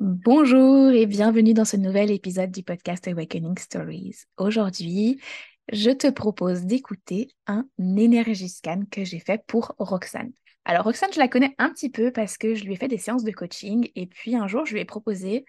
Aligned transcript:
Bonjour 0.00 0.92
et 0.92 1.06
bienvenue 1.06 1.54
dans 1.54 1.64
ce 1.64 1.76
nouvel 1.76 2.12
épisode 2.12 2.52
du 2.52 2.62
podcast 2.62 3.08
Awakening 3.08 3.58
Stories. 3.58 4.14
Aujourd'hui, 4.36 5.20
je 5.72 5.90
te 5.90 6.08
propose 6.08 6.66
d'écouter 6.66 7.30
un 7.48 7.66
énergie 7.96 8.48
scan 8.48 8.82
que 8.92 9.02
j'ai 9.02 9.18
fait 9.18 9.42
pour 9.48 9.74
Roxane. 9.78 10.30
Alors 10.64 10.84
Roxane, 10.84 11.12
je 11.12 11.18
la 11.18 11.26
connais 11.26 11.52
un 11.58 11.70
petit 11.70 11.90
peu 11.90 12.12
parce 12.12 12.38
que 12.38 12.54
je 12.54 12.64
lui 12.64 12.74
ai 12.74 12.76
fait 12.76 12.86
des 12.86 12.96
séances 12.96 13.24
de 13.24 13.32
coaching 13.32 13.90
et 13.96 14.06
puis 14.06 14.36
un 14.36 14.46
jour, 14.46 14.64
je 14.66 14.74
lui 14.74 14.80
ai 14.80 14.84
proposé 14.84 15.44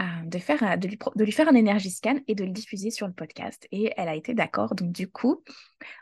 euh, 0.00 0.02
euh, 0.02 0.76
de, 0.76 1.22
lui, 1.22 1.30
faire 1.30 1.48
un 1.48 1.54
énergie 1.54 1.92
scan 1.92 2.16
et 2.26 2.34
de 2.34 2.42
le 2.42 2.50
diffuser 2.50 2.90
sur 2.90 3.06
le 3.06 3.12
podcast. 3.12 3.68
Et 3.70 3.92
elle 3.96 4.08
a 4.08 4.16
été 4.16 4.34
d'accord. 4.34 4.74
Donc 4.74 4.90
du 4.90 5.08
coup, 5.08 5.44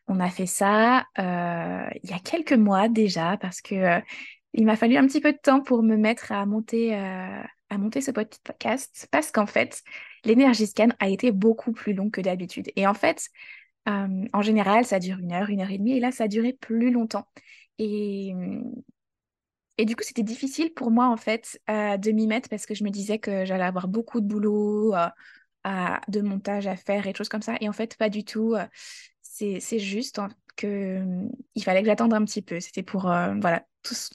on 0.08 0.18
a 0.18 0.30
fait 0.30 0.46
ça 0.46 1.00
euh, 1.18 1.90
il 2.02 2.08
y 2.08 2.14
a 2.14 2.20
quelques 2.20 2.54
mois 2.54 2.88
déjà 2.88 3.36
parce 3.36 3.60
que 3.60 4.00
il 4.54 4.64
m'a 4.64 4.76
fallu 4.76 4.96
un 4.96 5.06
petit 5.06 5.20
peu 5.20 5.32
de 5.32 5.38
temps 5.38 5.60
pour 5.60 5.82
me 5.82 5.96
mettre 5.96 6.32
à 6.32 6.46
monter 6.46 6.94
à 7.72 7.78
monter 7.78 8.02
ce 8.02 8.10
podcast 8.10 9.08
parce 9.10 9.30
qu'en 9.30 9.46
fait, 9.46 9.82
l'énergie 10.24 10.66
scan 10.66 10.88
a 11.00 11.08
été 11.08 11.32
beaucoup 11.32 11.72
plus 11.72 11.94
long 11.94 12.10
que 12.10 12.20
d'habitude. 12.20 12.70
Et 12.76 12.86
en 12.86 12.94
fait, 12.94 13.28
euh, 13.88 14.26
en 14.32 14.42
général, 14.42 14.84
ça 14.84 14.98
dure 14.98 15.18
une 15.18 15.32
heure, 15.32 15.48
une 15.48 15.62
heure 15.62 15.70
et 15.70 15.78
demie, 15.78 15.96
et 15.96 16.00
là, 16.00 16.12
ça 16.12 16.24
a 16.24 16.28
duré 16.28 16.52
plus 16.52 16.90
longtemps. 16.90 17.26
Et, 17.78 18.34
et 19.78 19.86
du 19.86 19.96
coup, 19.96 20.02
c'était 20.02 20.22
difficile 20.22 20.74
pour 20.74 20.90
moi, 20.90 21.08
en 21.08 21.16
fait, 21.16 21.58
euh, 21.70 21.96
de 21.96 22.10
m'y 22.12 22.26
mettre 22.26 22.50
parce 22.50 22.66
que 22.66 22.74
je 22.74 22.84
me 22.84 22.90
disais 22.90 23.18
que 23.18 23.46
j'allais 23.46 23.64
avoir 23.64 23.88
beaucoup 23.88 24.20
de 24.20 24.26
boulot, 24.26 24.94
euh, 24.94 25.08
de 26.08 26.20
montage 26.20 26.66
à 26.66 26.76
faire 26.76 27.06
et 27.06 27.14
choses 27.14 27.30
comme 27.30 27.42
ça. 27.42 27.56
Et 27.62 27.68
en 27.70 27.72
fait, 27.72 27.96
pas 27.96 28.10
du 28.10 28.24
tout. 28.24 28.54
c'est 29.22 29.78
juste 29.78 30.20
que 30.56 31.02
il 31.54 31.64
fallait 31.64 31.80
que 31.80 31.86
j'attende 31.86 32.12
un 32.12 32.24
petit 32.24 32.42
peu. 32.42 32.60
C'était 32.60 32.82
pour, 32.82 33.04
voilà, 33.04 33.66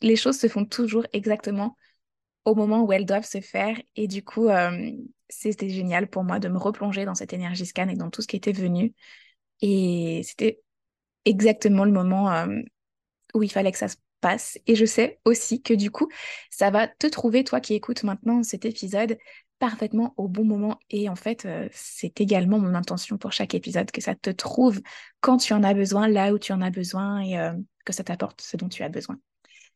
les 0.01 0.15
choses 0.15 0.37
se 0.39 0.47
font 0.47 0.65
toujours 0.65 1.07
exactement 1.11 1.75
au 2.47 2.55
moment 2.55 2.83
où 2.83 2.93
elles 2.93 3.05
doivent 3.05 3.27
se 3.27 3.41
faire. 3.41 3.77
Et 3.97 4.07
du 4.07 4.23
coup, 4.23 4.47
euh, 4.47 4.91
c'était 5.27 5.67
génial 5.67 6.09
pour 6.09 6.23
moi 6.23 6.39
de 6.39 6.47
me 6.47 6.57
replonger 6.57 7.03
dans 7.03 7.13
cette 7.13 7.33
énergie 7.33 7.65
scan 7.65 7.89
et 7.89 7.95
dans 7.95 8.09
tout 8.09 8.21
ce 8.21 8.27
qui 8.27 8.37
était 8.37 8.53
venu. 8.53 8.93
Et 9.61 10.21
c'était 10.23 10.61
exactement 11.25 11.83
le 11.83 11.91
moment 11.91 12.31
euh, 12.31 12.61
où 13.33 13.43
il 13.43 13.51
fallait 13.51 13.73
que 13.73 13.77
ça 13.77 13.89
se 13.89 13.97
passe. 14.21 14.57
Et 14.65 14.75
je 14.75 14.85
sais 14.85 15.19
aussi 15.25 15.61
que 15.61 15.73
du 15.73 15.91
coup, 15.91 16.07
ça 16.49 16.71
va 16.71 16.87
te 16.87 17.07
trouver, 17.07 17.43
toi 17.43 17.59
qui 17.59 17.73
écoutes 17.73 18.03
maintenant 18.03 18.41
cet 18.43 18.63
épisode, 18.63 19.17
parfaitement 19.59 20.13
au 20.15 20.29
bon 20.29 20.45
moment. 20.45 20.79
Et 20.89 21.09
en 21.09 21.17
fait, 21.17 21.45
euh, 21.45 21.67
c'est 21.73 22.21
également 22.21 22.59
mon 22.59 22.75
intention 22.75 23.17
pour 23.17 23.33
chaque 23.33 23.55
épisode, 23.55 23.91
que 23.91 23.99
ça 23.99 24.15
te 24.15 24.29
trouve 24.29 24.79
quand 25.19 25.35
tu 25.35 25.51
en 25.51 25.63
as 25.63 25.73
besoin, 25.73 26.07
là 26.07 26.31
où 26.31 26.39
tu 26.39 26.53
en 26.53 26.61
as 26.61 26.71
besoin, 26.71 27.19
et 27.19 27.37
que 27.83 27.91
ça 27.91 28.05
t'apporte 28.05 28.39
ce 28.39 28.55
dont 28.55 28.69
tu 28.69 28.83
as 28.83 28.89
besoin. 28.89 29.19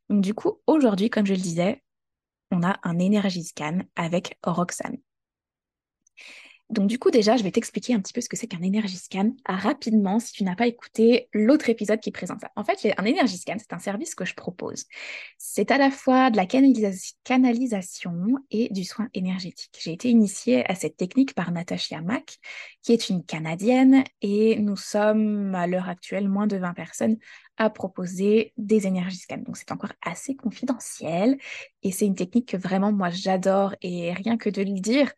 Donc 0.07 0.21
du 0.21 0.33
coup, 0.33 0.61
aujourd'hui, 0.67 1.09
comme 1.09 1.25
je 1.25 1.33
le 1.33 1.39
disais, 1.39 1.83
on 2.51 2.63
a 2.63 2.79
un 2.83 2.99
énergie 2.99 3.43
scan 3.43 3.79
avec 3.95 4.37
Roxane. 4.43 4.97
Donc 6.71 6.87
du 6.87 6.97
coup 6.97 7.11
déjà, 7.11 7.35
je 7.35 7.43
vais 7.43 7.51
t'expliquer 7.51 7.93
un 7.93 7.99
petit 7.99 8.13
peu 8.13 8.21
ce 8.21 8.29
que 8.29 8.37
c'est 8.37 8.47
qu'un 8.47 8.61
énergie 8.61 8.97
scan 8.97 9.31
rapidement 9.45 10.19
si 10.19 10.31
tu 10.31 10.43
n'as 10.45 10.55
pas 10.55 10.67
écouté 10.67 11.27
l'autre 11.33 11.69
épisode 11.69 11.99
qui 11.99 12.11
présente 12.11 12.39
ça. 12.39 12.49
En 12.55 12.63
fait, 12.63 12.93
un 12.97 13.03
énergie 13.03 13.37
scan, 13.37 13.57
c'est 13.59 13.73
un 13.73 13.79
service 13.79 14.15
que 14.15 14.23
je 14.23 14.33
propose. 14.35 14.85
C'est 15.37 15.69
à 15.71 15.77
la 15.77 15.91
fois 15.91 16.31
de 16.31 16.37
la 16.37 16.45
canalisation 16.45 18.37
et 18.51 18.69
du 18.71 18.85
soin 18.85 19.09
énergétique. 19.13 19.77
J'ai 19.81 19.91
été 19.91 20.09
initiée 20.09 20.65
à 20.69 20.75
cette 20.75 20.95
technique 20.95 21.33
par 21.33 21.51
Natasha 21.51 22.01
Mack, 22.01 22.37
qui 22.81 22.93
est 22.93 23.09
une 23.09 23.23
Canadienne, 23.25 24.05
et 24.21 24.57
nous 24.57 24.77
sommes 24.77 25.53
à 25.55 25.67
l'heure 25.67 25.89
actuelle 25.89 26.29
moins 26.29 26.47
de 26.47 26.55
20 26.55 26.73
personnes 26.73 27.17
à 27.57 27.69
proposer 27.69 28.53
des 28.57 28.87
énergies 28.87 29.17
scans. 29.17 29.37
Donc 29.37 29.57
c'est 29.57 29.71
encore 29.71 29.93
assez 30.01 30.35
confidentiel 30.35 31.37
et 31.83 31.91
c'est 31.91 32.05
une 32.05 32.15
technique 32.15 32.49
que 32.49 32.57
vraiment 32.57 32.91
moi 32.91 33.09
j'adore 33.09 33.75
et 33.81 34.13
rien 34.13 34.37
que 34.37 34.49
de 34.49 34.63
le 34.63 34.79
dire, 34.79 35.11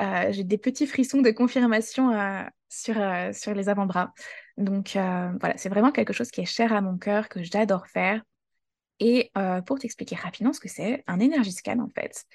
euh, 0.00 0.32
j'ai 0.32 0.44
des 0.44 0.58
petits 0.58 0.86
frissons 0.86 1.20
de 1.20 1.30
confirmation 1.30 2.10
euh, 2.12 2.42
sur, 2.68 2.98
euh, 3.00 3.32
sur 3.32 3.54
les 3.54 3.68
avant-bras. 3.68 4.12
Donc 4.56 4.90
voilà, 4.92 5.56
c'est 5.56 5.68
vraiment 5.68 5.92
quelque 5.92 6.12
chose 6.12 6.30
qui 6.30 6.40
est 6.42 6.46
cher 6.46 6.72
à 6.72 6.80
mon 6.80 6.98
cœur, 6.98 7.28
que 7.28 7.42
j'adore 7.42 7.86
faire. 7.86 8.22
Et 8.98 9.32
pour 9.64 9.78
t'expliquer 9.78 10.16
rapidement 10.16 10.52
ce 10.52 10.60
que 10.60 10.68
c'est, 10.68 11.02
un 11.06 11.20
énergie 11.20 11.52
scan 11.52 11.78
en 11.78 11.88
fait, 11.88 12.26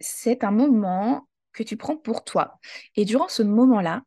c'est 0.00 0.44
un 0.44 0.50
moment 0.50 1.26
que 1.54 1.62
tu 1.62 1.78
prends 1.78 1.96
pour 1.96 2.24
toi. 2.24 2.58
Et 2.96 3.06
durant 3.06 3.28
ce 3.28 3.42
moment-là, 3.42 4.02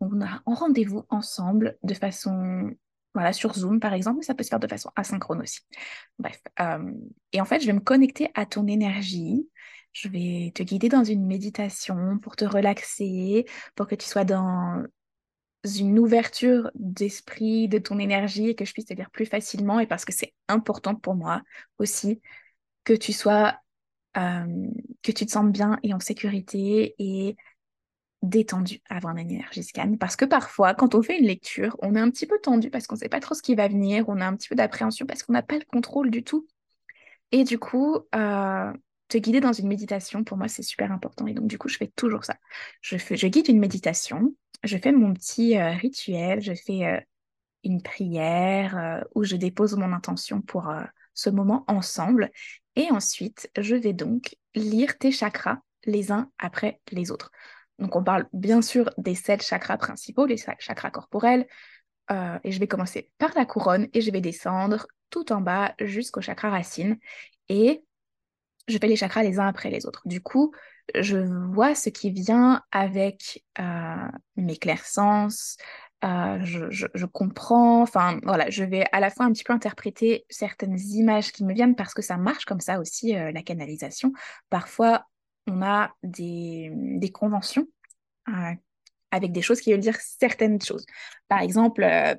on 0.00 0.22
a 0.22 0.40
un 0.46 0.54
rendez-vous 0.54 1.04
ensemble 1.10 1.76
de 1.82 1.92
façon, 1.92 2.70
voilà, 3.12 3.34
sur 3.34 3.52
Zoom 3.52 3.78
par 3.78 3.92
exemple, 3.92 4.20
mais 4.20 4.24
ça 4.24 4.34
peut 4.34 4.44
se 4.44 4.48
faire 4.48 4.60
de 4.60 4.66
façon 4.66 4.90
asynchrone 4.96 5.42
aussi. 5.42 5.60
Bref, 6.18 6.40
et 7.32 7.40
en 7.42 7.44
fait, 7.44 7.60
je 7.60 7.66
vais 7.66 7.74
me 7.74 7.80
connecter 7.80 8.30
à 8.34 8.46
ton 8.46 8.66
énergie. 8.66 9.46
Je 9.92 10.08
vais 10.08 10.52
te 10.54 10.62
guider 10.62 10.88
dans 10.88 11.04
une 11.04 11.26
méditation 11.26 12.18
pour 12.18 12.36
te 12.36 12.44
relaxer, 12.44 13.46
pour 13.74 13.86
que 13.86 13.94
tu 13.94 14.06
sois 14.06 14.24
dans 14.24 14.82
une 15.64 15.98
ouverture 15.98 16.70
d'esprit, 16.74 17.68
de 17.68 17.78
ton 17.78 17.98
énergie 17.98 18.48
et 18.48 18.54
que 18.54 18.64
je 18.64 18.72
puisse 18.72 18.86
te 18.86 18.94
lire 18.94 19.10
plus 19.10 19.26
facilement 19.26 19.78
et 19.80 19.86
parce 19.86 20.04
que 20.04 20.12
c'est 20.12 20.34
important 20.48 20.94
pour 20.94 21.14
moi 21.14 21.42
aussi 21.78 22.20
que 22.84 22.94
tu 22.94 23.12
sois, 23.12 23.56
que 24.14 25.12
tu 25.12 25.26
te 25.26 25.30
sentes 25.30 25.52
bien 25.52 25.78
et 25.82 25.94
en 25.94 26.00
sécurité 26.00 26.94
et 26.98 27.36
détendu 28.22 28.80
avant 28.88 29.10
un 29.10 29.16
énergie 29.16 29.62
scan. 29.62 29.96
Parce 29.98 30.16
que 30.16 30.24
parfois, 30.24 30.74
quand 30.74 30.94
on 30.94 31.02
fait 31.02 31.18
une 31.18 31.26
lecture, 31.26 31.76
on 31.82 31.94
est 31.94 32.00
un 32.00 32.10
petit 32.10 32.26
peu 32.26 32.38
tendu 32.40 32.70
parce 32.70 32.86
qu'on 32.86 32.94
ne 32.94 33.00
sait 33.00 33.08
pas 33.08 33.20
trop 33.20 33.34
ce 33.34 33.42
qui 33.42 33.54
va 33.54 33.68
venir, 33.68 34.08
on 34.08 34.20
a 34.20 34.26
un 34.26 34.34
petit 34.36 34.48
peu 34.48 34.54
d'appréhension 34.54 35.06
parce 35.06 35.22
qu'on 35.22 35.32
n'a 35.32 35.42
pas 35.42 35.58
le 35.58 35.64
contrôle 35.64 36.10
du 36.10 36.24
tout. 36.24 36.46
Et 37.30 37.44
du 37.44 37.58
coup, 37.58 37.98
te 39.12 39.18
guider 39.18 39.40
dans 39.40 39.52
une 39.52 39.68
méditation, 39.68 40.24
pour 40.24 40.36
moi, 40.36 40.48
c'est 40.48 40.62
super 40.62 40.92
important. 40.92 41.26
Et 41.26 41.34
donc, 41.34 41.46
du 41.46 41.58
coup, 41.58 41.68
je 41.68 41.76
fais 41.76 41.92
toujours 41.96 42.24
ça. 42.24 42.36
Je, 42.80 42.96
fais, 42.96 43.16
je 43.16 43.26
guide 43.26 43.48
une 43.48 43.58
méditation, 43.58 44.34
je 44.64 44.76
fais 44.76 44.92
mon 44.92 45.12
petit 45.14 45.58
euh, 45.58 45.70
rituel, 45.72 46.40
je 46.40 46.54
fais 46.54 46.84
euh, 46.84 47.00
une 47.64 47.82
prière 47.82 49.04
où 49.14 49.22
je 49.22 49.36
dépose 49.36 49.76
mon 49.76 49.92
intention 49.92 50.40
pour 50.40 50.72
ce 51.14 51.30
moment 51.30 51.64
ensemble. 51.68 52.30
Et 52.74 52.90
ensuite, 52.90 53.48
je 53.56 53.76
vais 53.76 53.92
donc 53.92 54.36
lire 54.54 54.98
tes 54.98 55.12
chakras 55.12 55.58
les 55.84 56.10
uns 56.10 56.30
après 56.38 56.80
les 56.90 57.10
autres. 57.10 57.30
Donc 57.78 57.96
on 57.96 58.04
parle 58.04 58.26
bien 58.32 58.62
sûr 58.62 58.90
des 58.98 59.14
sept 59.14 59.42
chakras 59.42 59.76
principaux, 59.76 60.26
les 60.26 60.36
chakras 60.36 60.90
corporels. 60.90 61.46
Euh, 62.10 62.38
et 62.44 62.52
je 62.52 62.58
vais 62.58 62.66
commencer 62.66 63.10
par 63.18 63.30
la 63.36 63.44
couronne 63.44 63.88
et 63.92 64.00
je 64.00 64.10
vais 64.10 64.20
descendre 64.20 64.86
tout 65.10 65.32
en 65.32 65.40
bas 65.40 65.74
jusqu'au 65.80 66.20
chakra 66.20 66.50
racine. 66.50 66.98
Et 67.48 67.84
je 68.68 68.78
fais 68.78 68.86
les 68.86 68.96
chakras 68.96 69.22
les 69.22 69.38
uns 69.38 69.46
après 69.46 69.70
les 69.70 69.86
autres. 69.86 70.02
Du 70.06 70.20
coup, 70.20 70.52
je 70.94 71.18
vois 71.52 71.74
ce 71.74 71.90
qui 71.90 72.10
vient 72.10 72.62
avec 72.70 73.44
euh, 73.58 74.08
mes 74.36 74.56
clairsens, 74.56 75.56
euh, 76.04 76.38
je, 76.42 76.64
je, 76.70 77.06
comprends, 77.06 77.82
enfin 77.82 78.18
voilà, 78.24 78.50
je 78.50 78.64
vais 78.64 78.84
à 78.90 78.98
la 78.98 79.08
fois 79.10 79.24
un 79.24 79.32
petit 79.32 79.44
peu 79.44 79.52
interpréter 79.52 80.24
certaines 80.28 80.78
images 80.78 81.30
qui 81.30 81.44
me 81.44 81.54
viennent 81.54 81.76
parce 81.76 81.94
que 81.94 82.02
ça 82.02 82.16
marche 82.16 82.44
comme 82.44 82.60
ça 82.60 82.80
aussi, 82.80 83.12
la 83.12 83.42
canalisation. 83.42 84.12
Parfois, 84.50 85.06
on 85.46 85.62
a 85.62 85.92
des, 86.02 86.70
des 86.74 87.10
conventions 87.10 87.66
euh, 88.28 88.54
avec 89.10 89.32
des 89.32 89.42
choses 89.42 89.60
qui 89.60 89.72
veulent 89.72 89.80
dire 89.80 89.96
certaines 90.00 90.60
choses. 90.60 90.86
Par 91.28 91.40
exemple, 91.40 91.82
euh, 91.82 92.14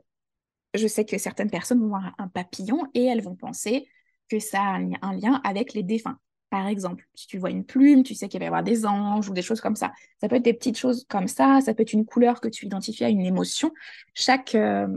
je 0.73 0.87
sais 0.87 1.05
que 1.05 1.17
certaines 1.17 1.49
personnes 1.49 1.79
vont 1.79 1.89
voir 1.89 2.13
un 2.17 2.27
papillon 2.27 2.87
et 2.93 3.05
elles 3.05 3.23
vont 3.23 3.35
penser 3.35 3.87
que 4.29 4.39
ça 4.39 4.61
a 4.61 4.79
un 5.01 5.13
lien 5.13 5.41
avec 5.43 5.73
les 5.73 5.83
défunts. 5.83 6.17
Par 6.53 6.67
exemple, 6.67 7.07
si 7.15 7.25
tu 7.25 7.39
vois 7.39 7.49
une 7.49 7.65
plume, 7.65 8.03
tu 8.03 8.13
sais 8.13 8.29
qu'il 8.29 8.39
va 8.39 8.43
y 8.43 8.47
avoir 8.47 8.61
des 8.61 8.85
anges 8.85 9.27
ou 9.27 9.33
des 9.33 9.41
choses 9.41 9.59
comme 9.59 9.75
ça. 9.75 9.91
Ça 10.21 10.29
peut 10.29 10.35
être 10.35 10.43
des 10.43 10.53
petites 10.53 10.77
choses 10.77 11.03
comme 11.09 11.27
ça, 11.27 11.61
ça 11.61 11.73
peut 11.73 11.81
être 11.81 11.93
une 11.93 12.05
couleur 12.05 12.41
que 12.41 12.47
tu 12.47 12.67
identifies 12.67 13.05
à 13.05 13.09
une 13.09 13.25
émotion. 13.25 13.71
Chaque 14.13 14.53
euh, 14.53 14.87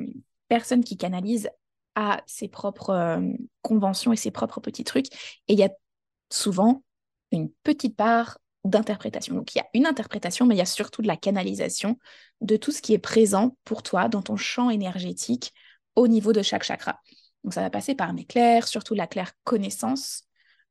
personne 0.49 0.84
qui 0.84 0.99
canalise 0.99 1.49
a 1.94 2.21
ses 2.27 2.49
propres 2.49 3.22
conventions 3.62 4.12
et 4.12 4.17
ses 4.17 4.31
propres 4.31 4.61
petits 4.61 4.84
trucs. 4.84 5.06
Et 5.49 5.55
il 5.55 5.59
y 5.59 5.62
a 5.62 5.71
souvent 6.31 6.83
une 7.33 7.49
petite 7.62 7.97
part 7.97 8.37
d'interprétation. 8.64 9.35
Donc 9.35 9.55
il 9.55 9.58
y 9.58 9.62
a 9.62 9.67
une 9.73 9.87
interprétation, 9.87 10.44
mais 10.44 10.56
il 10.56 10.58
y 10.58 10.61
a 10.61 10.67
surtout 10.67 11.00
de 11.00 11.06
la 11.06 11.17
canalisation 11.17 11.97
de 12.43 12.58
tout 12.58 12.70
ce 12.70 12.82
qui 12.82 12.93
est 12.93 12.99
présent 12.99 13.56
pour 13.64 13.82
toi 13.82 14.11
dans 14.11 14.20
ton 14.20 14.37
champ 14.37 14.69
énergétique 14.69 15.55
au 15.94 16.06
niveau 16.06 16.35
de 16.35 16.43
chaque 16.43 16.64
chakra. 16.64 17.00
Donc 17.44 17.55
ça 17.55 17.62
va 17.62 17.70
passer 17.70 17.94
par 17.94 18.12
mes 18.12 18.26
clairs, 18.26 18.69
surtout 18.69 18.93
la 18.93 19.06
claire 19.06 19.32
connaissance, 19.44 20.25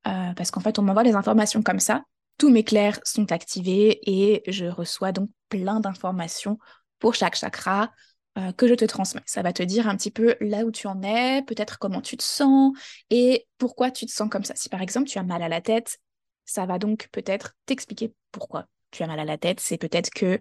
euh, 0.08 0.34
parce 0.36 0.52
qu'en 0.52 0.62
fait 0.62 0.80
on 0.80 0.82
m'envoie 0.82 1.04
des 1.04 1.16
informations 1.16 1.62
comme 1.62 1.80
ça. 1.80 2.04
Tous 2.38 2.50
mes 2.50 2.64
clairs 2.64 3.00
sont 3.04 3.32
activés 3.32 4.00
et 4.04 4.44
je 4.52 4.66
reçois 4.66 5.12
donc 5.12 5.30
plein 5.50 5.80
d'informations 5.80 6.58
pour 7.00 7.16
chaque 7.16 7.36
chakra, 7.36 7.92
euh, 8.38 8.52
que 8.52 8.68
je 8.68 8.74
te 8.74 8.84
transmets. 8.84 9.22
Ça 9.26 9.42
va 9.42 9.54
te 9.54 9.64
dire 9.64 9.88
un 9.88 9.96
petit 9.96 10.12
peu 10.12 10.36
là 10.42 10.66
où 10.66 10.72
tu 10.72 10.88
en 10.88 11.02
es, 11.04 11.42
peut-être 11.44 11.80
comment 11.80 12.02
tu 12.02 12.18
te 12.18 12.24
sens 12.24 12.74
et 13.10 13.48
pourquoi 13.58 13.92
tu 13.92 14.06
te 14.06 14.12
sens 14.12 14.30
comme 14.30 14.44
ça. 14.44 14.54
Si 14.56 14.68
par 14.68 14.82
exemple 14.82 15.08
tu 15.08 15.18
as 15.18 15.24
mal 15.24 15.42
à 15.42 15.48
la 15.48 15.62
tête, 15.62 16.00
ça 16.44 16.66
va 16.66 16.78
donc 16.78 17.08
peut-être 17.14 17.54
t'expliquer 17.66 18.14
pourquoi 18.34 18.66
tu 18.92 19.04
as 19.04 19.08
mal 19.08 19.20
à 19.20 19.26
la 19.26 19.38
tête. 19.38 19.62
C'est 19.62 19.78
peut-être 19.78 20.10
que 20.10 20.40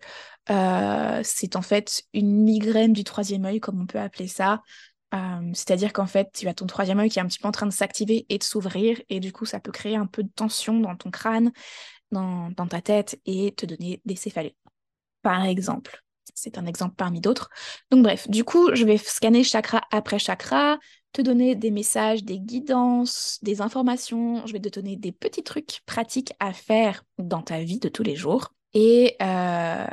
euh, 0.50 1.20
c'est 1.22 1.54
en 1.54 1.62
fait 1.62 2.02
une 2.12 2.42
migraine 2.42 2.92
du 2.92 3.04
troisième 3.04 3.44
œil, 3.44 3.60
comme 3.60 3.80
on 3.80 3.86
peut 3.86 4.00
appeler 4.00 4.26
ça. 4.26 4.62
Euh, 5.14 5.50
c'est-à-dire 5.52 5.92
qu'en 5.92 6.06
fait, 6.06 6.30
tu 6.32 6.48
as 6.48 6.54
ton 6.54 6.66
troisième 6.66 6.98
œil 6.98 7.08
qui 7.08 7.18
est 7.18 7.22
un 7.22 7.26
petit 7.26 7.38
peu 7.38 7.48
en 7.48 7.52
train 7.52 7.66
de 7.66 7.72
s'activer 7.72 8.26
et 8.28 8.38
de 8.38 8.42
s'ouvrir, 8.42 9.00
et 9.08 9.20
du 9.20 9.32
coup, 9.32 9.44
ça 9.44 9.60
peut 9.60 9.72
créer 9.72 9.96
un 9.96 10.06
peu 10.06 10.22
de 10.22 10.30
tension 10.34 10.80
dans 10.80 10.96
ton 10.96 11.10
crâne, 11.10 11.52
dans, 12.10 12.52
ta 12.68 12.80
tête, 12.80 13.20
et 13.26 13.52
te 13.52 13.66
donner 13.66 14.00
des 14.04 14.16
céphalées, 14.16 14.56
par 15.22 15.44
exemple. 15.44 16.00
C'est 16.34 16.58
un 16.58 16.66
exemple 16.66 16.94
parmi 16.96 17.20
d'autres. 17.20 17.48
Donc 17.90 18.02
bref, 18.02 18.28
du 18.28 18.44
coup, 18.44 18.74
je 18.74 18.84
vais 18.84 18.96
scanner 18.96 19.44
chakra 19.44 19.82
après 19.92 20.18
chakra, 20.18 20.78
te 21.12 21.22
donner 21.22 21.54
des 21.54 21.70
messages, 21.70 22.24
des 22.24 22.40
guidances, 22.40 23.38
des 23.42 23.60
informations. 23.60 24.44
Je 24.46 24.52
vais 24.52 24.58
te 24.58 24.68
donner 24.68 24.96
des 24.96 25.12
petits 25.12 25.44
trucs 25.44 25.82
pratiques 25.86 26.32
à 26.40 26.52
faire 26.52 27.04
dans 27.18 27.42
ta 27.42 27.60
vie 27.60 27.78
de 27.78 27.88
tous 27.88 28.02
les 28.02 28.16
jours. 28.16 28.52
Et 28.72 29.16
euh, 29.22 29.86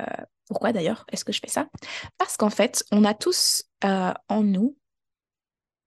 pourquoi 0.47 0.73
d'ailleurs 0.73 1.05
est-ce 1.11 1.23
que 1.23 1.31
je 1.31 1.39
fais 1.39 1.47
ça? 1.47 1.67
Parce 2.17 2.37
qu'en 2.37 2.49
fait, 2.49 2.83
on 2.91 3.03
a 3.03 3.13
tous 3.13 3.63
euh, 3.83 4.13
en 4.27 4.41
nous 4.41 4.75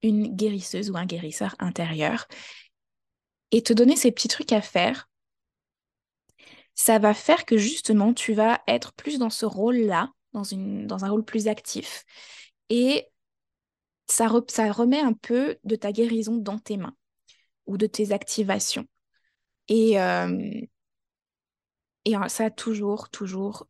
une 0.05 0.37
guérisseuse 0.37 0.91
ou 0.91 0.97
un 0.97 1.07
guérisseur 1.07 1.57
intérieur. 1.59 2.29
Et 3.51 3.63
te 3.63 3.73
donner 3.73 3.97
ces 3.97 4.13
petits 4.13 4.29
trucs 4.29 4.53
à 4.53 4.61
faire, 4.61 5.09
ça 6.75 6.99
va 6.99 7.15
faire 7.15 7.45
que 7.47 7.57
justement, 7.57 8.13
tu 8.13 8.35
vas 8.35 8.63
être 8.69 8.93
plus 8.93 9.19
dans 9.19 9.31
ce 9.31 9.47
rôle-là, 9.47 10.13
dans, 10.33 10.45
une, 10.45 10.87
dans 10.87 11.05
un 11.05 11.11
rôle 11.11 11.25
plus 11.25 11.49
actif. 11.49 12.05
Et 12.69 13.07
ça, 14.09 14.31
ça 14.49 14.71
remet 14.71 15.01
un 15.01 15.15
peu 15.15 15.57
de 15.65 15.77
ta 15.77 15.93
guérison 15.93 16.37
dans 16.37 16.59
tes 16.59 16.77
mains 16.77 16.97
ou 17.67 17.79
de 17.79 17.87
tes 17.87 18.13
activations. 18.13 18.87
Et, 19.69 19.99
euh, 19.99 20.61
et 22.05 22.15
ça 22.29 22.47
a 22.47 22.51
toujours, 22.51 23.09
toujours 23.09 23.67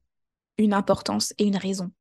une 0.58 0.72
importance 0.72 1.32
et 1.38 1.44
une 1.44 1.56
raison 1.56 1.92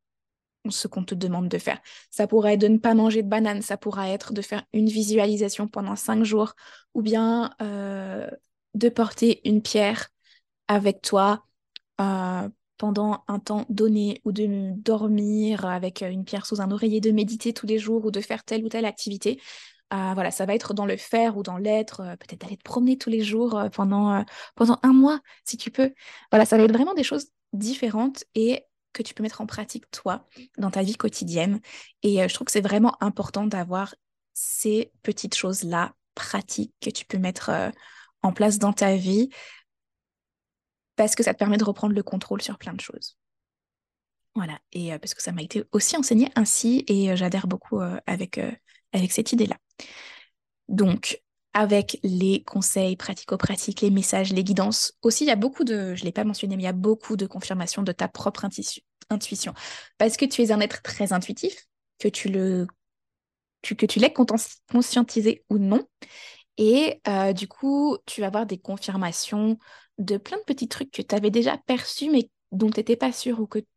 ce 0.69 0.87
qu'on 0.87 1.03
te 1.03 1.15
demande 1.15 1.49
de 1.49 1.57
faire. 1.57 1.79
Ça 2.09 2.27
pourrait 2.27 2.53
être 2.53 2.61
de 2.61 2.67
ne 2.67 2.77
pas 2.77 2.93
manger 2.93 3.23
de 3.23 3.27
banane, 3.27 3.61
ça 3.61 3.77
pourrait 3.77 4.11
être 4.11 4.33
de 4.33 4.41
faire 4.41 4.63
une 4.73 4.87
visualisation 4.87 5.67
pendant 5.67 5.95
cinq 5.95 6.23
jours, 6.23 6.53
ou 6.93 7.01
bien 7.01 7.53
euh, 7.61 8.29
de 8.73 8.89
porter 8.89 9.41
une 9.47 9.61
pierre 9.61 10.09
avec 10.67 11.01
toi 11.01 11.45
euh, 12.01 12.49
pendant 12.77 13.23
un 13.27 13.39
temps 13.39 13.65
donné, 13.69 14.21
ou 14.25 14.31
de 14.31 14.71
dormir 14.77 15.65
avec 15.65 16.01
une 16.01 16.25
pierre 16.25 16.45
sous 16.45 16.61
un 16.61 16.71
oreiller, 16.71 17.01
de 17.01 17.11
méditer 17.11 17.53
tous 17.53 17.67
les 17.67 17.79
jours, 17.79 18.05
ou 18.05 18.11
de 18.11 18.21
faire 18.21 18.43
telle 18.43 18.63
ou 18.65 18.69
telle 18.69 18.85
activité. 18.85 19.41
Euh, 19.93 20.13
voilà, 20.15 20.31
ça 20.31 20.45
va 20.45 20.55
être 20.55 20.73
dans 20.73 20.85
le 20.85 20.97
faire 20.97 21.37
ou 21.37 21.43
dans 21.43 21.57
l'être, 21.57 21.97
peut-être 22.19 22.41
d'aller 22.41 22.57
te 22.57 22.63
promener 22.63 22.97
tous 22.97 23.11
les 23.11 23.21
jours 23.21 23.61
pendant, 23.73 24.25
pendant 24.55 24.79
un 24.81 24.93
mois, 24.93 25.19
si 25.45 25.57
tu 25.57 25.69
peux. 25.69 25.93
Voilà, 26.31 26.45
ça 26.45 26.57
va 26.57 26.63
être 26.63 26.73
vraiment 26.73 26.95
des 26.95 27.03
choses 27.03 27.27
différentes 27.53 28.23
et 28.33 28.65
que 28.93 29.03
tu 29.03 29.13
peux 29.13 29.23
mettre 29.23 29.41
en 29.41 29.45
pratique 29.45 29.89
toi 29.91 30.25
dans 30.57 30.71
ta 30.71 30.83
vie 30.83 30.95
quotidienne. 30.95 31.59
Et 32.03 32.21
euh, 32.21 32.27
je 32.27 32.33
trouve 32.33 32.45
que 32.45 32.51
c'est 32.51 32.61
vraiment 32.61 32.95
important 33.03 33.45
d'avoir 33.45 33.95
ces 34.33 34.91
petites 35.01 35.35
choses-là 35.35 35.93
pratiques 36.15 36.73
que 36.81 36.89
tu 36.89 37.05
peux 37.05 37.17
mettre 37.17 37.49
euh, 37.49 37.69
en 38.21 38.31
place 38.31 38.59
dans 38.59 38.73
ta 38.73 38.95
vie 38.95 39.29
parce 40.95 41.15
que 41.15 41.23
ça 41.23 41.33
te 41.33 41.39
permet 41.39 41.57
de 41.57 41.63
reprendre 41.63 41.95
le 41.95 42.03
contrôle 42.03 42.41
sur 42.41 42.57
plein 42.57 42.73
de 42.73 42.81
choses. 42.81 43.17
Voilà, 44.35 44.59
et 44.71 44.93
euh, 44.93 44.99
parce 44.99 45.13
que 45.13 45.21
ça 45.21 45.31
m'a 45.31 45.41
été 45.41 45.63
aussi 45.71 45.97
enseigné 45.97 46.31
ainsi 46.35 46.83
et 46.87 47.15
j'adhère 47.15 47.47
beaucoup 47.47 47.81
avec, 48.05 48.39
avec 48.93 49.11
cette 49.11 49.31
idée-là. 49.31 49.57
Donc, 50.69 51.22
avec 51.53 51.99
les 52.03 52.43
conseils 52.43 52.95
pratico-pratiques, 52.95 53.81
les 53.81 53.91
messages, 53.91 54.33
les 54.33 54.43
guidances. 54.43 54.93
Aussi, 55.01 55.23
il 55.25 55.27
y 55.27 55.31
a 55.31 55.35
beaucoup 55.35 55.63
de, 55.63 55.95
je 55.95 56.01
ne 56.01 56.05
l'ai 56.05 56.11
pas 56.11 56.23
mentionné, 56.23 56.55
mais 56.55 56.63
il 56.63 56.65
y 56.65 56.69
a 56.69 56.73
beaucoup 56.73 57.15
de 57.15 57.25
confirmation 57.25 57.83
de 57.83 57.91
ta 57.91 58.07
propre 58.07 58.45
intuition. 59.09 59.53
Parce 59.97 60.17
que 60.17 60.25
tu 60.25 60.41
es 60.41 60.51
un 60.51 60.59
être 60.59 60.81
très 60.81 61.13
intuitif, 61.13 61.65
que 61.99 62.07
tu 62.07 62.29
le 62.29 62.67
que 63.63 63.85
tu 63.85 63.99
l'aies 63.99 64.13
conscientisé 64.71 65.45
ou 65.49 65.57
non. 65.57 65.87
Et 66.57 67.01
euh, 67.07 67.33
du 67.33 67.47
coup, 67.47 67.97
tu 68.05 68.21
vas 68.21 68.27
avoir 68.27 68.45
des 68.45 68.57
confirmations 68.59 69.57
de 69.97 70.17
plein 70.17 70.37
de 70.37 70.43
petits 70.43 70.67
trucs 70.67 70.91
que 70.91 71.01
tu 71.01 71.15
avais 71.15 71.31
déjà 71.31 71.57
perçus, 71.57 72.09
mais 72.09 72.29
dont 72.51 72.69
tu 72.69 72.79
n'étais 72.79 72.95
pas 72.95 73.11
sûr 73.11 73.39
ou 73.39 73.47
que 73.47 73.59
tu 73.59 73.67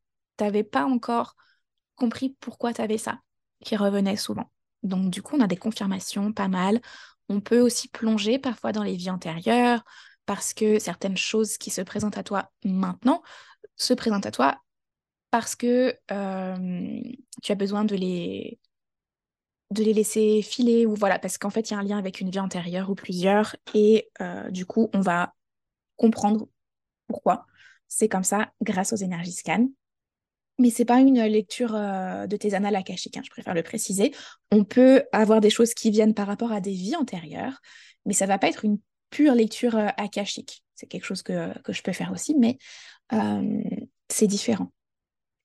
n'avais 0.40 0.64
pas 0.64 0.84
encore 0.84 1.37
compris 1.94 2.37
pourquoi 2.40 2.75
tu 2.75 2.82
avais 2.82 2.99
ça, 2.99 3.20
qui 3.64 3.76
revenait 3.76 4.17
souvent. 4.17 4.50
Donc, 4.86 5.10
du 5.10 5.22
coup, 5.22 5.36
on 5.36 5.40
a 5.40 5.46
des 5.46 5.56
confirmations 5.56 6.32
pas 6.32 6.48
mal. 6.48 6.80
On 7.28 7.40
peut 7.40 7.60
aussi 7.60 7.88
plonger 7.88 8.38
parfois 8.38 8.72
dans 8.72 8.82
les 8.82 8.96
vies 8.96 9.10
antérieures 9.10 9.84
parce 10.26 10.54
que 10.54 10.78
certaines 10.78 11.16
choses 11.16 11.58
qui 11.58 11.70
se 11.70 11.80
présentent 11.80 12.18
à 12.18 12.22
toi 12.22 12.50
maintenant 12.64 13.22
se 13.76 13.94
présentent 13.94 14.26
à 14.26 14.30
toi 14.30 14.60
parce 15.30 15.54
que 15.54 15.96
euh, 16.10 17.00
tu 17.42 17.52
as 17.52 17.56
besoin 17.56 17.84
de 17.84 17.94
les, 17.94 18.58
de 19.70 19.82
les 19.82 19.92
laisser 19.92 20.42
filer 20.42 20.86
ou 20.86 20.94
voilà, 20.94 21.18
parce 21.18 21.38
qu'en 21.38 21.50
fait, 21.50 21.70
il 21.70 21.74
y 21.74 21.76
a 21.76 21.80
un 21.80 21.82
lien 21.82 21.98
avec 21.98 22.20
une 22.20 22.30
vie 22.30 22.40
antérieure 22.40 22.90
ou 22.90 22.94
plusieurs 22.94 23.56
et 23.74 24.10
euh, 24.20 24.50
du 24.50 24.66
coup, 24.66 24.90
on 24.92 25.00
va 25.00 25.34
comprendre 25.96 26.48
pourquoi 27.06 27.46
c'est 27.88 28.08
comme 28.08 28.24
ça 28.24 28.52
grâce 28.62 28.92
aux 28.92 28.96
énergies 28.96 29.32
scan. 29.32 29.68
Mais 30.58 30.70
c'est 30.70 30.86
pas 30.86 31.00
une 31.00 31.22
lecture 31.22 31.74
euh, 31.74 32.26
de 32.26 32.36
tes 32.36 32.54
annales 32.54 32.76
akashiques, 32.76 33.16
hein, 33.16 33.22
je 33.24 33.30
préfère 33.30 33.54
le 33.54 33.62
préciser. 33.62 34.14
On 34.50 34.64
peut 34.64 35.02
avoir 35.12 35.40
des 35.40 35.50
choses 35.50 35.74
qui 35.74 35.90
viennent 35.90 36.14
par 36.14 36.26
rapport 36.26 36.52
à 36.52 36.60
des 36.60 36.72
vies 36.72 36.96
antérieures, 36.96 37.60
mais 38.06 38.14
ça 38.14 38.26
va 38.26 38.38
pas 38.38 38.48
être 38.48 38.64
une 38.64 38.78
pure 39.10 39.34
lecture 39.34 39.76
euh, 39.76 39.88
akashique. 39.98 40.64
C'est 40.74 40.86
quelque 40.86 41.04
chose 41.04 41.22
que, 41.22 41.52
je 41.68 41.82
peux 41.82 41.92
faire 41.92 42.12
aussi, 42.12 42.34
mais 42.34 42.58
euh, 43.12 43.62
c'est 44.08 44.26
différent. 44.26 44.72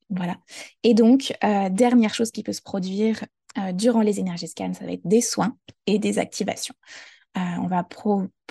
Voilà. 0.09 0.37
Et 0.83 0.93
donc, 0.93 1.33
dernière 1.41 2.13
chose 2.13 2.31
qui 2.31 2.43
peut 2.43 2.51
se 2.51 2.61
produire 2.61 3.23
durant 3.73 4.01
les 4.01 4.19
énergies 4.19 4.49
scans, 4.49 4.73
ça 4.73 4.85
va 4.85 4.91
être 4.91 5.07
des 5.07 5.21
soins 5.21 5.55
et 5.87 5.99
des 5.99 6.19
activations. 6.19 6.75
on 7.35 7.67
va 7.67 7.87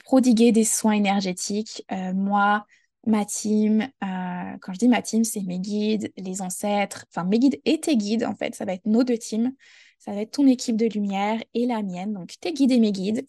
prodiguer 0.03 0.53
des 0.53 0.65
soins 0.65 0.93
énergétiques. 0.93 1.85
moi, 2.15 2.65
ma 3.07 3.25
team, 3.25 3.83
euh, 4.05 4.57
quand 4.61 4.73
je 4.73 4.79
dis 4.79 4.89
ma 4.89 5.03
team, 5.03 5.25
c'est 5.25 5.43
mes 5.43 5.59
guides, 5.59 6.13
les 6.17 6.43
ancêtres, 6.43 7.07
enfin 7.11 7.25
mes 7.25 7.39
guides 7.39 7.61
et 7.65 7.81
tes 7.81 7.97
guides 7.97 8.25
en 8.25 8.35
fait, 8.35 8.55
ça 8.55 8.65
va 8.65 8.75
être 8.75 8.87
nos 8.87 9.05
deux 9.05 9.19
teams, 9.19 9.53
ça 9.99 10.13
va 10.13 10.21
être 10.21 10.33
ton 10.33 10.47
équipe 10.47 10.77
de 10.77 10.87
lumière 10.87 11.43
et 11.55 11.67
la 11.67 11.83
mienne, 11.83 12.13
donc 12.13 12.35
tes 12.41 12.53
guides 12.53 12.73
et 12.73 12.79
mes 12.79 12.93
guides, 12.93 13.27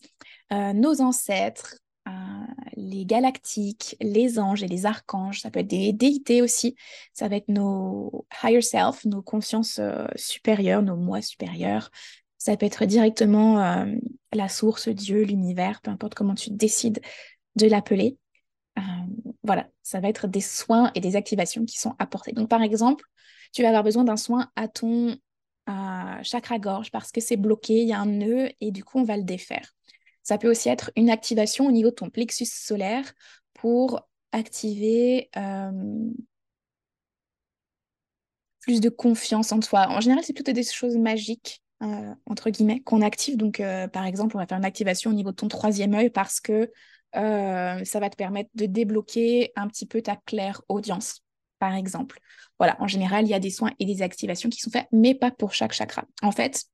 euh, 0.52 0.74
nos 0.74 1.02
ancêtres, 1.02 1.78
euh, 2.08 2.12
les 2.76 3.06
galactiques, 3.06 3.96
les 4.02 4.40
anges 4.40 4.64
et 4.64 4.68
les 4.68 4.86
archanges, 4.86 5.42
ça 5.42 5.52
peut 5.52 5.60
être 5.60 5.68
des 5.68 5.94
déités 5.94 6.42
aussi, 6.42 6.76
ça 7.14 7.28
va 7.30 7.38
être 7.38 7.50
nos 7.50 8.26
higher 8.44 8.62
self, 8.62 9.06
nos 9.06 9.22
consciences 9.22 9.80
supérieures, 10.16 10.82
nos 10.82 10.98
moi 10.98 11.22
supérieurs, 11.22 11.92
ça 12.38 12.58
peut 12.58 12.66
être 12.66 12.86
directement 12.86 13.86
la 14.34 14.50
source, 14.50 14.90
Dieu, 14.90 15.24
l'univers, 15.24 15.80
peu 15.82 15.92
importe 15.92 16.16
comment 16.16 16.34
tu 16.34 16.50
décides 16.50 17.00
de 17.56 17.68
l'appeler. 17.68 18.18
Euh, 18.82 19.34
voilà, 19.44 19.68
ça 19.84 20.00
va 20.00 20.10
être 20.10 20.28
des 20.28 20.42
soins 20.42 20.92
et 20.96 21.00
des 21.00 21.16
activations 21.16 21.66
qui 21.66 21.80
sont 21.80 21.96
apportés. 22.00 22.32
Donc, 22.32 22.50
par 22.50 22.62
exemple, 22.62 23.06
tu 23.54 23.62
vas 23.62 23.70
avoir 23.70 23.84
besoin 23.84 24.04
d'un 24.04 24.18
soin 24.18 24.50
à 24.56 24.68
ton 24.68 25.18
euh, 25.70 26.24
chakra-gorge 26.24 26.92
parce 26.92 27.12
que 27.12 27.22
c'est 27.22 27.38
bloqué, 27.38 27.82
il 27.82 27.88
y 27.88 27.94
a 27.94 28.00
un 28.00 28.06
nœud 28.06 28.50
et 28.60 28.72
du 28.72 28.84
coup, 28.84 29.00
on 29.00 29.04
va 29.04 29.18
le 29.18 29.24
défaire. 29.24 29.72
Ça 30.24 30.38
peut 30.38 30.50
aussi 30.50 30.70
être 30.70 30.92
une 30.96 31.10
activation 31.10 31.68
au 31.68 31.72
niveau 31.72 31.90
de 31.90 31.96
ton 31.96 32.10
plexus 32.10 32.46
solaire 32.46 33.12
pour 33.54 34.08
activer 34.32 35.30
euh, 35.36 35.72
plus 38.62 38.80
de 38.80 38.90
confiance 38.90 39.52
en 39.52 39.60
toi. 39.60 39.88
En 39.90 40.02
général, 40.02 40.24
c'est 40.24 40.34
plutôt 40.34 40.52
des 40.52 40.64
choses 40.64 40.96
magiques, 40.98 41.64
entre 42.28 42.52
guillemets, 42.52 42.82
qu'on 42.82 43.02
active. 43.02 43.36
Donc, 43.36 43.60
par 43.92 44.06
exemple, 44.06 44.36
on 44.36 44.40
va 44.40 44.46
faire 44.46 44.60
une 44.60 44.66
activation 44.66 45.10
au 45.10 45.14
niveau 45.16 45.32
de 45.32 45.36
ton 45.36 45.48
troisième 45.48 45.96
œil 45.96 46.12
parce 46.12 46.40
que 46.40 46.72
euh, 47.16 47.84
ça 47.84 48.00
va 48.00 48.10
te 48.10 48.16
permettre 48.16 48.50
de 48.56 48.66
débloquer 48.66 49.52
un 49.56 49.68
petit 49.68 49.86
peu 49.86 50.02
ta 50.02 50.16
claire 50.16 50.62
audience, 50.70 51.24
par 51.60 51.76
exemple. 51.76 52.20
Voilà, 52.58 52.78
en 52.82 52.88
général, 52.88 53.26
il 53.26 53.30
y 53.30 53.34
a 53.34 53.40
des 53.40 53.50
soins 53.50 53.72
et 53.80 53.86
des 53.86 54.02
activations 54.02 54.50
qui 54.50 54.60
sont 54.60 54.72
faits, 54.72 54.88
mais 54.92 55.16
pas 55.16 55.32
pour 55.32 55.54
chaque 55.54 55.74
chakra. 55.74 56.06
En 56.22 56.32
fait, 56.32 56.66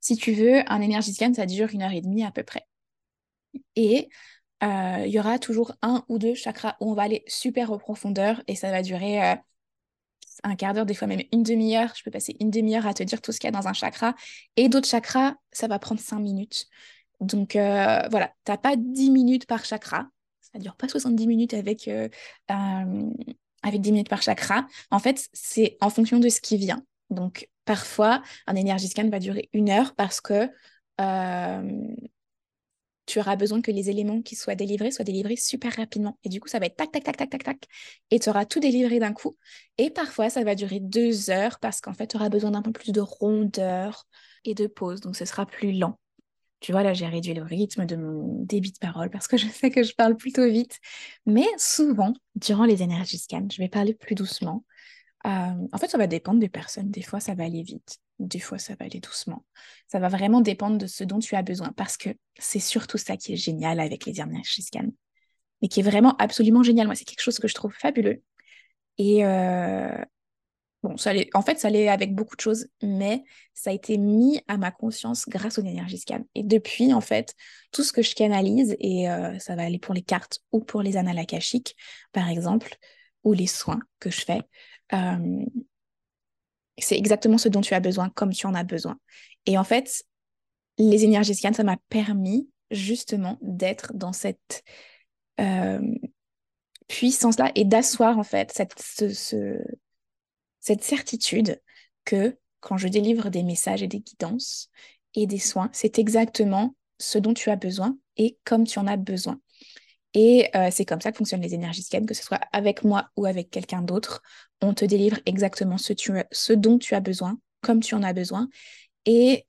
si 0.00 0.16
tu 0.16 0.32
veux, 0.32 0.62
un 0.70 0.80
énergie 0.80 1.12
scan, 1.14 1.34
ça 1.34 1.46
dure 1.46 1.68
une 1.72 1.82
heure 1.82 1.92
et 1.92 2.00
demie 2.00 2.24
à 2.24 2.30
peu 2.30 2.42
près. 2.42 2.66
Et 3.76 4.08
euh, 4.62 5.04
il 5.06 5.12
y 5.12 5.18
aura 5.18 5.38
toujours 5.38 5.72
un 5.82 6.04
ou 6.08 6.18
deux 6.18 6.34
chakras 6.34 6.76
où 6.80 6.90
on 6.90 6.94
va 6.94 7.02
aller 7.02 7.22
super 7.26 7.72
en 7.72 7.78
profondeur 7.78 8.42
et 8.46 8.56
ça 8.56 8.70
va 8.70 8.82
durer 8.82 9.22
euh, 9.22 9.36
un 10.44 10.56
quart 10.56 10.74
d'heure, 10.74 10.86
des 10.86 10.94
fois 10.94 11.08
même 11.08 11.22
une 11.32 11.42
demi-heure. 11.42 11.92
Je 11.96 12.02
peux 12.02 12.10
passer 12.10 12.36
une 12.40 12.50
demi-heure 12.50 12.86
à 12.86 12.94
te 12.94 13.02
dire 13.02 13.20
tout 13.20 13.32
ce 13.32 13.40
qu'il 13.40 13.48
y 13.48 13.54
a 13.54 13.58
dans 13.58 13.68
un 13.68 13.72
chakra. 13.72 14.14
Et 14.56 14.68
d'autres 14.68 14.88
chakras, 14.88 15.34
ça 15.52 15.68
va 15.68 15.78
prendre 15.78 16.00
cinq 16.00 16.20
minutes. 16.20 16.66
Donc 17.20 17.56
euh, 17.56 18.00
voilà, 18.10 18.32
tu 18.44 18.52
n'as 18.52 18.58
pas 18.58 18.76
10 18.76 19.10
minutes 19.10 19.46
par 19.46 19.64
chakra. 19.64 20.08
Ça 20.40 20.58
ne 20.58 20.62
dure 20.62 20.76
pas 20.76 20.88
70 20.88 21.26
minutes 21.26 21.54
avec, 21.54 21.88
euh, 21.88 22.08
euh, 22.50 23.10
avec 23.62 23.80
10 23.80 23.92
minutes 23.92 24.08
par 24.08 24.22
chakra. 24.22 24.66
En 24.90 24.98
fait, 24.98 25.28
c'est 25.32 25.76
en 25.80 25.90
fonction 25.90 26.18
de 26.18 26.28
ce 26.28 26.40
qui 26.40 26.56
vient. 26.56 26.82
Donc 27.10 27.48
parfois, 27.64 28.22
un 28.46 28.54
énergie 28.54 28.88
scan 28.88 29.08
va 29.10 29.18
durer 29.18 29.48
une 29.52 29.70
heure 29.70 29.94
parce 29.94 30.20
que 30.20 30.48
tu 33.06 33.18
auras 33.20 33.36
besoin 33.36 33.62
que 33.62 33.70
les 33.70 33.88
éléments 33.88 34.20
qui 34.20 34.36
soient 34.36 34.54
délivrés 34.54 34.90
soient 34.90 35.04
délivrés 35.04 35.36
super 35.36 35.74
rapidement. 35.74 36.18
Et 36.24 36.28
du 36.28 36.40
coup, 36.40 36.48
ça 36.48 36.58
va 36.58 36.66
être 36.66 36.76
tac, 36.76 36.92
tac, 36.92 37.02
tac, 37.02 37.16
tac, 37.16 37.30
tac, 37.30 37.42
tac. 37.42 37.64
Et 38.10 38.18
tu 38.20 38.28
auras 38.28 38.44
tout 38.44 38.60
délivré 38.60 38.98
d'un 38.98 39.14
coup. 39.14 39.36
Et 39.78 39.88
parfois, 39.90 40.28
ça 40.28 40.44
va 40.44 40.54
durer 40.54 40.78
deux 40.78 41.30
heures 41.30 41.58
parce 41.58 41.80
qu'en 41.80 41.94
fait, 41.94 42.08
tu 42.08 42.16
auras 42.16 42.28
besoin 42.28 42.50
d'un 42.50 42.62
peu 42.62 42.72
plus 42.72 42.92
de 42.92 43.00
rondeur 43.00 44.06
et 44.44 44.54
de 44.54 44.66
pause. 44.66 45.00
Donc, 45.00 45.16
ce 45.16 45.24
sera 45.24 45.46
plus 45.46 45.72
lent. 45.72 45.98
Tu 46.60 46.72
vois, 46.72 46.82
là, 46.82 46.92
j'ai 46.92 47.06
réduit 47.06 47.34
le 47.34 47.42
rythme 47.42 47.86
de 47.86 47.96
mon 47.96 48.42
débit 48.42 48.72
de 48.72 48.78
parole 48.78 49.10
parce 49.10 49.28
que 49.28 49.36
je 49.36 49.46
sais 49.48 49.70
que 49.70 49.82
je 49.82 49.94
parle 49.94 50.16
plutôt 50.16 50.46
vite. 50.48 50.78
Mais 51.26 51.46
souvent, 51.56 52.12
durant 52.34 52.64
les 52.64 52.82
énergies 52.82 53.18
scan, 53.18 53.46
je 53.50 53.58
vais 53.58 53.68
parler 53.68 53.94
plus 53.94 54.14
doucement. 54.14 54.64
Euh, 55.26 55.66
en 55.72 55.78
fait, 55.78 55.88
ça 55.88 55.98
va 55.98 56.06
dépendre 56.06 56.40
des 56.40 56.48
personnes. 56.48 56.90
Des 56.90 57.02
fois, 57.02 57.20
ça 57.20 57.34
va 57.34 57.44
aller 57.44 57.62
vite. 57.62 57.98
Des 58.18 58.40
fois, 58.40 58.58
ça 58.58 58.74
va 58.74 58.86
aller 58.86 59.00
doucement. 59.00 59.44
Ça 59.86 60.00
va 60.00 60.08
vraiment 60.08 60.40
dépendre 60.40 60.78
de 60.78 60.86
ce 60.86 61.04
dont 61.04 61.20
tu 61.20 61.36
as 61.36 61.42
besoin 61.42 61.72
parce 61.72 61.96
que 61.96 62.10
c'est 62.38 62.60
surtout 62.60 62.98
ça 62.98 63.16
qui 63.16 63.34
est 63.34 63.36
génial 63.36 63.78
avec 63.80 64.04
les 64.06 64.20
énergies 64.20 64.62
scan. 64.62 64.88
Mais 65.62 65.68
qui 65.68 65.80
est 65.80 65.84
vraiment 65.84 66.16
absolument 66.16 66.62
génial. 66.62 66.86
Moi, 66.86 66.94
c'est 66.96 67.04
quelque 67.04 67.22
chose 67.22 67.38
que 67.38 67.48
je 67.48 67.54
trouve 67.54 67.72
fabuleux. 67.72 68.22
Et, 68.98 69.24
euh, 69.24 70.04
Bon, 70.84 70.96
ça 70.96 71.12
en 71.34 71.42
fait, 71.42 71.58
ça 71.58 71.68
allait 71.68 71.88
avec 71.88 72.14
beaucoup 72.14 72.36
de 72.36 72.40
choses, 72.40 72.68
mais 72.82 73.24
ça 73.52 73.70
a 73.70 73.72
été 73.72 73.98
mis 73.98 74.40
à 74.46 74.56
ma 74.58 74.70
conscience 74.70 75.28
grâce 75.28 75.58
aux 75.58 75.64
énergies 75.64 75.98
scan. 75.98 76.20
Et 76.36 76.44
depuis, 76.44 76.92
en 76.92 77.00
fait, 77.00 77.34
tout 77.72 77.82
ce 77.82 77.92
que 77.92 78.02
je 78.02 78.14
canalise, 78.14 78.76
et 78.78 79.10
euh, 79.10 79.36
ça 79.40 79.56
va 79.56 79.62
aller 79.62 79.80
pour 79.80 79.92
les 79.92 80.02
cartes 80.02 80.38
ou 80.52 80.60
pour 80.60 80.82
les 80.82 80.96
annales 80.96 81.18
par 82.12 82.28
exemple, 82.28 82.76
ou 83.24 83.32
les 83.32 83.48
soins 83.48 83.80
que 83.98 84.10
je 84.10 84.20
fais, 84.20 84.42
euh, 84.92 85.44
c'est 86.78 86.96
exactement 86.96 87.38
ce 87.38 87.48
dont 87.48 87.60
tu 87.60 87.74
as 87.74 87.80
besoin, 87.80 88.08
comme 88.10 88.32
tu 88.32 88.46
en 88.46 88.54
as 88.54 88.62
besoin. 88.62 88.98
Et 89.46 89.58
en 89.58 89.64
fait, 89.64 90.04
les 90.78 91.02
énergies 91.02 91.34
scan, 91.34 91.52
ça 91.52 91.64
m'a 91.64 91.76
permis 91.88 92.48
justement 92.70 93.36
d'être 93.42 93.94
dans 93.94 94.12
cette 94.12 94.62
euh, 95.40 95.80
puissance-là 96.86 97.50
et 97.56 97.64
d'asseoir, 97.64 98.16
en 98.16 98.22
fait, 98.22 98.52
cette, 98.52 98.80
ce 98.80 99.60
cette 100.60 100.82
certitude 100.82 101.60
que 102.04 102.36
quand 102.60 102.76
je 102.76 102.88
délivre 102.88 103.30
des 103.30 103.42
messages 103.42 103.82
et 103.82 103.88
des 103.88 104.00
guidances 104.00 104.70
et 105.14 105.26
des 105.26 105.38
soins, 105.38 105.70
c'est 105.72 105.98
exactement 105.98 106.74
ce 106.98 107.18
dont 107.18 107.34
tu 107.34 107.50
as 107.50 107.56
besoin 107.56 107.96
et 108.16 108.38
comme 108.44 108.64
tu 108.64 108.78
en 108.78 108.86
as 108.86 108.96
besoin. 108.96 109.40
Et 110.14 110.48
euh, 110.56 110.68
c'est 110.70 110.84
comme 110.84 111.00
ça 111.00 111.12
que 111.12 111.18
fonctionnent 111.18 111.42
les 111.42 111.54
énergies 111.54 111.82
scan, 111.82 112.04
que 112.04 112.14
ce 112.14 112.22
soit 112.22 112.40
avec 112.52 112.82
moi 112.82 113.08
ou 113.16 113.26
avec 113.26 113.50
quelqu'un 113.50 113.82
d'autre. 113.82 114.22
On 114.60 114.74
te 114.74 114.84
délivre 114.84 115.18
exactement 115.26 115.78
ce, 115.78 115.92
tu, 115.92 116.12
ce 116.32 116.52
dont 116.52 116.78
tu 116.78 116.94
as 116.94 117.00
besoin, 117.00 117.38
comme 117.60 117.80
tu 117.80 117.94
en 117.94 118.02
as 118.02 118.12
besoin. 118.12 118.48
Et 119.06 119.46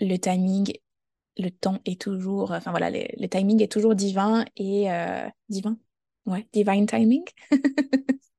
le 0.00 0.16
timing, 0.16 0.72
le 1.38 1.50
temps 1.50 1.78
est 1.86 2.00
toujours, 2.00 2.50
enfin 2.50 2.72
voilà, 2.72 2.90
le, 2.90 3.26
timing 3.28 3.62
est 3.62 3.70
toujours 3.70 3.94
divin 3.94 4.44
et 4.56 4.90
euh, 4.90 5.28
divin, 5.48 5.78
ouais, 6.26 6.46
divine 6.52 6.86
timing? 6.86 7.24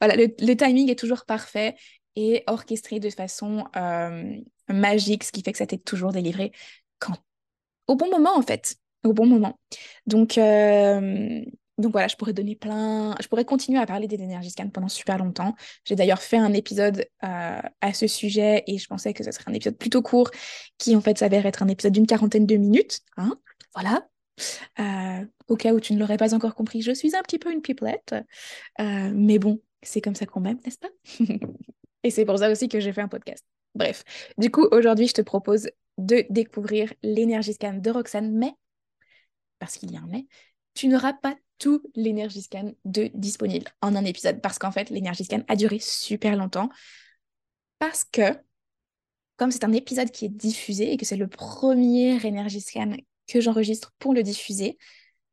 voilà, 0.00 0.16
le, 0.16 0.54
timing 0.54 0.90
est 0.90 0.98
toujours 0.98 1.24
parfait 1.24 1.76
et 2.16 2.44
orchestré 2.46 3.00
de 3.00 3.10
façon 3.10 3.64
euh, 3.76 4.36
magique, 4.68 5.24
ce 5.24 5.32
qui 5.32 5.42
fait 5.42 5.52
que 5.52 5.58
ça 5.58 5.66
t'est 5.66 5.82
toujours 5.82 6.12
délivré 6.12 6.52
quand 6.98 7.16
au 7.86 7.96
bon 7.96 8.10
moment 8.10 8.36
en 8.36 8.42
fait, 8.42 8.76
au 9.04 9.12
bon 9.12 9.26
moment. 9.26 9.58
Donc 10.06 10.38
euh, 10.38 11.42
donc 11.78 11.92
voilà, 11.92 12.06
je 12.06 12.16
pourrais 12.16 12.34
donner 12.34 12.54
plein, 12.54 13.14
je 13.20 13.28
pourrais 13.28 13.44
continuer 13.44 13.78
à 13.78 13.86
parler 13.86 14.06
des 14.06 14.22
énergies 14.22 14.50
scan 14.50 14.68
pendant 14.68 14.88
super 14.88 15.18
longtemps. 15.18 15.54
J'ai 15.84 15.96
d'ailleurs 15.96 16.20
fait 16.20 16.36
un 16.36 16.52
épisode 16.52 17.06
euh, 17.24 17.60
à 17.80 17.94
ce 17.94 18.06
sujet 18.06 18.62
et 18.66 18.78
je 18.78 18.86
pensais 18.86 19.14
que 19.14 19.24
ce 19.24 19.32
serait 19.32 19.50
un 19.50 19.54
épisode 19.54 19.76
plutôt 19.76 20.02
court 20.02 20.30
qui 20.78 20.94
en 20.94 21.00
fait 21.00 21.18
s'avère 21.18 21.46
être 21.46 21.62
un 21.62 21.68
épisode 21.68 21.92
d'une 21.92 22.06
quarantaine 22.06 22.46
de 22.46 22.56
minutes. 22.56 23.00
Hein 23.16 23.36
voilà, 23.74 24.06
euh, 24.78 25.24
au 25.48 25.56
cas 25.56 25.72
où 25.72 25.80
tu 25.80 25.92
ne 25.94 25.98
l'aurais 25.98 26.16
pas 26.16 26.34
encore 26.34 26.54
compris, 26.54 26.82
je 26.82 26.92
suis 26.92 27.14
un 27.16 27.22
petit 27.22 27.38
peu 27.38 27.52
une 27.52 27.62
pipelette. 27.62 28.14
Euh, 28.80 29.12
mais 29.14 29.38
bon, 29.38 29.60
c'est 29.82 30.00
comme 30.00 30.14
ça 30.14 30.26
qu'on 30.26 30.40
m'aime, 30.40 30.58
n'est-ce 30.64 30.78
pas? 30.78 30.90
Et 32.04 32.10
c'est 32.10 32.24
pour 32.24 32.38
ça 32.38 32.50
aussi 32.50 32.68
que 32.68 32.80
j'ai 32.80 32.92
fait 32.92 33.00
un 33.00 33.08
podcast. 33.08 33.44
Bref, 33.74 34.04
du 34.38 34.50
coup, 34.50 34.66
aujourd'hui, 34.70 35.08
je 35.08 35.14
te 35.14 35.22
propose 35.22 35.70
de 35.98 36.24
découvrir 36.30 36.92
l'énergie 37.02 37.54
scan 37.54 37.74
de 37.74 37.90
Roxane, 37.90 38.32
mais, 38.32 38.52
parce 39.58 39.76
qu'il 39.76 39.92
y 39.92 39.96
a 39.96 40.02
tu 40.74 40.88
n'auras 40.88 41.12
pas 41.12 41.36
tout 41.58 41.82
l'énergie 41.94 42.42
scan 42.42 42.72
de 42.84 43.10
disponible 43.14 43.66
en 43.82 43.94
un 43.94 44.04
épisode, 44.04 44.40
parce 44.40 44.58
qu'en 44.58 44.72
fait, 44.72 44.90
l'énergie 44.90 45.24
scan 45.24 45.42
a 45.48 45.56
duré 45.56 45.78
super 45.78 46.36
longtemps, 46.36 46.70
parce 47.78 48.04
que, 48.04 48.36
comme 49.36 49.50
c'est 49.50 49.64
un 49.64 49.72
épisode 49.72 50.10
qui 50.10 50.26
est 50.26 50.28
diffusé 50.28 50.92
et 50.92 50.96
que 50.96 51.04
c'est 51.04 51.16
le 51.16 51.28
premier 51.28 52.24
énergie 52.26 52.60
scan 52.60 52.94
que 53.26 53.40
j'enregistre 53.40 53.92
pour 53.98 54.14
le 54.14 54.22
diffuser, 54.22 54.78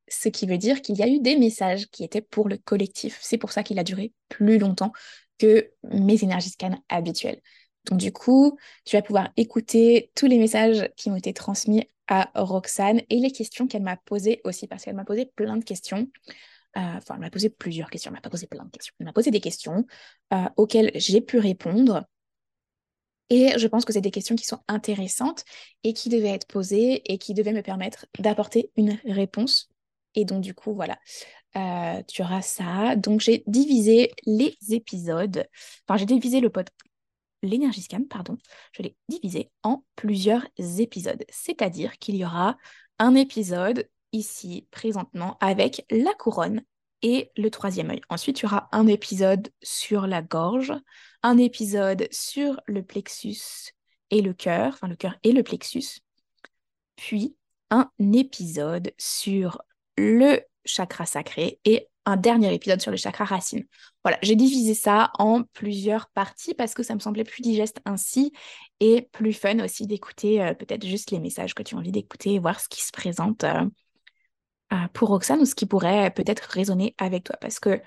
ce 0.08 0.29
qui 0.29 0.48
veut 0.48 0.58
dire 0.58 0.81
qu'il 0.81 0.98
y 0.98 1.03
a 1.03 1.08
eu 1.08 1.19
des 1.19 1.36
messages 1.38 1.88
qui 1.88 2.03
étaient 2.03 2.22
pour 2.22 2.50
le 2.50 2.58
collectif. 2.58 3.19
C'est 3.22 3.38
pour 3.38 3.51
ça 3.51 3.63
qu'il 3.63 3.79
a 3.79 3.84
duré 3.84 4.13
plus 4.27 4.58
longtemps 4.58 4.91
que 5.38 5.72
mes 5.84 6.24
énergies 6.24 6.50
scan 6.50 6.84
habituelles. 6.89 7.41
Donc 7.86 8.00
du 8.00 8.12
coup, 8.12 8.58
tu 8.86 8.96
vas 8.96 9.01
pouvoir 9.01 9.29
écouter 9.38 10.12
tous 10.15 10.27
les 10.27 10.38
messages 10.38 10.89
qui 10.98 11.10
ont 11.10 11.15
été 11.15 11.34
transmis 11.34 11.89
à 12.08 12.31
Roxane 12.36 13.01
et 13.10 13.17
les 13.17 13.31
questions 13.31 13.67
qu'elle 13.67 13.84
m'a 13.84 13.98
posées 13.98 14.41
aussi, 14.43 14.67
parce 14.67 14.84
qu'elle 14.84 14.96
m'a 14.96 15.05
posé 15.05 15.25
plein 15.25 15.58
de 15.58 15.63
questions. 15.63 16.10
Euh, 16.77 16.81
enfin, 16.98 17.15
elle 17.15 17.22
m'a 17.22 17.29
posé 17.29 17.50
plusieurs 17.50 17.89
questions, 17.89 18.10
elle 18.10 18.15
m'a 18.15 18.22
pas 18.22 18.29
posé 18.29 18.48
plein 18.48 18.65
de 18.65 18.69
questions. 18.69 18.93
Elle 19.00 19.05
m'a 19.05 19.13
posé 19.13 19.31
des 19.31 19.39
questions 19.39 19.86
euh, 20.34 20.46
auxquelles 20.58 20.91
j'ai 20.96 21.22
pu 21.22 21.39
répondre. 21.39 22.05
Et 23.29 23.57
je 23.57 23.67
pense 23.67 23.86
que 23.86 23.93
c'est 23.93 24.01
des 24.01 24.12
questions 24.12 24.36
qui 24.36 24.45
sont 24.45 24.59
intéressantes 24.67 25.43
et 25.83 25.93
qui 25.93 26.09
devaient 26.09 26.29
être 26.29 26.48
posées 26.48 27.12
et 27.12 27.17
qui 27.17 27.33
devaient 27.33 27.53
me 27.53 27.62
permettre 27.62 28.05
d'apporter 28.17 28.71
une 28.75 29.00
réponse. 29.05 29.69
Et 30.15 30.25
donc, 30.25 30.41
du 30.41 30.53
coup, 30.53 30.74
voilà, 30.74 30.98
euh, 31.55 32.01
tu 32.07 32.21
auras 32.21 32.41
ça. 32.41 32.95
Donc, 32.95 33.21
j'ai 33.21 33.43
divisé 33.48 34.12
les 34.25 34.57
épisodes. 34.71 35.45
Enfin, 35.88 35.98
j'ai 35.98 36.05
divisé 36.05 36.39
le 36.39 36.50
pod... 36.50 36.67
l'énergie 37.43 37.81
scan, 37.81 38.03
pardon. 38.09 38.38
Je 38.71 38.81
l'ai 38.81 38.95
divisé 39.07 39.51
en 39.63 39.83
plusieurs 39.95 40.45
épisodes. 40.79 41.24
C'est-à-dire 41.29 41.98
qu'il 42.00 42.15
y 42.15 42.25
aura 42.25 42.57
un 42.98 43.15
épisode 43.15 43.88
ici, 44.12 44.67
présentement, 44.71 45.38
avec 45.39 45.86
la 45.91 46.13
couronne 46.15 46.63
et 47.01 47.31
le 47.38 47.50
troisième 47.50 47.91
œil. 47.91 48.01
Ensuite, 48.09 48.39
il 48.39 48.43
y 48.43 48.45
aura 48.45 48.67
un 48.71 48.88
épisode 48.88 49.50
sur 49.62 50.07
la 50.07 50.21
gorge, 50.21 50.74
un 51.23 51.38
épisode 51.38 52.07
sur 52.11 52.59
le 52.65 52.83
plexus 52.83 53.73
et 54.09 54.21
le 54.21 54.33
cœur, 54.33 54.73
enfin 54.73 54.88
le 54.88 54.95
cœur 54.95 55.15
et 55.23 55.31
le 55.31 55.43
plexus, 55.43 55.99
puis 56.95 57.35
un 57.69 57.89
épisode 58.13 58.91
sur 58.97 59.61
le 59.97 60.39
chakra 60.65 61.05
sacré 61.05 61.59
et 61.65 61.88
un 62.05 62.17
dernier 62.17 62.53
épisode 62.53 62.81
sur 62.81 62.91
le 62.91 62.97
chakra 62.97 63.25
racine. 63.25 63.63
Voilà, 64.03 64.17
j'ai 64.23 64.35
divisé 64.35 64.73
ça 64.73 65.11
en 65.19 65.43
plusieurs 65.53 66.09
parties 66.09 66.53
parce 66.55 66.73
que 66.73 66.83
ça 66.83 66.95
me 66.95 66.99
semblait 66.99 67.23
plus 67.23 67.41
digeste 67.41 67.79
ainsi 67.85 68.31
et 68.79 69.03
plus 69.11 69.33
fun 69.33 69.59
aussi 69.59 69.85
d'écouter 69.85 70.41
euh, 70.41 70.53
peut-être 70.53 70.85
juste 70.85 71.11
les 71.11 71.19
messages 71.19 71.53
que 71.53 71.63
tu 71.63 71.75
as 71.75 71.77
envie 71.77 71.91
d'écouter 71.91 72.33
et 72.33 72.39
voir 72.39 72.59
ce 72.59 72.67
qui 72.67 72.81
se 72.81 72.91
présente 72.91 73.43
euh, 73.43 73.65
euh, 74.73 74.88
pour 74.93 75.09
Roxane 75.09 75.41
ou 75.41 75.45
ce 75.45 75.55
qui 75.55 75.65
pourrait 75.65 76.11
peut-être 76.11 76.41
résonner 76.41 76.95
avec 76.97 77.25
toi 77.25 77.38
parce 77.39 77.59
que 77.59 77.81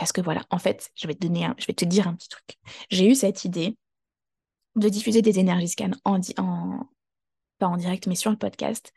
parce 0.00 0.12
que 0.12 0.22
voilà, 0.22 0.40
en 0.48 0.58
fait, 0.58 0.90
je 0.94 1.06
vais 1.06 1.14
te 1.14 1.26
donner, 1.26 1.46
je 1.58 1.66
vais 1.66 1.74
te 1.74 1.84
dire 1.84 2.08
un 2.08 2.14
petit 2.14 2.30
truc. 2.30 2.56
J'ai 2.88 3.06
eu 3.06 3.14
cette 3.14 3.44
idée 3.44 3.76
de 4.74 4.88
diffuser 4.88 5.20
des 5.20 5.38
énergies 5.38 5.68
scan 5.68 5.90
en, 6.06 6.20
en, 6.38 6.88
pas 7.58 7.66
en 7.66 7.76
direct, 7.76 8.06
mais 8.06 8.14
sur 8.14 8.30
le 8.30 8.38
podcast, 8.38 8.94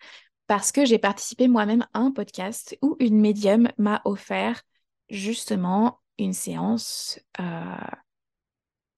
parce 0.47 0.71
que 0.71 0.85
j'ai 0.85 0.99
participé 0.99 1.49
moi-même 1.49 1.85
à 1.91 1.99
un 1.99 2.11
podcast 2.11 2.77
où 2.81 2.95
une 3.01 3.19
médium 3.19 3.67
m'a 3.77 4.01
offert 4.05 4.63
justement 5.09 5.99
une 6.19 6.31
séance 6.31 7.19
euh, 7.41 7.75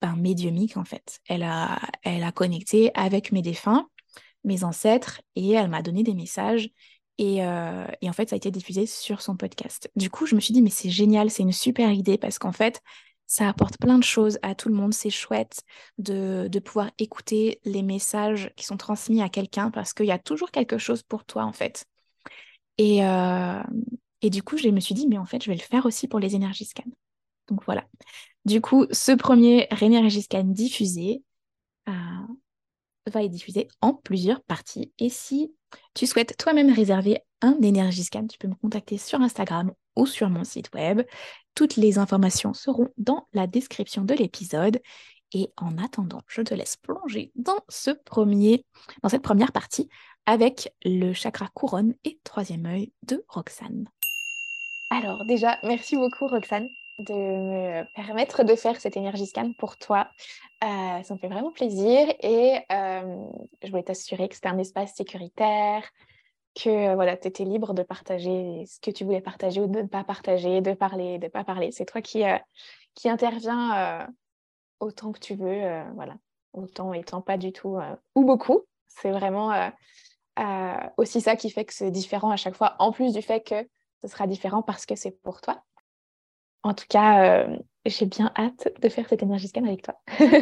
ben, 0.00 0.14
médiumique 0.14 0.76
en 0.76 0.84
fait. 0.84 1.18
Elle 1.26 1.42
a, 1.42 1.80
elle 2.04 2.22
a 2.22 2.30
connecté 2.30 2.92
avec 2.94 3.32
mes 3.32 3.42
défunts, 3.42 3.88
mes 4.44 4.62
ancêtres, 4.62 5.22
et 5.34 5.54
elle 5.54 5.70
m'a 5.70 5.82
donné 5.82 6.04
des 6.04 6.14
messages 6.14 6.70
euh, 7.20 7.86
et, 8.02 8.08
en 8.08 8.12
fait, 8.12 8.28
ça 8.28 8.34
a 8.34 8.36
été 8.36 8.50
diffusé 8.50 8.86
sur 8.86 9.22
son 9.22 9.36
podcast. 9.36 9.90
Du 9.96 10.10
coup, 10.10 10.26
je 10.26 10.34
me 10.34 10.40
suis 10.40 10.52
dit, 10.52 10.62
mais 10.62 10.70
c'est 10.70 10.90
génial, 10.90 11.30
c'est 11.30 11.42
une 11.42 11.52
super 11.52 11.90
idée 11.90 12.18
parce 12.18 12.38
qu'en 12.38 12.52
fait, 12.52 12.82
ça 13.26 13.48
apporte 13.48 13.78
plein 13.78 13.98
de 13.98 14.04
choses 14.04 14.38
à 14.42 14.54
tout 14.54 14.68
le 14.68 14.74
monde. 14.74 14.92
C'est 14.92 15.10
chouette 15.10 15.62
de, 15.98 16.48
pouvoir 16.64 16.90
écouter 16.98 17.60
les 17.64 17.82
messages 17.82 18.52
qui 18.56 18.64
sont 18.64 18.76
transmis 18.76 19.22
à 19.22 19.28
quelqu'un 19.28 19.70
parce 19.70 19.92
qu'il 19.94 20.06
y 20.06 20.12
a 20.12 20.18
toujours 20.18 20.50
quelque 20.50 20.78
chose 20.78 21.02
pour 21.02 21.24
toi, 21.24 21.44
en 21.44 21.52
fait. 21.52 21.86
Et, 22.78 23.04
euh, 23.04 23.62
et 24.20 24.30
du 24.30 24.42
coup, 24.42 24.58
je 24.58 24.68
me 24.68 24.80
suis 24.80 24.94
dit, 24.94 25.06
mais 25.08 25.18
en 25.18 25.26
fait, 25.26 25.42
je 25.42 25.50
vais 25.50 25.56
le 25.56 25.62
faire 25.62 25.86
aussi 25.86 26.08
pour 26.08 26.20
les 26.20 26.34
énergies 26.34 26.66
scan. 26.66 26.84
Donc 27.48 27.64
voilà. 27.64 27.86
Du 28.44 28.60
coup, 28.60 28.86
ce 28.90 29.12
premier 29.12 29.68
énergie 29.80 30.22
scan 30.22 30.44
diffusé 30.44 31.22
euh, 31.88 31.92
va 33.10 33.22
être 33.22 33.30
diffusé 33.30 33.68
en 33.80 33.94
plusieurs 33.94 34.42
parties. 34.42 34.92
Et 34.98 35.08
si 35.08 35.52
tu 35.94 36.06
souhaites 36.06 36.36
toi-même 36.36 36.72
réserver 36.72 37.20
un 37.42 37.56
Energy 37.62 38.04
Scan, 38.04 38.26
tu 38.26 38.38
peux 38.38 38.48
me 38.48 38.54
contacter 38.54 38.98
sur 38.98 39.20
Instagram 39.20 39.72
ou 39.96 40.06
sur 40.06 40.28
mon 40.30 40.44
site 40.44 40.70
web. 40.74 41.02
Toutes 41.54 41.76
les 41.76 41.98
informations 41.98 42.54
seront 42.54 42.88
dans 42.98 43.26
la 43.32 43.46
description 43.46 44.02
de 44.02 44.14
l'épisode. 44.14 44.80
Et 45.32 45.50
en 45.56 45.76
attendant, 45.78 46.22
je 46.28 46.42
te 46.42 46.54
laisse 46.54 46.76
plonger 46.76 47.32
dans 47.34 47.58
ce 47.68 47.90
premier, 47.90 48.64
dans 49.02 49.08
cette 49.08 49.22
première 49.22 49.52
partie 49.52 49.88
avec 50.24 50.72
le 50.84 51.12
chakra 51.12 51.48
couronne 51.54 51.94
et 52.04 52.18
troisième 52.24 52.66
œil 52.66 52.92
de 53.02 53.24
Roxane. 53.28 53.88
Alors 54.90 55.24
déjà, 55.24 55.58
merci 55.62 55.96
beaucoup 55.96 56.26
Roxane 56.26 56.68
de 56.98 57.14
me 57.14 57.84
permettre 57.94 58.42
de 58.42 58.54
faire 58.54 58.80
cette 58.80 58.96
énergie 58.96 59.26
scan 59.26 59.52
pour 59.58 59.76
toi. 59.76 60.08
Euh, 60.64 61.02
ça 61.02 61.14
me 61.14 61.18
fait 61.18 61.28
vraiment 61.28 61.52
plaisir 61.52 62.08
et 62.20 62.58
euh, 62.72 63.26
je 63.62 63.70
voulais 63.70 63.82
t'assurer 63.82 64.28
que 64.28 64.34
c'était 64.34 64.48
un 64.48 64.58
espace 64.58 64.94
sécuritaire, 64.94 65.82
que 66.54 66.94
voilà, 66.94 67.16
tu 67.16 67.28
étais 67.28 67.44
libre 67.44 67.74
de 67.74 67.82
partager 67.82 68.64
ce 68.66 68.80
que 68.80 68.90
tu 68.90 69.04
voulais 69.04 69.20
partager 69.20 69.60
ou 69.60 69.66
de 69.66 69.82
ne 69.82 69.86
pas 69.86 70.04
partager, 70.04 70.62
de 70.62 70.72
parler, 70.72 71.18
de 71.18 71.26
ne 71.26 71.30
pas 71.30 71.44
parler. 71.44 71.70
C'est 71.70 71.84
toi 71.84 72.00
qui, 72.00 72.24
euh, 72.24 72.38
qui 72.94 73.10
interviens 73.10 74.08
autant 74.80 75.12
que 75.12 75.20
tu 75.20 75.34
veux, 75.34 75.82
voilà, 75.94 76.14
autant 76.54 76.94
étant 76.94 77.20
pas 77.20 77.36
du 77.36 77.52
tout 77.52 77.78
ou 78.14 78.24
beaucoup. 78.24 78.62
C'est 78.88 79.10
vraiment 79.10 79.70
aussi 80.96 81.20
ça 81.20 81.36
qui 81.36 81.50
fait 81.50 81.66
que 81.66 81.74
c'est 81.74 81.90
différent 81.90 82.30
à 82.30 82.36
chaque 82.36 82.54
fois, 82.54 82.74
en 82.78 82.90
plus 82.90 83.12
du 83.12 83.20
fait 83.20 83.42
que 83.42 83.68
ce 84.02 84.08
sera 84.08 84.26
différent 84.26 84.62
parce 84.62 84.86
que 84.86 84.96
c'est 84.96 85.10
pour 85.22 85.42
toi. 85.42 85.62
En 86.66 86.74
tout 86.74 86.86
cas, 86.88 87.44
euh, 87.44 87.56
j'ai 87.84 88.06
bien 88.06 88.32
hâte 88.36 88.72
de 88.82 88.88
faire 88.88 89.08
cette 89.08 89.22
énergie 89.22 89.46
scan 89.46 89.64
avec 89.64 89.82
toi. 89.82 89.94
je 90.18 90.32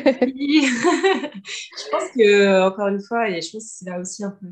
pense 1.91 2.11
que, 2.17 2.67
encore 2.67 2.89
une 2.89 3.03
fois, 3.03 3.29
et 3.29 3.43
je 3.43 3.53
pense 3.53 3.65
que 3.65 3.71
c'est 3.71 3.91
là 3.91 4.01
aussi 4.01 4.25
un 4.25 4.31
peu, 4.31 4.47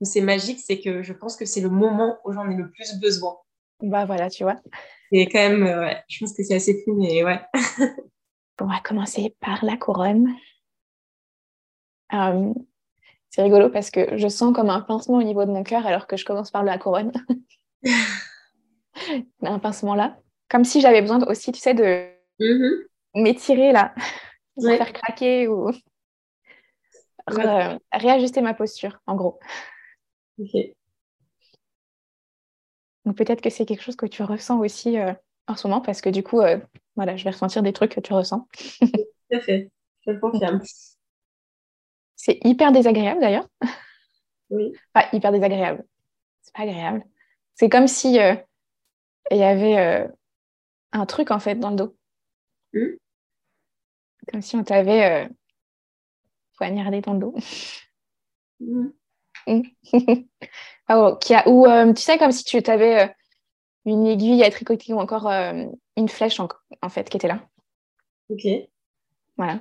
c'est 0.00 0.22
magique, 0.22 0.58
c'est 0.58 0.80
que 0.80 1.02
je 1.02 1.12
pense 1.12 1.36
que 1.36 1.44
c'est 1.44 1.60
le 1.60 1.68
moment 1.68 2.16
où 2.24 2.32
j'en 2.32 2.48
ai 2.48 2.56
le 2.56 2.70
plus 2.70 2.98
besoin. 2.98 3.36
Bah 3.82 4.06
voilà, 4.06 4.30
tu 4.30 4.42
vois. 4.42 4.56
Et 5.12 5.28
quand 5.28 5.50
même, 5.50 5.64
euh, 5.64 5.80
ouais, 5.80 6.02
je 6.08 6.20
pense 6.20 6.32
que 6.34 6.42
c'est 6.42 6.54
assez 6.54 6.82
fou, 6.82 6.94
mais 6.94 7.22
ouais. 7.24 7.42
on 8.62 8.64
va 8.64 8.80
commencer 8.82 9.36
par 9.38 9.62
la 9.62 9.76
couronne. 9.76 10.34
Euh, 12.14 12.54
c'est 13.28 13.42
rigolo 13.42 13.68
parce 13.68 13.90
que 13.90 14.16
je 14.16 14.28
sens 14.28 14.54
comme 14.54 14.70
un 14.70 14.80
pincement 14.80 15.18
au 15.18 15.22
niveau 15.22 15.44
de 15.44 15.50
mon 15.50 15.62
cœur 15.62 15.84
alors 15.84 16.06
que 16.06 16.16
je 16.16 16.24
commence 16.24 16.50
par 16.50 16.64
la 16.64 16.78
couronne. 16.78 17.12
un 19.42 19.58
pincement 19.58 19.94
là 19.94 20.16
comme 20.50 20.64
si 20.64 20.80
j'avais 20.80 21.00
besoin 21.00 21.22
aussi, 21.28 21.52
tu 21.52 21.60
sais, 21.60 21.72
de 21.72 22.08
mm-hmm. 22.40 22.86
m'étirer 23.14 23.72
là, 23.72 23.94
de 24.56 24.68
faire 24.68 24.92
craquer 24.92 25.48
ou 25.48 25.70
réajuster 27.92 28.42
ma 28.42 28.52
posture, 28.52 29.00
en 29.06 29.14
gros. 29.14 29.38
Donc 33.04 33.16
peut-être 33.16 33.40
que 33.40 33.50
c'est 33.50 33.64
quelque 33.64 33.82
chose 33.82 33.96
que 33.96 34.06
tu 34.06 34.22
ressens 34.22 34.58
aussi 34.58 34.98
euh, 34.98 35.14
en 35.46 35.54
ce 35.54 35.68
moment, 35.68 35.80
parce 35.80 36.00
que 36.00 36.10
du 36.10 36.22
coup, 36.22 36.40
euh, 36.40 36.58
voilà, 36.96 37.16
je 37.16 37.24
vais 37.24 37.30
ressentir 37.30 37.62
des 37.62 37.72
trucs 37.72 37.94
que 37.94 38.00
tu 38.00 38.12
ressens. 38.12 38.46
Tout 38.80 39.36
à 39.36 39.40
fait, 39.40 39.70
je 40.06 40.10
le 40.10 40.18
confirme. 40.18 40.60
C'est 42.16 42.38
hyper 42.44 42.72
désagréable 42.72 43.20
d'ailleurs. 43.20 43.48
Oui. 44.50 44.72
Pas 44.92 45.08
hyper 45.12 45.30
désagréable. 45.30 45.84
C'est 46.42 46.54
pas 46.54 46.64
agréable. 46.64 47.04
C'est 47.54 47.68
comme 47.68 47.86
si 47.86 48.18
euh, 48.18 48.34
il 49.30 49.38
y 49.38 49.44
avait 49.44 50.10
un 50.92 51.06
truc 51.06 51.30
en 51.30 51.40
fait 51.40 51.54
dans 51.54 51.70
le 51.70 51.76
dos. 51.76 51.96
Hmm. 52.72 52.96
Comme 54.30 54.42
si 54.42 54.56
on 54.56 54.64
t'avait 54.64 55.24
euh, 55.24 55.28
poignardé 56.56 57.00
dans 57.00 57.14
le 57.14 57.20
dos. 57.20 57.34
Hmm. 58.60 58.88
Ah, 60.92 61.16
qui 61.20 61.34
a, 61.34 61.48
ou 61.48 61.66
euh, 61.66 61.92
tu 61.92 62.02
sais, 62.02 62.18
comme 62.18 62.32
si 62.32 62.42
tu 62.42 62.56
avais 62.68 63.04
euh, 63.04 63.08
une 63.84 64.08
aiguille 64.08 64.42
à 64.42 64.50
tricoter 64.50 64.92
ou 64.92 64.98
encore 64.98 65.28
une 65.28 66.08
flèche 66.08 66.40
en, 66.40 66.48
en, 66.82 66.88
fait 66.88 67.08
qui 67.08 67.16
était 67.16 67.28
là. 67.28 67.40
Ok. 68.28 68.44
Voilà. 69.36 69.60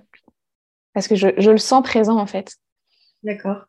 Parce 0.93 1.07
que 1.07 1.13
je, 1.15 1.27
je 1.37 1.51
le 1.51 1.59
sens 1.59 1.83
présent 1.83 2.17
en 2.17 2.25
fait. 2.25 2.57
D'accord. 3.21 3.65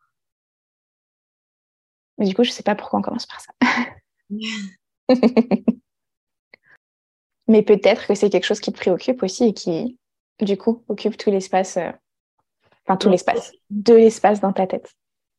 Mais 2.16 2.26
du 2.26 2.34
coup, 2.34 2.44
je 2.44 2.50
sais 2.50 2.62
pas 2.62 2.74
pourquoi 2.74 3.00
on 3.00 3.02
commence 3.02 3.26
par 3.26 3.42
ça. 3.42 3.52
Mais 7.50 7.62
peut-être 7.62 8.06
que 8.06 8.14
c'est 8.14 8.30
quelque 8.30 8.46
chose 8.46 8.60
qui 8.60 8.72
te 8.72 8.78
préoccupe 8.78 9.24
aussi 9.24 9.46
et 9.46 9.52
qui, 9.52 9.98
du 10.40 10.56
coup, 10.56 10.84
occupe 10.86 11.16
tout 11.16 11.32
l'espace, 11.32 11.78
euh, 11.78 11.90
enfin 12.86 12.96
tout 12.96 13.10
l'espace, 13.10 13.50
de 13.70 13.94
l'espace 13.94 14.40
dans 14.40 14.52
ta 14.52 14.68
tête. 14.68 14.94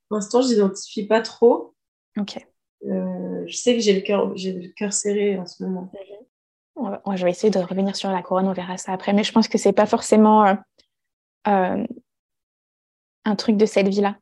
Pour 0.10 0.18
l'instant, 0.18 0.42
je 0.42 0.50
n'identifie 0.50 1.08
pas 1.08 1.22
trop. 1.22 1.74
Ok. 2.20 2.46
Euh, 2.86 3.44
je 3.48 3.56
sais 3.56 3.76
que 3.76 3.80
j'ai 3.80 3.94
le 3.94 4.02
cœur, 4.02 4.36
j'ai 4.36 4.52
le 4.52 4.68
cœur 4.76 4.92
serré 4.92 5.40
en 5.40 5.46
ce 5.46 5.64
moment. 5.64 5.90
je 6.76 7.24
vais 7.24 7.32
essayer 7.32 7.50
de 7.50 7.60
revenir 7.60 7.96
sur 7.96 8.12
la 8.12 8.22
couronne, 8.22 8.50
on 8.50 8.54
verra 8.54 8.76
ça 8.76 8.92
après. 8.92 9.14
Mais 9.14 9.24
je 9.24 9.32
pense 9.32 9.48
que 9.48 9.58
c'est 9.58 9.72
pas 9.72 9.86
forcément 9.86 10.58
euh, 11.48 11.86
un 13.24 13.36
truc 13.38 13.56
de 13.56 13.66
cette 13.66 13.88
vie-là. 13.88 14.18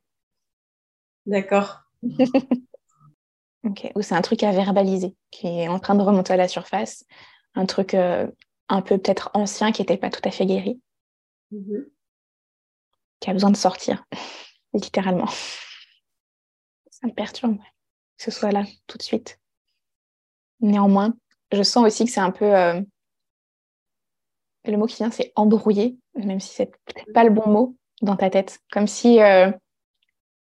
D'accord. 1.25 1.79
ok. 3.63 3.91
Ou 3.95 4.03
c'est 4.03 4.13
un 4.13 4.21
truc 4.21 4.43
à 4.43 4.51
verbaliser 4.51 5.15
qui 5.31 5.47
est 5.47 5.67
en 5.67 5.79
train 5.79 5.95
de 5.95 6.03
remonter 6.03 6.33
à 6.33 6.37
la 6.37 6.47
surface 6.47 7.03
un 7.55 7.65
truc 7.65 7.93
euh, 7.93 8.27
un 8.67 8.81
peu 8.81 8.97
peut-être 8.97 9.31
ancien 9.33 9.71
qui 9.71 9.81
n'était 9.81 9.97
pas 9.97 10.09
tout 10.09 10.21
à 10.23 10.31
fait 10.31 10.45
guéri, 10.45 10.81
mm-hmm. 11.51 11.85
qui 13.19 13.29
a 13.29 13.33
besoin 13.33 13.51
de 13.51 13.57
sortir, 13.57 14.05
littéralement. 14.73 15.27
Ça 16.91 17.07
me 17.07 17.13
perturbe 17.13 17.57
que 17.57 18.23
ce 18.25 18.31
soit 18.31 18.51
là 18.51 18.65
tout 18.87 18.97
de 18.97 19.03
suite. 19.03 19.39
Néanmoins, 20.59 21.13
je 21.51 21.63
sens 21.63 21.85
aussi 21.85 22.05
que 22.05 22.11
c'est 22.11 22.19
un 22.19 22.31
peu. 22.31 22.53
Euh, 22.53 22.81
le 24.65 24.77
mot 24.77 24.87
qui 24.87 24.97
vient, 24.97 25.09
c'est 25.09 25.31
embrouillé, 25.35 25.97
même 26.15 26.41
si 26.41 26.53
c'est 26.53 26.71
peut-être 26.85 27.11
pas 27.13 27.23
le 27.23 27.29
bon 27.29 27.47
mot 27.49 27.77
dans 28.01 28.17
ta 28.17 28.29
tête. 28.29 28.59
Comme 28.71 28.87
si 28.87 29.21
euh, 29.21 29.49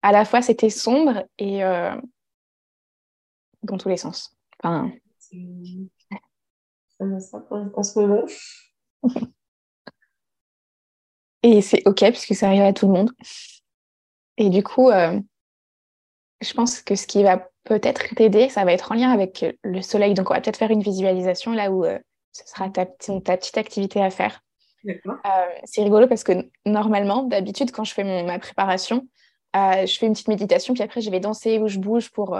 à 0.02 0.12
la 0.12 0.24
fois 0.24 0.42
c'était 0.42 0.70
sombre 0.70 1.24
et 1.38 1.60
dans 3.62 3.78
tous 3.78 3.88
les 3.88 3.96
sens. 3.96 4.36
Enfin, 4.62 4.90
en 7.00 7.82
ce 7.82 7.98
moment. 7.98 8.24
Et 11.42 11.62
c'est 11.62 11.82
OK, 11.86 12.00
puisque 12.00 12.34
ça 12.34 12.48
arrive 12.48 12.62
à 12.62 12.72
tout 12.72 12.86
le 12.86 12.92
monde. 12.92 13.10
Et 14.36 14.50
du 14.50 14.62
coup, 14.62 14.90
euh, 14.90 15.20
je 16.40 16.52
pense 16.52 16.80
que 16.80 16.94
ce 16.94 17.06
qui 17.06 17.22
va 17.22 17.48
peut-être 17.64 18.14
t'aider, 18.14 18.48
ça 18.48 18.64
va 18.64 18.72
être 18.72 18.92
en 18.92 18.94
lien 18.94 19.10
avec 19.10 19.44
le 19.62 19.82
soleil. 19.82 20.14
Donc, 20.14 20.30
on 20.30 20.34
va 20.34 20.40
peut-être 20.40 20.56
faire 20.56 20.70
une 20.70 20.82
visualisation 20.82 21.52
là 21.52 21.70
où 21.70 21.84
euh, 21.84 21.98
ce 22.32 22.46
sera 22.46 22.68
ta, 22.70 22.86
ta, 22.86 23.36
petite 23.36 23.58
activité 23.58 24.02
à 24.02 24.10
faire. 24.10 24.40
Euh, 24.86 25.00
c'est 25.64 25.82
rigolo 25.82 26.06
parce 26.06 26.24
que 26.24 26.48
normalement, 26.64 27.24
d'habitude, 27.24 27.72
quand 27.72 27.84
je 27.84 27.92
fais 27.92 28.04
mon, 28.04 28.24
ma 28.24 28.38
préparation, 28.38 29.06
je 29.54 29.98
fais 29.98 30.06
une 30.06 30.12
petite 30.12 30.28
méditation, 30.28 30.74
puis 30.74 30.82
après, 30.82 31.00
je 31.00 31.10
vais 31.10 31.20
danser 31.20 31.58
ou 31.58 31.68
je 31.68 31.78
bouge 31.78 32.10
pour 32.10 32.36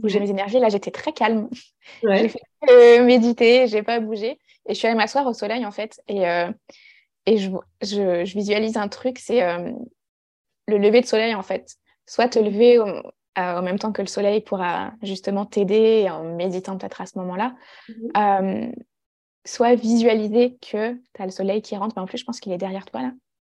bouger 0.00 0.20
mes 0.20 0.30
énergies. 0.30 0.58
Là, 0.58 0.68
j'étais 0.68 0.90
très 0.90 1.12
calme. 1.12 1.48
J'ai 2.02 2.28
fait 2.28 2.40
euh, 2.68 3.04
méditer, 3.04 3.66
j'ai 3.66 3.82
pas 3.82 4.00
bougé. 4.00 4.38
Et 4.66 4.74
je 4.74 4.74
suis 4.74 4.86
allée 4.86 4.96
m'asseoir 4.96 5.26
au 5.26 5.32
soleil, 5.32 5.64
en 5.64 5.70
fait. 5.70 6.00
Et, 6.08 6.28
euh, 6.28 6.50
et 7.26 7.38
je, 7.38 7.50
je, 7.82 8.24
je, 8.24 8.34
visualise 8.34 8.76
un 8.76 8.88
truc, 8.88 9.18
c'est 9.18 9.42
euh, 9.42 9.72
le 10.66 10.78
lever 10.78 11.00
de 11.00 11.06
soleil, 11.06 11.34
en 11.34 11.42
fait. 11.42 11.76
Soit 12.06 12.28
te 12.28 12.38
lever 12.38 12.78
au, 12.78 12.86
en 13.36 13.62
même 13.62 13.78
temps 13.78 13.92
que 13.92 14.02
le 14.02 14.08
soleil 14.08 14.40
pourra 14.42 14.92
justement 15.02 15.46
t'aider 15.46 16.08
en 16.10 16.36
méditant 16.36 16.76
peut-être 16.76 17.00
à 17.00 17.06
ce 17.06 17.18
moment-là. 17.18 17.54
Mhm. 17.88 18.72
soit 19.46 19.74
visualiser 19.74 20.58
que 20.60 20.94
tu 20.94 21.22
as 21.22 21.24
le 21.24 21.30
soleil 21.30 21.62
qui 21.62 21.76
rentre. 21.76 21.94
Mais 21.96 22.02
en 22.02 22.06
plus, 22.06 22.18
je 22.18 22.24
pense 22.24 22.40
qu'il 22.40 22.52
est 22.52 22.58
derrière 22.58 22.84
toi, 22.84 23.02
là. 23.02 23.12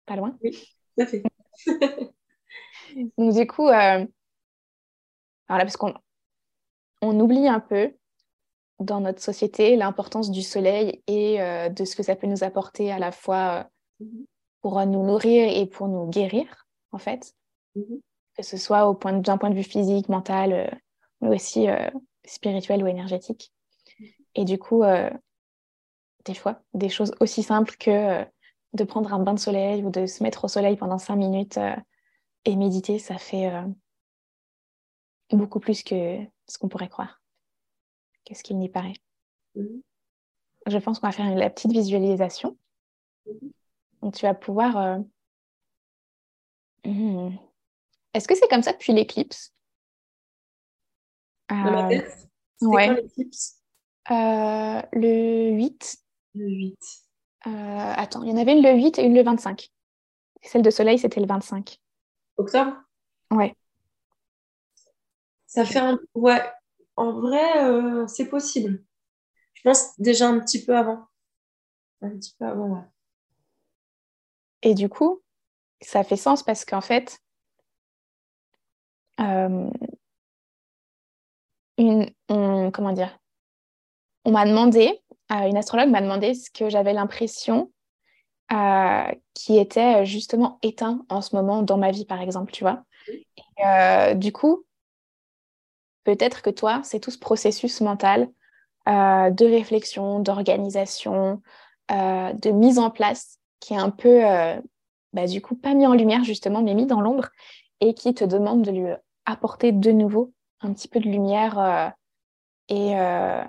Pas 0.07 0.17
loin. 0.17 0.37
Oui, 0.43 0.53
tout 0.97 1.03
à 1.03 1.07
fait. 1.07 1.23
Donc, 3.17 3.35
du 3.35 3.47
coup, 3.47 3.69
alors 3.69 4.09
là, 5.49 5.65
parce 5.65 5.77
qu'on 5.77 5.95
on 7.03 7.19
oublie 7.21 7.49
un 7.49 7.61
peu 7.61 7.93
dans 8.81 9.01
notre 9.01 9.23
société 9.23 9.77
l'importance 9.77 10.31
du 10.31 10.43
soleil 10.43 11.03
et 11.07 11.41
euh, 11.41 11.69
de 11.69 11.85
ce 11.85 11.97
que 11.97 12.03
ça 12.03 12.17
peut 12.17 12.27
nous 12.27 12.45
apporter 12.45 12.91
à 12.91 12.99
la 12.99 13.13
fois 13.13 13.69
euh, 14.01 14.07
pour 14.63 14.85
nous 14.87 15.05
nourrir 15.05 15.49
et 15.57 15.67
pour 15.67 15.89
nous 15.89 16.09
guérir, 16.09 16.67
en 16.93 16.99
fait. 16.99 17.35
Mm-hmm. 17.77 18.01
Que 18.37 18.43
ce 18.43 18.57
soit 18.57 18.89
au 18.89 18.95
point 18.95 19.13
d'un 19.13 19.39
point 19.39 19.51
de 19.51 19.55
vue 19.55 19.63
physique, 19.63 20.09
mental, 20.09 20.53
euh, 20.53 20.67
mais 21.21 21.37
aussi 21.37 21.67
spirituel 22.25 22.83
ou 22.83 22.87
énergétique. 22.87 23.53
Mm-hmm. 24.01 24.15
Et 24.37 24.45
du 24.45 24.59
coup, 24.59 24.83
des 26.25 26.35
fois, 26.35 26.61
des 26.73 26.89
choses 26.89 27.15
aussi 27.21 27.43
simples 27.43 27.77
que 27.79 28.25
de 28.73 28.85
prendre 28.85 29.15
un 29.15 29.21
bain 29.21 29.35
de 29.35 29.39
soleil 29.39 29.85
ou 29.85 29.91
de 29.91 30.07
se 30.07 30.23
mettre 30.25 30.45
au 30.45 30.49
soleil 30.49 30.77
pendant 30.77 30.99
cinq 30.99 31.15
minutes 31.15 31.61
et 32.45 32.57
méditer, 32.57 32.99
ça 32.99 33.19
fait 33.19 33.51
beaucoup 35.33 35.61
plus 35.61 35.83
que 35.83 36.19
ce 36.47 36.59
qu'on 36.59 36.69
pourrait 36.69 36.89
croire. 36.89 37.21
Qu'est-ce 38.25 38.43
qu'il 38.43 38.59
n'y 38.59 38.69
paraît 38.69 38.97
mhm. 39.55 39.83
Je 40.67 40.79
pense 40.79 40.99
qu'on 40.99 41.07
va 41.07 41.13
faire 41.13 41.27
une, 41.27 41.39
la 41.39 41.51
petite 41.51 41.73
visualisation. 41.73 42.57
Mhm. 43.27 43.53
Donc, 44.03 44.15
tu 44.15 44.23
vas 44.23 44.35
pouvoir. 44.35 44.77
Euh, 44.77 44.99
hmm. 46.85 47.37
Est-ce 48.13 48.29
que 48.29 48.35
c'est 48.35 48.49
comme 48.49 48.63
ça 48.63 48.73
depuis 48.73 48.93
l'éclipse? 48.93 49.55
Euh... 51.51 52.03
Ouais. 52.63 52.95
l'éclipse? 52.95 53.63
Euh, 54.11 54.83
Le 54.93 55.51
8. 55.53 55.97
Le 56.35 56.47
8. 56.47 56.79
attends, 57.45 58.23
il 58.23 58.31
y 58.31 58.33
en 58.33 58.37
avait 58.37 58.53
une 58.53 58.63
le 58.63 58.75
8 58.75 58.99
et 58.99 59.05
une 59.05 59.15
le 59.15 59.23
25. 59.23 59.71
Et 60.43 60.49
celle 60.49 60.63
de 60.63 60.71
soleil, 60.71 60.99
c'était 60.99 61.21
le 61.21 61.27
25. 61.27 61.79
Octobre? 62.37 62.77
Ouais. 63.31 63.55
Ça 65.47 65.65
fait 65.65 65.79
un... 65.79 65.99
Ouais, 66.15 66.43
en 66.97 67.13
vrai, 67.21 68.07
c'est 68.09 68.29
possible. 68.29 68.83
Je 69.55 69.63
pense 69.63 69.99
déjà 70.01 70.29
un 70.29 70.41
petit 70.41 70.65
peu 70.65 70.77
avant. 70.77 71.07
Un 72.03 72.11
petit 72.11 72.35
peu 72.39 72.45
avant, 72.45 72.69
ouais. 72.69 72.85
Et 74.63 74.75
du 74.75 74.89
coup, 74.89 75.23
ça 75.81 76.03
fait 76.05 76.17
sens 76.17 76.43
parce 76.43 76.65
qu'en 76.65 76.81
fait, 76.81 77.21
euh, 79.21 79.71
une, 81.79 82.11
on, 82.29 82.71
comment 82.71 82.93
dire, 82.93 83.19
on 84.25 84.33
m'a 84.33 84.47
demandé, 84.47 85.03
euh, 85.33 85.49
une 85.49 85.57
astrologue 85.57 85.91
m'a 85.91 86.01
demandé 86.01 86.35
ce 86.35 86.51
que 86.51 86.71
j'avais 86.71 86.95
l'impression 86.95 87.71
euh, 88.53 89.13
qui 89.35 89.59
était 89.59 90.05
justement 90.05 90.59
éteint 90.63 91.05
en 91.09 91.21
ce 91.21 91.35
moment 91.35 91.63
dans 91.63 91.79
ma 91.79 91.91
vie, 91.91 92.05
par 92.05 92.21
exemple, 92.21 92.53
tu 92.53 92.65
vois. 92.65 92.85
Et, 93.09 94.15
du 94.15 94.33
coup, 94.33 94.65
peut-être 96.05 96.43
que 96.43 96.51
toi, 96.51 96.81
c'est 96.85 97.01
tout 97.01 97.11
ce 97.11 97.19
processus 97.19 97.81
mental 97.81 98.29
de 98.87 99.45
réflexion, 99.45 100.21
d'organisation, 100.21 101.43
de 101.91 102.51
mise 102.51 102.79
en 102.79 102.91
place 102.91 103.39
qui 103.61 103.75
est 103.75 103.79
un 103.79 103.91
peu, 103.91 104.21
bah, 105.13 105.27
du 105.27 105.41
coup, 105.41 105.55
pas 105.57 105.75
mis 105.75 105.87
en 105.87 105.95
lumière 105.95 106.25
justement, 106.25 106.63
mais 106.63 106.75
mis 106.75 106.87
dans 106.87 107.01
l'ombre 107.01 107.29
et 107.81 107.95
qui 107.95 108.15
te 108.15 108.25
demande 108.25 108.63
de 108.63 108.71
lui 108.71 108.87
apporter 109.27 109.73
de 109.73 109.93
nouveau 109.93 110.33
un 110.61 110.73
petit 110.73 110.89
peu 110.89 111.01
de 111.01 111.09
lumière. 111.09 111.59
Euh, 111.59 111.89
et, 112.69 112.99
euh, 112.99 113.45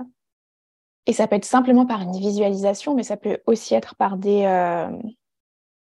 et 1.06 1.14
ça 1.14 1.28
peut 1.28 1.36
être 1.36 1.46
simplement 1.46 1.86
par 1.86 2.02
une 2.02 2.18
visualisation, 2.18 2.96
mais 2.96 3.04
ça 3.04 3.18
peut 3.18 3.40
aussi 3.46 3.76
être 3.76 3.96
par 3.96 4.18
des, 4.18 4.44
euh, 4.46 4.90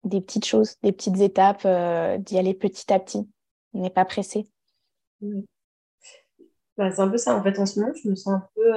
des 0.04 0.22
petites 0.22 0.46
choses, 0.46 0.76
des 0.84 0.92
petites 0.92 1.20
étapes, 1.22 1.68
d'y 2.22 2.38
aller 2.38 2.54
petit 2.54 2.92
à 2.92 3.00
petit. 3.00 3.28
On 3.74 3.82
n'est 3.82 3.90
pas 3.90 4.06
pressé. 4.06 4.48
Bah, 6.78 6.92
c'est 6.92 7.02
un 7.02 7.08
peu 7.08 7.18
ça. 7.18 7.38
En 7.38 7.44
fait, 7.44 7.58
en 7.60 7.66
ce 7.66 7.80
moment, 7.80 7.94
je 8.04 8.10
me 8.10 8.16
sens 8.16 8.34
un 8.34 8.48
peu, 8.56 8.74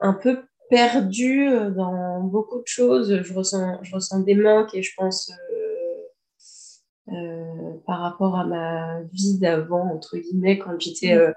un 0.00 0.12
peu 0.14 0.44
perdue 0.68 1.50
dans 1.74 2.20
beaucoup 2.20 2.58
de 2.58 2.66
choses. 2.66 3.22
Je 3.22 3.34
ressens, 3.34 3.82
je 3.82 3.94
ressens 3.94 4.20
des 4.20 4.36
manques 4.36 4.74
et 4.74 4.82
je 4.82 4.94
pense 4.96 5.32
euh, 7.12 7.72
par 7.86 8.00
rapport 8.00 8.36
à 8.36 8.44
ma 8.44 9.00
vie 9.12 9.38
d'avant, 9.38 9.92
entre 9.92 10.16
guillemets, 10.16 10.58
quand 10.58 10.78
j'étais 10.78 11.14
euh, 11.14 11.32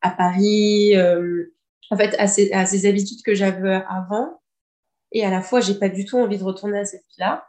à 0.00 0.10
Paris, 0.10 0.96
euh, 0.96 1.46
en 1.90 1.96
fait, 1.96 2.14
à 2.18 2.26
ces, 2.26 2.52
à 2.52 2.66
ces 2.66 2.86
habitudes 2.86 3.22
que 3.22 3.34
j'avais 3.34 3.82
avant. 3.88 4.40
Et 5.12 5.24
à 5.24 5.30
la 5.30 5.40
fois, 5.40 5.60
j'ai 5.60 5.74
pas 5.74 5.88
du 5.88 6.04
tout 6.04 6.18
envie 6.18 6.38
de 6.38 6.44
retourner 6.44 6.78
à 6.78 6.84
cette 6.84 7.04
vie-là. 7.10 7.48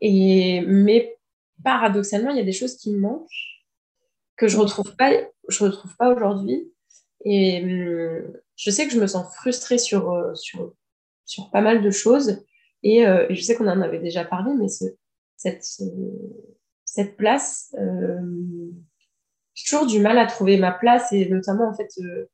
Mais 0.00 1.18
paradoxalement, 1.64 2.30
il 2.30 2.36
y 2.36 2.40
a 2.40 2.44
des 2.44 2.52
choses 2.52 2.76
qui 2.76 2.92
me 2.92 2.98
manquent, 2.98 3.28
que 4.36 4.48
je 4.48 4.56
retrouve 4.56 4.94
pas, 4.96 5.10
je 5.48 5.64
retrouve 5.64 5.96
pas 5.96 6.14
aujourd'hui. 6.14 6.72
Et 7.24 7.62
hum, 7.62 8.32
je 8.56 8.70
sais 8.70 8.86
que 8.86 8.92
je 8.92 9.00
me 9.00 9.06
sens 9.06 9.34
frustrée 9.34 9.78
sur, 9.78 10.32
sur, 10.36 10.74
sur 11.24 11.50
pas 11.50 11.60
mal 11.60 11.82
de 11.82 11.90
choses. 11.90 12.44
Et, 12.82 13.00
et 13.00 13.34
je 13.34 13.42
sais 13.42 13.56
qu'on 13.56 13.66
en 13.66 13.80
avait 13.80 13.98
déjà 13.98 14.24
parlé, 14.24 14.52
mais 14.54 14.68
ce, 14.68 14.84
cette, 15.36 15.64
cette 16.84 17.16
place, 17.16 17.74
euh, 17.78 18.70
j'ai 19.54 19.64
toujours 19.68 19.86
du 19.86 20.00
mal 20.00 20.18
à 20.18 20.26
trouver 20.26 20.56
ma 20.56 20.72
place 20.72 21.12
et 21.12 21.28
notamment 21.28 21.68
en 21.68 21.74
fait, 21.74 21.90
euh, 22.00 22.02
euh, 22.02 22.26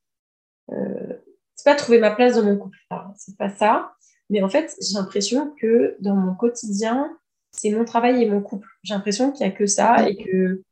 c'est 1.55 1.65
pas 1.65 1.75
trouver 1.75 1.99
ma 1.99 2.11
place 2.11 2.35
dans 2.35 2.43
mon 2.43 2.57
couple, 2.57 2.77
c'est 3.17 3.37
pas 3.37 3.49
ça, 3.49 3.93
mais 4.29 4.41
en 4.43 4.49
fait 4.49 4.75
j'ai 4.81 4.95
l'impression 4.95 5.53
que 5.59 5.95
dans 5.99 6.15
mon 6.15 6.35
quotidien, 6.35 7.17
c'est 7.51 7.71
mon 7.71 7.85
travail 7.85 8.23
et 8.23 8.29
mon 8.29 8.41
couple. 8.41 8.67
J'ai 8.83 8.93
l'impression 8.93 9.31
qu'il 9.31 9.45
n'y 9.45 9.53
a 9.53 9.55
que 9.55 9.65
ça 9.65 10.09
et 10.09 10.15
que 10.17 10.63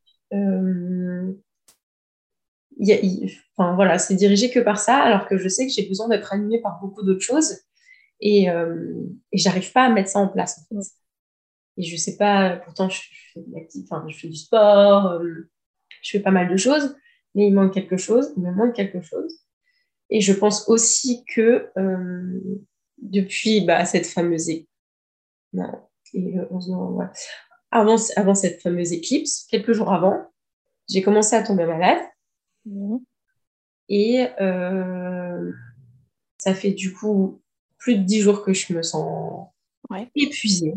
enfin, 3.56 3.74
voilà, 3.74 3.98
c'est 3.98 4.14
dirigé 4.14 4.50
que 4.50 4.60
par 4.60 4.78
ça, 4.78 4.96
alors 4.96 5.28
que 5.28 5.36
je 5.36 5.48
sais 5.48 5.66
que 5.66 5.72
j'ai 5.72 5.86
besoin 5.86 6.08
d'être 6.08 6.32
animée 6.32 6.60
par 6.60 6.80
beaucoup 6.80 7.02
d'autres 7.02 7.20
choses 7.20 7.60
et, 8.20 8.46
et 8.46 9.38
j'arrive 9.38 9.72
pas 9.72 9.84
à 9.84 9.90
mettre 9.90 10.10
ça 10.10 10.18
en 10.18 10.28
place. 10.28 10.66
Et 11.76 11.82
je 11.82 11.96
sais 11.96 12.16
pas, 12.16 12.56
pourtant 12.56 12.88
je, 12.88 13.00
fais, 13.32 13.40
enfin, 13.84 14.04
je 14.08 14.16
fais 14.16 14.28
du 14.28 14.36
sport, 14.36 15.06
euh, 15.06 15.48
je 16.02 16.10
fais 16.10 16.20
pas 16.20 16.30
mal 16.30 16.50
de 16.50 16.56
choses, 16.56 16.94
mais 17.34 17.46
il 17.46 17.54
manque 17.54 17.72
quelque 17.72 17.96
chose, 17.96 18.32
il 18.36 18.42
me 18.42 18.52
manque 18.52 18.74
quelque 18.74 19.00
chose. 19.00 19.42
Et 20.12 20.20
je 20.20 20.32
pense 20.32 20.68
aussi 20.68 21.24
que 21.24 21.70
euh, 21.78 22.40
depuis 22.98 23.62
bah, 23.62 23.84
cette 23.84 24.06
fameuse 24.06 24.50
non, 25.54 25.70
et, 26.14 26.34
avant, 27.70 27.96
avant 28.16 28.34
cette 28.34 28.60
fameuse 28.60 28.92
éclipse, 28.92 29.46
quelques 29.50 29.72
jours 29.72 29.92
avant, 29.92 30.30
j'ai 30.88 31.02
commencé 31.02 31.34
à 31.34 31.42
tomber 31.42 31.64
malade. 31.64 32.02
Mmh. 32.66 32.98
Et 33.88 34.26
euh, 34.40 35.52
ça 36.38 36.54
fait 36.54 36.72
du 36.72 36.92
coup 36.92 37.40
plus 37.78 37.96
de 37.96 38.02
dix 38.02 38.20
jours 38.20 38.42
que 38.42 38.52
je 38.52 38.72
me 38.74 38.82
sens 38.82 39.48
épuisée 40.14 40.74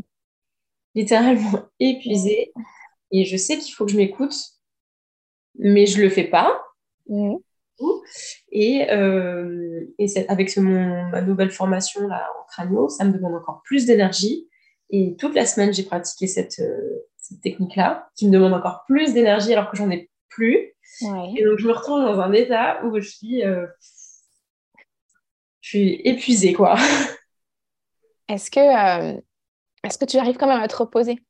littéralement 0.95 1.65
épuisée. 1.79 2.51
Et 3.11 3.25
je 3.25 3.37
sais 3.37 3.59
qu'il 3.59 3.73
faut 3.73 3.85
que 3.85 3.91
je 3.91 3.97
m'écoute, 3.97 4.35
mais 5.59 5.85
je 5.85 6.01
le 6.01 6.09
fais 6.09 6.23
pas. 6.23 6.59
Mmh. 7.07 7.35
Et, 8.51 8.89
euh, 8.91 9.85
et 9.97 10.07
avec 10.27 10.55
mon, 10.57 11.09
ma 11.09 11.21
nouvelle 11.21 11.51
formation 11.51 12.07
là, 12.07 12.27
en 12.39 12.45
crânio, 12.47 12.89
ça 12.89 13.03
me 13.03 13.11
demande 13.11 13.35
encore 13.35 13.61
plus 13.63 13.85
d'énergie. 13.85 14.49
Et 14.89 15.15
toute 15.17 15.35
la 15.35 15.45
semaine, 15.45 15.73
j'ai 15.73 15.83
pratiqué 15.83 16.27
cette, 16.27 16.59
euh, 16.59 17.07
cette 17.17 17.41
technique-là, 17.41 18.09
qui 18.15 18.27
me 18.27 18.31
demande 18.31 18.53
encore 18.53 18.83
plus 18.85 19.13
d'énergie 19.13 19.53
alors 19.53 19.69
que 19.69 19.77
j'en 19.77 19.89
ai 19.89 20.09
plus. 20.29 20.73
Et 21.01 21.43
donc, 21.43 21.57
je 21.57 21.67
me 21.67 21.73
retrouve 21.73 22.01
dans 22.01 22.19
un 22.19 22.31
état 22.31 22.83
où 22.85 22.95
je 22.95 23.07
suis, 23.07 23.43
euh, 23.43 23.65
je 25.61 25.69
suis 25.69 26.01
épuisée, 26.05 26.53
quoi. 26.53 26.75
Est-ce 28.27 28.49
que 28.49 29.21
est-ce 29.83 29.99
que 29.99 30.05
tu 30.05 30.17
arrives 30.17 30.37
quand 30.37 30.47
même 30.47 30.63
à 30.63 30.67
te 30.67 30.75
reposer? 30.75 31.23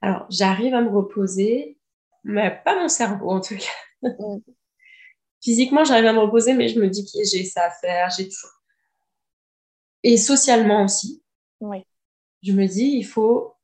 Alors, 0.00 0.26
j'arrive 0.30 0.74
à 0.74 0.80
me 0.80 0.88
reposer, 0.88 1.76
mais 2.22 2.60
pas 2.64 2.80
mon 2.80 2.88
cerveau 2.88 3.30
en 3.30 3.40
tout 3.40 3.56
cas. 3.56 4.08
Physiquement, 5.42 5.84
j'arrive 5.84 6.06
à 6.06 6.12
me 6.12 6.20
reposer, 6.20 6.54
mais 6.54 6.68
je 6.68 6.80
me 6.80 6.88
dis 6.88 7.04
que 7.04 7.24
j'ai 7.24 7.44
ça 7.44 7.64
à 7.64 7.70
faire, 7.70 8.10
j'ai 8.16 8.28
toujours. 8.28 8.50
Et 10.04 10.16
socialement 10.16 10.84
aussi. 10.84 11.22
Oui. 11.60 11.84
Je 12.42 12.52
me 12.52 12.66
dis, 12.66 12.96
il 12.96 13.04
faut, 13.04 13.54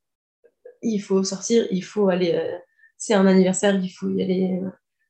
il 0.82 0.98
faut 0.98 1.22
sortir, 1.24 1.66
il 1.70 1.84
faut 1.84 2.08
aller. 2.08 2.34
Euh, 2.34 2.58
c'est 2.96 3.14
un 3.14 3.26
anniversaire, 3.26 3.76
il 3.76 3.90
faut 3.90 4.08
y 4.10 4.22
aller. 4.22 4.60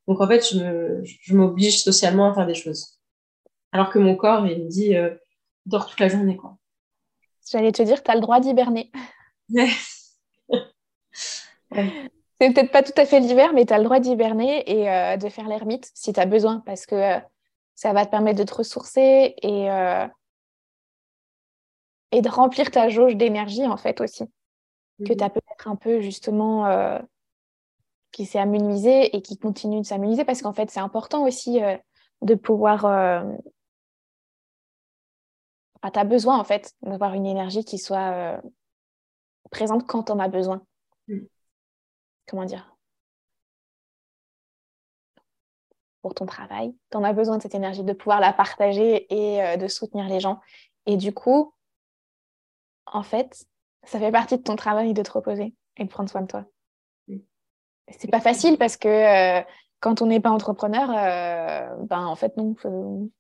Donc 0.07 0.21
en 0.21 0.29
fait, 0.29 0.43
je 0.43 1.35
m'oblige 1.35 1.83
socialement 1.83 2.31
à 2.31 2.35
faire 2.35 2.47
des 2.47 2.55
choses. 2.55 2.99
Alors 3.73 3.91
que 3.91 3.99
mon 3.99 4.17
corps, 4.17 4.47
il 4.47 4.65
me 4.65 4.69
dit, 4.69 4.97
euh, 4.97 5.15
dors 5.67 5.87
toute 5.87 6.01
la 6.01 6.09
journée. 6.09 6.37
Quoi. 6.37 6.57
J'allais 7.51 7.73
te 7.73 7.83
dire, 7.83 8.03
tu 8.03 8.11
as 8.11 8.15
le 8.15 8.21
droit 8.21 8.41
d'hiberner. 8.41 8.91
C'est 12.41 12.53
peut-être 12.53 12.71
pas 12.71 12.83
tout 12.83 12.93
à 12.97 13.05
fait 13.05 13.19
l'hiver, 13.19 13.53
mais 13.53 13.67
tu 13.67 13.73
as 13.73 13.79
le 13.79 13.85
droit 13.85 13.99
d'hiberner 13.99 14.63
et 14.71 14.89
euh, 14.89 15.17
de 15.17 15.29
faire 15.29 15.49
l'ermite 15.49 15.91
si 15.95 16.13
tu 16.13 16.21
as 16.21 16.27
besoin, 16.27 16.61
parce 16.61 16.87
que 16.87 16.95
euh, 16.95 17.21
ça 17.75 17.93
va 17.93 18.07
te 18.07 18.11
permettre 18.11 18.39
de 18.39 18.45
te 18.45 18.55
ressourcer 18.55 19.35
et, 19.43 19.71
euh, 19.71 20.07
et 22.13 22.23
de 22.23 22.29
remplir 22.29 22.71
ta 22.71 22.89
jauge 22.89 23.17
d'énergie, 23.17 23.67
en 23.67 23.77
fait, 23.77 24.01
aussi. 24.01 24.25
Que 25.05 25.13
tu 25.13 25.23
as 25.25 25.31
peut-être 25.31 25.69
un 25.69 25.77
peu, 25.77 26.01
justement, 26.01 26.99
qui 28.11 28.27
s'est 28.27 28.41
amenuisé 28.41 29.15
et 29.17 29.23
qui 29.23 29.39
continue 29.39 29.81
de 29.81 29.87
s'amenuiser, 29.87 30.25
parce 30.25 30.43
qu'en 30.43 30.53
fait, 30.53 30.71
c'est 30.73 30.81
important 30.81 31.25
aussi 31.25 31.61
de 32.23 32.35
pouvoir 32.35 32.81
tu 35.85 35.99
as 35.99 36.05
besoin 36.05 36.37
en 36.37 36.43
fait 36.43 36.75
d'avoir 36.83 37.15
une 37.15 37.27
énergie 37.27 37.65
qui 37.65 37.79
soit 37.79 38.43
présente 39.53 39.87
quand 39.87 40.11
on 40.11 40.19
a 40.19 40.27
besoin. 40.27 40.63
Mm. 42.29 42.31
Comment 42.31 42.45
dire 42.45 42.77
Pour 46.03 46.15
ton 46.15 46.27
travail, 46.27 46.75
tu 46.91 46.97
en 46.97 47.05
as 47.05 47.13
besoin 47.13 47.39
de 47.39 47.43
cette 47.43 47.55
énergie, 47.55 47.83
de 47.83 47.93
pouvoir 47.93 48.21
la 48.21 48.33
partager 48.33 49.13
et 49.13 49.43
euh, 49.43 49.57
de 49.57 49.67
soutenir 49.69 50.09
les 50.09 50.21
gens. 50.21 50.41
Et 50.87 50.97
du 50.97 51.13
coup, 51.13 51.55
en 52.87 53.03
fait, 53.03 53.47
ça 53.85 53.99
fait 53.99 54.13
partie 54.13 54.39
de 54.39 54.43
ton 54.43 54.57
travail 54.57 54.95
de 54.95 55.03
te 55.03 55.11
reposer 55.11 55.55
et 55.77 55.85
de 55.85 55.89
prendre 55.89 56.09
soin 56.09 56.23
de 56.23 56.27
toi. 56.27 56.45
C'est 57.91 58.11
pas 58.11 58.21
facile 58.21 58.59
parce 58.59 58.77
que 58.77 58.89
euh, 58.89 59.43
quand 59.81 60.03
on 60.03 60.07
n'est 60.07 60.21
pas 60.21 60.31
entrepreneur, 60.31 60.89
ben 61.87 62.05
en 62.05 62.17
fait, 62.17 62.37
non, 62.37 62.55
on 62.65 63.11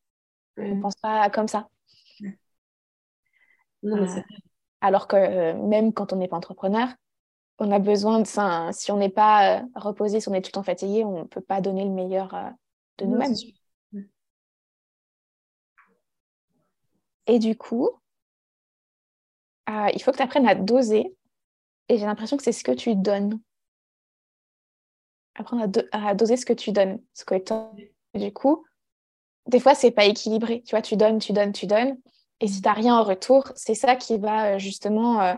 ne 0.57 0.81
pense 0.83 0.97
pas 0.97 1.31
comme 1.31 1.49
ça. 1.49 1.69
Euh, 3.85 4.07
alors 4.81 5.07
que 5.07 5.17
euh, 5.17 5.55
même 5.55 5.93
quand 5.93 6.13
on 6.13 6.17
n'est 6.17 6.29
pas 6.29 6.37
entrepreneur, 6.37 6.89
on 7.59 7.71
a 7.71 7.79
besoin 7.79 8.21
de 8.21 8.27
ça. 8.27 8.71
Si 8.73 8.93
on 8.93 8.97
n'est 8.97 9.09
pas 9.09 9.59
euh, 9.59 9.63
reposé, 9.75 10.21
si 10.21 10.29
on 10.29 10.35
est 10.35 10.43
tout 10.43 10.49
le 10.49 10.53
temps 10.53 10.63
fatigué, 10.63 11.05
on 11.05 11.21
ne 11.21 11.25
peut 11.25 11.41
pas 11.41 11.61
donner 11.61 11.85
le 11.85 11.91
meilleur 11.91 12.35
de 12.99 13.07
nous-mêmes. 13.07 13.35
Et 17.27 17.39
du 17.39 17.57
coup, 17.57 17.91
euh, 19.69 19.89
il 19.95 20.03
faut 20.03 20.11
que 20.11 20.17
tu 20.17 20.23
apprennes 20.23 20.49
à 20.49 20.55
doser. 20.55 21.15
Et 21.89 21.99
j'ai 21.99 22.07
l'impression 22.07 22.37
que 22.37 22.43
c'est 22.43 22.53
ce 22.53 22.65
que 22.65 22.73
tu 22.73 22.97
donnes. 22.97 23.39
Apprendre 25.35 25.67
à, 25.93 26.15
doser 26.15 26.37
ce 26.37 26.47
que 26.47 26.53
tu 26.53 26.73
donnes. 26.73 27.01
Ce 27.15 27.25
que 27.25 27.35
du 28.15 28.33
coup, 28.33 28.65
des 29.47 29.61
fois, 29.61 29.75
c'est 29.75 29.91
pas 29.91 30.07
équilibré. 30.07 30.63
Tu 30.63 30.71
vois, 30.71 30.83
tu 30.83 30.97
donnes, 30.97 31.19
tu 31.19 31.33
donnes, 31.33 31.53
tu 31.53 31.67
donnes. 31.67 31.97
Et 32.41 32.49
si 32.49 32.61
tu 32.61 32.69
n'as 32.69 32.75
rien 32.75 32.97
en 32.97 33.05
retour, 33.05 33.53
c'est 33.55 33.75
ça 33.75 33.95
qui 33.97 34.19
va 34.19 34.55
euh, 34.55 34.59
justement 34.59 35.21
euh, 35.21 35.35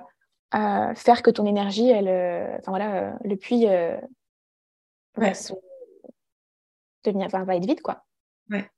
faire 0.53 1.23
que 1.23 1.31
ton 1.31 1.47
énergie, 1.47 1.89
elle, 1.89 2.09
enfin 2.59 2.73
voilà, 2.73 3.19
le 3.25 3.37
puits 3.37 3.67
va, 5.17 5.33
devenir, 7.05 7.29
va 7.29 7.57
être 7.57 7.67
vide, 7.67 7.83
quoi. 7.83 8.05
Ouais. 8.51 8.69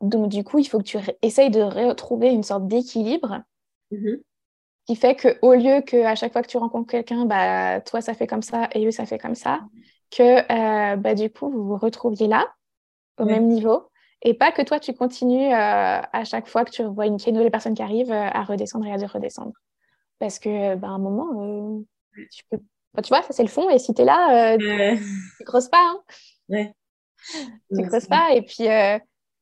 Donc, 0.00 0.28
du 0.28 0.42
coup, 0.42 0.58
il 0.58 0.64
faut 0.64 0.78
que 0.78 0.84
tu 0.84 0.98
essayes 1.22 1.50
de 1.50 1.60
retrouver 1.60 2.30
une 2.30 2.42
sorte 2.42 2.66
d'équilibre 2.66 3.42
mmh 3.90 4.16
qui 4.86 4.96
fait 4.96 5.14
qu'au 5.14 5.54
lieu 5.54 5.80
qu'à 5.82 6.14
chaque 6.14 6.32
fois 6.32 6.42
que 6.42 6.48
tu 6.48 6.56
rencontres 6.56 6.90
quelqu'un, 6.90 7.24
bah, 7.24 7.80
toi, 7.80 8.00
ça 8.00 8.14
fait 8.14 8.26
comme 8.26 8.42
ça 8.42 8.68
et 8.74 8.84
eux, 8.86 8.90
ça 8.90 9.06
fait 9.06 9.18
comme 9.18 9.34
ça, 9.34 9.60
que 10.10 10.40
euh, 10.92 10.96
bah, 10.96 11.14
du 11.14 11.30
coup, 11.30 11.50
vous 11.50 11.64
vous 11.64 11.76
retrouviez 11.76 12.26
là, 12.26 12.52
au 13.18 13.24
même 13.24 13.46
niveau, 13.46 13.88
et 14.22 14.34
pas 14.34 14.50
que 14.50 14.62
toi, 14.62 14.80
tu 14.80 14.92
continues 14.92 15.52
euh, 15.52 15.52
à 15.54 16.24
chaque 16.24 16.48
fois 16.48 16.64
que 16.64 16.70
tu 16.70 16.82
vois 16.82 17.06
une, 17.06 17.18
une 17.24 17.34
nouvelle 17.34 17.50
personne 17.50 17.74
qui 17.74 17.82
arrive 17.82 18.10
euh, 18.10 18.28
à 18.32 18.42
redescendre 18.42 18.86
et 18.86 18.92
à 18.92 18.96
redescendre. 19.06 19.52
Parce 20.22 20.38
que, 20.38 20.76
bah, 20.76 20.86
un 20.86 20.98
moment, 21.00 21.82
tu 22.14 22.44
peux. 22.48 22.58
tu 23.02 23.08
vois, 23.08 23.22
ça, 23.22 23.32
c'est 23.32 23.42
le 23.42 23.48
fond, 23.48 23.68
et 23.68 23.80
si 23.80 23.92
tu 23.92 24.02
es 24.02 24.04
là, 24.04 24.56
tu 24.56 25.44
creuses 25.44 25.68
pas. 25.68 25.82
Hein. 25.82 26.00
Ouais. 26.48 26.74
Tu 27.74 27.82
creuses 27.88 28.06
pas, 28.06 28.32
et 28.32 28.42
puis 28.42 28.68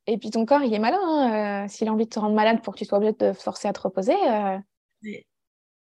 et 0.06 0.18
puis 0.18 0.30
ton 0.30 0.44
corps, 0.44 0.62
il 0.62 0.72
est 0.74 0.78
malin. 0.78 0.98
Hein, 1.00 1.64
euh, 1.64 1.68
s'il 1.68 1.88
a 1.88 1.92
envie 1.92 2.06
de 2.06 2.10
te 2.10 2.18
rendre 2.18 2.34
malade 2.34 2.62
pour 2.62 2.74
que 2.74 2.78
tu 2.78 2.84
sois 2.84 2.98
obligé 2.98 3.12
de 3.12 3.18
te 3.18 3.32
forcer 3.32 3.68
à 3.68 3.72
te 3.72 3.80
reposer. 3.80 4.14
Euh, 4.14 4.58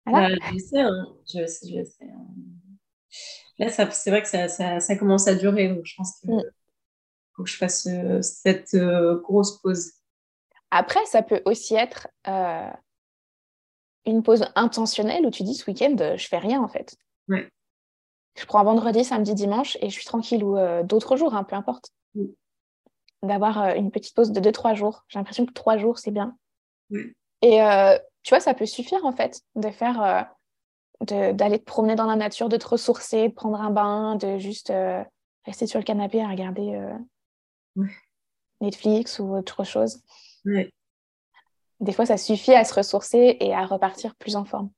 bah, 0.06 0.30
je 0.30 0.58
sais, 0.60 0.80
hein. 0.80 1.08
je 1.26 1.46
sais, 1.46 1.68
je 1.68 1.84
sais. 1.84 2.06
Hein. 2.06 2.28
Là, 3.60 3.70
c'est 3.70 4.10
vrai 4.10 4.22
que 4.22 4.28
ça, 4.28 4.48
ça, 4.48 4.96
commence 4.96 5.28
à 5.28 5.36
durer, 5.36 5.70
donc 5.70 5.86
je 5.86 5.96
pense 5.96 6.20
qu'il 6.20 6.32
mm. 6.32 6.42
faut 7.36 7.44
que 7.44 7.50
je 7.50 7.58
fasse 7.58 7.88
euh, 7.88 8.22
cette 8.22 8.76
grosse 9.24 9.62
pause. 9.62 9.92
Après, 10.72 11.06
ça 11.06 11.22
peut 11.22 11.42
aussi 11.46 11.76
être 11.76 12.08
une 14.06 14.24
pause 14.24 14.46
intentionnelle 14.56 15.26
où 15.26 15.32
tu 15.32 15.44
dis 15.44 15.56
ce 15.56 15.70
week-end, 15.70 15.96
je 16.18 16.28
fais 16.28 16.38
rien 16.38 16.62
en 16.62 16.68
fait. 16.68 16.96
Ouais. 17.28 17.50
Je 18.36 18.46
prends 18.46 18.64
vendredi, 18.64 19.04
samedi, 19.04 19.34
dimanche 19.36 19.78
et 19.82 19.90
je 19.90 19.94
suis 19.94 20.06
tranquille 20.06 20.44
ou 20.44 20.58
d'autres 20.84 21.16
jours, 21.16 21.40
peu 21.48 21.56
importe. 21.56 21.92
D'avoir 23.22 23.62
euh, 23.62 23.74
une 23.76 23.92
petite 23.92 24.16
pause 24.16 24.32
de 24.32 24.42
2-3 24.42 24.76
jours. 24.76 25.06
J'ai 25.08 25.20
l'impression 25.20 25.46
que 25.46 25.54
3 25.54 25.78
jours, 25.78 25.98
c'est 26.00 26.12
bien. 26.12 26.36
Et 27.42 27.62
euh, 27.62 27.98
tu 28.24 28.30
vois, 28.30 28.40
ça 28.40 28.54
peut 28.54 28.66
suffire 28.66 29.06
en 29.06 29.12
fait 29.12 29.42
de 29.56 29.70
faire, 29.70 30.02
euh, 30.02 31.34
d'aller 31.34 31.60
te 31.60 31.64
promener 31.64 31.96
dans 31.96 32.06
la 32.06 32.16
nature, 32.16 32.50
de 32.50 32.58
te 32.58 32.68
ressourcer, 32.68 33.30
de 33.30 33.34
prendre 33.34 33.62
un 33.62 33.70
bain, 33.70 34.16
de 34.16 34.38
juste 34.40 34.74
rester 35.46 35.68
sur 35.68 35.80
le 35.80 35.86
canapé 35.86 36.22
à 36.22 36.28
regarder 36.28 36.80
Netflix 38.62 39.20
ou 39.20 39.36
autre 39.36 39.64
chose. 39.64 40.02
Des 41.84 41.92
fois, 41.92 42.06
ça 42.06 42.16
suffit 42.16 42.54
à 42.54 42.64
se 42.64 42.74
ressourcer 42.74 43.38
et 43.42 43.54
à 43.54 43.66
repartir 43.66 44.16
plus 44.16 44.38
en 44.38 44.46
forme. 44.46 44.70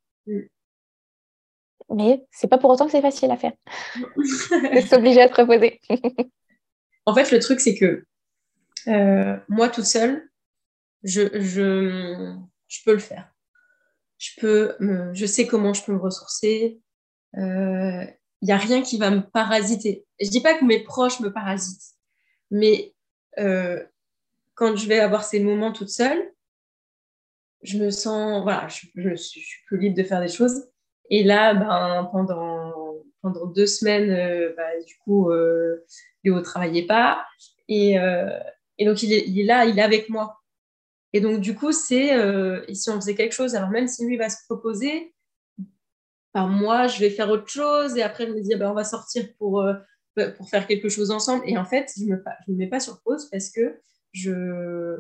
Mais 1.94 2.26
c'est 2.32 2.48
pas 2.48 2.58
pour 2.58 2.72
autant 2.72 2.86
que 2.86 2.92
c'est 2.92 3.02
facile 3.02 3.30
à 3.30 3.38
faire. 3.38 3.54
c'est 4.88 4.98
obligé 4.98 5.22
à 5.22 5.30
te 5.30 5.40
reposer. 5.40 5.80
en 7.06 7.14
fait, 7.14 7.32
le 7.32 7.40
truc, 7.40 7.60
c'est 7.60 7.76
que 7.76 8.04
euh, 8.88 9.38
moi 9.50 9.70
toute 9.70 9.86
seule, 9.86 10.28
je, 11.04 11.30
je, 11.40 12.36
je, 12.68 12.80
peux 12.84 12.94
le 12.94 13.00
faire. 13.00 13.32
Je, 14.18 14.32
peux, 14.42 14.76
je 15.14 15.26
sais 15.28 15.46
comment 15.46 15.74
je 15.74 15.84
peux 15.84 15.94
me 15.94 16.00
ressourcer. 16.00 16.82
Il 17.36 17.40
euh, 17.40 18.04
n'y 18.42 18.52
a 18.52 18.58
rien 18.58 18.82
qui 18.82 18.98
va 18.98 19.12
me 19.12 19.22
parasiter. 19.22 20.08
Je 20.20 20.26
ne 20.26 20.32
dis 20.32 20.42
pas 20.42 20.56
que 20.56 20.66
mes 20.66 20.84
proches 20.84 21.20
me 21.20 21.32
parasitent, 21.32 21.94
mais 22.50 22.96
euh, 23.38 23.84
quand 24.56 24.76
je 24.76 24.88
vais 24.88 25.00
avoir 25.00 25.24
ces 25.24 25.40
moments 25.40 25.72
toute 25.72 25.90
seule, 25.90 26.32
je 27.64 27.78
me 27.78 27.90
sens, 27.90 28.44
voilà, 28.44 28.68
je, 28.68 28.88
je, 28.96 29.16
suis, 29.16 29.42
plus 29.68 29.80
libre 29.80 29.96
de 29.96 30.04
faire 30.04 30.22
des 30.22 30.28
choses. 30.28 30.68
Et 31.10 31.24
là, 31.24 31.54
ben, 31.54 32.10
pendant, 32.12 32.74
pendant 33.22 33.46
deux 33.48 33.66
semaines, 33.66 34.54
bah, 34.56 34.80
du 34.86 34.96
coup, 34.98 35.32
Léo 36.24 36.36
ne 36.36 36.42
travaillait 36.42 36.88
pas. 36.88 37.26
Et, 37.68 37.98
et 38.78 38.86
donc, 38.86 39.04
il 39.04 39.14
est, 39.14 39.44
là, 39.44 39.66
il 39.66 39.80
est 39.80 39.84
avec 39.84 40.10
moi. 40.10 40.38
Et 41.16 41.22
donc, 41.22 41.40
du 41.40 41.56
coup, 41.56 41.72
c'est, 41.72 42.14
euh, 42.14 42.62
si 42.74 42.90
on 42.90 42.96
faisait 42.96 43.16
quelque 43.16 43.32
chose, 43.32 43.56
alors 43.56 43.70
même 43.70 43.88
si 43.88 44.06
lui 44.06 44.18
va 44.18 44.30
se 44.30 44.44
proposer, 44.50 45.16
par 46.34 46.50
moi, 46.50 46.88
je 46.88 47.00
vais 47.00 47.10
faire 47.10 47.30
autre 47.30 47.48
chose. 47.48 47.96
Et 47.96 48.02
après, 48.02 48.28
je 48.28 48.34
me 48.34 48.42
dis, 48.42 48.54
ah 48.54 48.58
ben, 48.58 48.72
on 48.72 48.74
va 48.74 48.84
sortir 48.84 49.26
pour, 49.38 49.62
euh, 49.62 49.76
pour 50.36 50.50
faire 50.50 50.68
quelque 50.68 50.90
chose 50.90 51.12
ensemble. 51.12 51.44
Et 51.48 51.58
en 51.58 51.64
fait, 51.64 51.90
je 51.98 52.04
ne 52.04 52.16
me, 52.16 52.24
me 52.50 52.56
mets 52.58 52.68
pas 52.68 52.82
sur 52.82 53.02
pause 53.02 53.30
parce 53.32 53.50
que 53.50 53.80
je, 54.12 54.98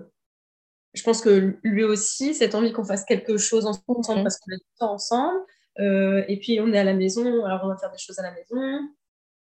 je 0.96 1.04
pense 1.04 1.22
que 1.22 1.58
lui 1.64 1.84
aussi, 1.84 2.34
cette 2.34 2.56
envie 2.56 2.72
qu'on 2.72 2.86
fasse 2.86 3.04
quelque 3.04 3.38
chose 3.38 3.66
ensemble 3.66 4.24
parce 4.24 4.40
qu'on 4.40 4.54
a 4.54 4.58
du 4.58 4.64
temps 4.80 4.94
ensemble. 4.94 5.40
Euh, 5.80 6.24
et 6.30 6.40
puis, 6.40 6.60
on 6.62 6.72
est 6.72 6.78
à 6.78 6.86
la 6.86 6.94
maison, 6.94 7.44
alors 7.44 7.62
on 7.66 7.68
va 7.68 7.78
faire 7.78 7.92
des 7.92 7.98
choses 7.98 8.18
à 8.18 8.24
la 8.24 8.32
maison. 8.32 8.90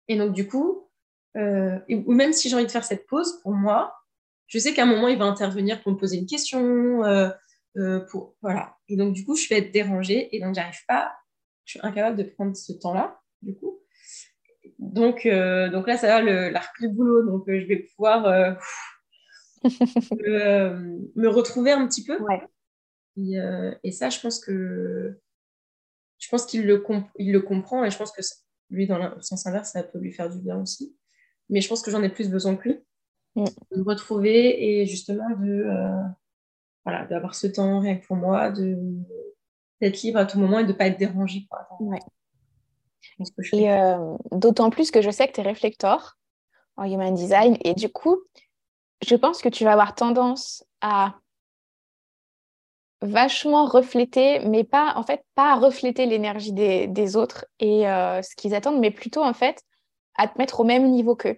Et 0.08 0.18
donc, 0.18 0.32
du 0.32 0.48
coup, 0.48 0.90
euh, 1.36 1.78
ou 1.90 2.14
même 2.14 2.32
si 2.32 2.48
j'ai 2.48 2.56
envie 2.56 2.66
de 2.66 2.72
faire 2.72 2.86
cette 2.86 3.06
pause, 3.08 3.42
pour 3.42 3.52
moi, 3.52 3.94
je 4.48 4.58
sais 4.58 4.74
qu'à 4.74 4.84
un 4.84 4.86
moment, 4.86 5.10
il 5.10 5.18
va 5.18 5.26
intervenir 5.26 5.82
pour 5.82 5.92
me 5.92 5.98
poser 5.98 6.18
une 6.18 6.28
question. 6.28 7.04
Euh, 7.04 8.00
pour, 8.10 8.36
voilà. 8.42 8.78
Et 8.88 8.96
donc, 8.96 9.14
du 9.14 9.26
coup, 9.26 9.36
je 9.36 9.50
vais 9.50 9.58
être 9.58 9.72
dérangée 9.74 10.34
et 10.36 10.40
donc, 10.40 10.56
j'arrive 10.56 10.86
pas, 10.88 11.12
je 11.66 11.72
suis 11.72 11.80
incapable 11.84 12.18
de 12.18 12.24
prendre 12.24 12.56
ce 12.56 12.72
temps-là, 12.72 13.20
du 13.42 13.56
coup. 13.56 13.80
Donc, 14.80 15.28
donc 15.28 15.88
là, 15.88 15.98
ça 15.98 16.08
va, 16.08 16.22
l'arc 16.22 16.80
du 16.80 16.88
boulot. 16.88 17.24
Donc, 17.26 17.44
je 17.48 17.66
vais 17.66 17.88
pouvoir 17.96 18.58
me, 21.16 21.28
retrouver 21.28 21.72
un 21.72 21.88
petit 21.88 22.04
peu. 22.04 22.18
Et, 23.18 23.92
ça, 23.92 24.10
je 24.10 24.20
pense 24.20 24.40
que 24.40 25.20
je 26.20 26.30
pense 26.30 26.46
qu'il 26.46 26.66
le, 26.66 26.84
il 27.18 27.34
le 27.34 27.42
comprend 27.42 27.84
et 27.84 27.92
je 27.92 27.98
pense 27.98 28.12
que 28.12 28.22
lui, 28.70 28.88
dans 28.88 28.98
le 28.98 29.22
sens 29.22 29.46
inverse, 29.46 29.72
ça 29.72 29.84
peut 29.84 30.00
lui 30.00 30.14
faire 30.14 30.30
du 30.30 30.40
bien 30.40 30.58
aussi. 30.58 30.96
Mais 31.50 31.62
je 31.62 31.68
pense 31.68 31.82
que 31.82 31.92
j'en 31.92 32.02
ai 32.02 32.10
plus 32.10 32.30
besoin 32.30 32.56
que 32.56 32.70
lui. 32.70 32.80
De 33.36 33.78
me 33.78 33.84
retrouver 33.84 34.82
et 34.82 34.86
justement 34.86 35.30
de 35.32 35.64
euh, 35.66 36.04
voilà 36.86 37.06
d'avoir 37.08 37.34
ce 37.34 37.48
temps 37.48 37.80
rien 37.80 37.98
que 37.98 38.06
pour 38.06 38.16
moi 38.16 38.52
de 38.52 38.78
d'être 39.82 40.04
libre 40.04 40.20
à 40.20 40.26
tout 40.26 40.38
moment 40.38 40.60
et 40.60 40.64
de 40.64 40.68
ne 40.68 40.74
pas 40.74 40.86
être 40.86 41.00
dérangée 41.00 41.48
et 43.54 43.72
euh, 43.72 44.16
d'autant 44.32 44.70
plus 44.70 44.92
que 44.92 45.02
je 45.02 45.10
sais 45.10 45.28
que 45.28 45.34
tu 45.34 45.42
es 45.42 45.44
réflecteur 45.44 46.18
en 46.78 46.84
human 46.84 47.14
design 47.14 47.58
et 47.64 47.74
du 47.74 47.90
coup 47.90 48.20
je 49.06 49.16
pense 49.16 49.42
que 49.42 49.50
tu 49.50 49.64
vas 49.64 49.74
avoir 49.74 49.96
tendance 49.96 50.64
à 50.82 51.16
vachement 53.02 53.66
refléter, 53.66 54.40
mais 54.48 54.64
pas 54.64 54.94
en 54.96 55.04
fait 55.04 55.24
pas 55.36 55.54
à 55.54 55.56
refléter 55.56 56.06
l'énergie 56.06 56.54
des, 56.54 56.88
des, 56.88 57.16
autres 57.18 57.46
et 57.60 57.88
euh, 57.90 58.22
ce 58.22 58.36
qu'ils 58.36 58.56
attendent, 58.56 58.80
mais 58.80 58.92
plutôt 58.92 59.24
en 59.24 59.34
fait 59.34 59.62
à 60.16 60.28
te 60.28 60.38
mettre 60.38 60.60
au 60.62 60.64
même 60.64 60.90
niveau 60.90 61.16
qu'eux. 61.16 61.38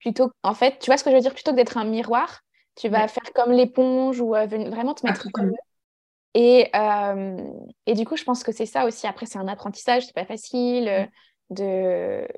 Plutôt, 0.00 0.30
en 0.42 0.54
fait, 0.54 0.78
tu 0.78 0.86
vois 0.86 0.96
ce 0.96 1.04
que 1.04 1.10
je 1.10 1.16
veux 1.16 1.20
dire, 1.20 1.34
plutôt 1.34 1.50
que 1.50 1.56
d'être 1.56 1.76
un 1.76 1.84
miroir, 1.84 2.40
tu 2.76 2.88
vas 2.88 3.08
faire 3.08 3.30
comme 3.34 3.52
l'éponge 3.52 4.20
ou 4.20 4.34
euh, 4.34 4.46
vraiment 4.46 4.94
te 4.94 5.04
mettre 5.06 5.28
comme 5.32 5.52
et, 6.34 6.70
euh, 6.74 7.36
et 7.86 7.94
du 7.94 8.04
coup, 8.04 8.16
je 8.16 8.22
pense 8.22 8.44
que 8.44 8.52
c'est 8.52 8.66
ça 8.66 8.86
aussi. 8.86 9.06
Après, 9.06 9.26
c'est 9.26 9.38
un 9.38 9.48
apprentissage, 9.48 10.06
c'est 10.06 10.14
pas 10.14 10.26
facile 10.26 11.10
de 11.50 12.28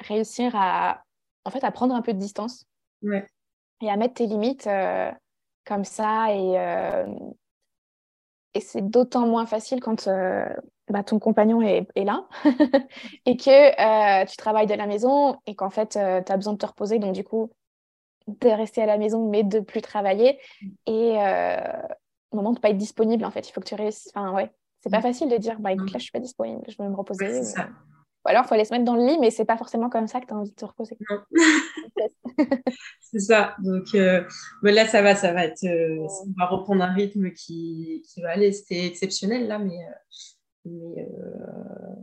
réussir 0.00 0.52
à, 0.54 1.02
en 1.44 1.50
fait, 1.50 1.64
à 1.64 1.72
prendre 1.72 1.94
un 1.94 2.02
peu 2.02 2.12
de 2.12 2.18
distance 2.18 2.66
et 3.80 3.90
à 3.90 3.96
mettre 3.96 4.14
tes 4.14 4.26
limites 4.26 4.68
comme 5.66 5.84
ça. 5.84 6.32
Et, 6.34 7.06
et 8.54 8.60
c'est 8.60 8.88
d'autant 8.88 9.26
moins 9.26 9.46
facile 9.46 9.80
quand 9.80 10.08
bah, 10.90 11.02
ton 11.02 11.18
compagnon 11.18 11.60
est, 11.60 11.86
là 11.96 12.26
et 13.26 13.36
que 13.36 13.50
euh, 13.50 14.24
tu 14.24 14.36
travailles 14.36 14.66
de 14.66 14.74
la 14.74 14.86
maison 14.86 15.36
et 15.46 15.54
qu'en 15.54 15.70
fait, 15.70 15.96
euh, 15.96 16.22
tu 16.24 16.32
as 16.32 16.36
besoin 16.36 16.54
de 16.54 16.58
te 16.58 16.66
reposer. 16.66 16.98
Donc, 16.98 17.12
du 17.12 17.24
coup, 17.24 17.50
de 18.26 18.48
rester 18.48 18.82
à 18.82 18.86
la 18.86 18.96
maison, 18.98 19.28
mais 19.28 19.42
de 19.42 19.60
plus 19.60 19.82
travailler. 19.82 20.38
Et 20.86 21.16
euh, 21.18 21.56
au 22.30 22.36
moment 22.36 22.50
de 22.50 22.56
ne 22.56 22.60
pas 22.60 22.70
être 22.70 22.78
disponible, 22.78 23.24
en 23.24 23.30
fait, 23.30 23.48
il 23.48 23.52
faut 23.52 23.60
que 23.60 23.68
tu 23.68 23.74
réussisses. 23.74 24.10
Enfin, 24.14 24.32
ouais, 24.32 24.50
c'est 24.82 24.90
pas 24.90 25.00
mm. 25.00 25.02
facile 25.02 25.28
de 25.28 25.36
dire, 25.36 25.60
bah 25.60 25.72
écoute, 25.72 25.92
là, 25.92 25.98
je 25.98 26.04
suis 26.04 26.12
pas 26.12 26.20
disponible, 26.20 26.62
je 26.68 26.76
vais 26.82 26.88
me 26.88 26.96
reposer. 26.96 27.42
Ou 28.28 28.30
alors, 28.30 28.44
il 28.44 28.48
faut 28.48 28.54
aller 28.54 28.64
se 28.66 28.72
mettre 28.72 28.84
dans 28.84 28.96
le 28.96 29.06
lit, 29.06 29.18
mais 29.18 29.30
c'est 29.30 29.46
pas 29.46 29.56
forcément 29.56 29.88
comme 29.88 30.06
ça 30.06 30.20
que 30.20 30.26
tu 30.26 30.34
as 30.34 30.36
envie 30.36 30.50
de 30.50 30.54
te 30.54 30.64
reposer. 30.64 30.98
c'est 33.00 33.20
ça. 33.20 33.56
Donc, 33.64 33.86
mais 33.94 34.72
là, 34.72 34.86
ça 34.86 35.00
va, 35.00 35.14
ça 35.14 35.32
va 35.32 35.46
être. 35.46 35.64
on 35.64 36.32
va 36.38 36.46
reprendre 36.46 36.82
un 36.82 36.92
rythme 36.92 37.32
qui, 37.32 38.02
qui 38.06 38.20
va 38.20 38.32
aller. 38.32 38.52
C'était 38.52 38.86
exceptionnel, 38.86 39.48
là, 39.48 39.58
mais 39.58 39.78
mais 40.68 41.02
euh, 41.02 41.94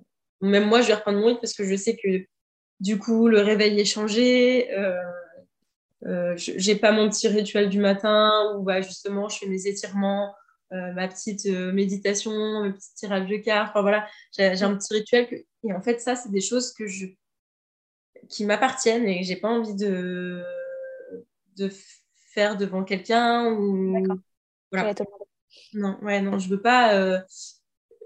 même 0.41 0.67
moi, 0.67 0.81
je 0.81 0.87
vais 0.87 0.93
reprendre 0.93 1.19
mon 1.19 1.27
rythme 1.27 1.41
parce 1.41 1.53
que 1.53 1.65
je 1.65 1.75
sais 1.75 1.95
que 1.95 2.25
du 2.79 2.99
coup, 2.99 3.27
le 3.27 3.41
réveil 3.41 3.79
est 3.79 3.85
changé. 3.85 4.71
Euh, 4.73 5.01
euh, 6.05 6.33
j'ai 6.37 6.75
pas 6.75 6.91
mon 6.91 7.09
petit 7.09 7.27
rituel 7.27 7.69
du 7.69 7.79
matin 7.79 8.55
où 8.55 8.63
bah, 8.63 8.81
justement 8.81 9.27
je 9.27 9.39
fais 9.39 9.47
mes 9.47 9.67
étirements 9.67 10.33
ma 10.71 11.07
petite 11.07 11.45
méditation, 11.45 12.31
mon 12.33 12.73
petit 12.73 12.93
tirage 12.95 13.29
de 13.29 13.37
cartes. 13.37 13.69
Enfin 13.69 13.81
voilà, 13.81 14.05
j'ai 14.37 14.61
un 14.61 14.75
petit 14.75 14.93
rituel. 14.93 15.45
Et 15.67 15.73
en 15.73 15.81
fait, 15.81 15.99
ça, 15.99 16.15
c'est 16.15 16.31
des 16.31 16.41
choses 16.41 16.73
que 16.73 16.87
je... 16.87 17.07
qui 18.29 18.45
m'appartiennent 18.45 19.07
et 19.07 19.19
que 19.19 19.25
j'ai 19.25 19.37
pas 19.37 19.49
envie 19.49 19.75
de... 19.75 20.43
de 21.57 21.69
faire 22.33 22.57
devant 22.57 22.83
quelqu'un. 22.83 23.53
Ou... 23.53 24.05
Voilà. 24.71 24.93
Non, 25.73 25.97
ouais, 26.01 26.21
non, 26.21 26.37
je 26.37 26.49
veux 26.49 26.61
pas. 26.61 27.23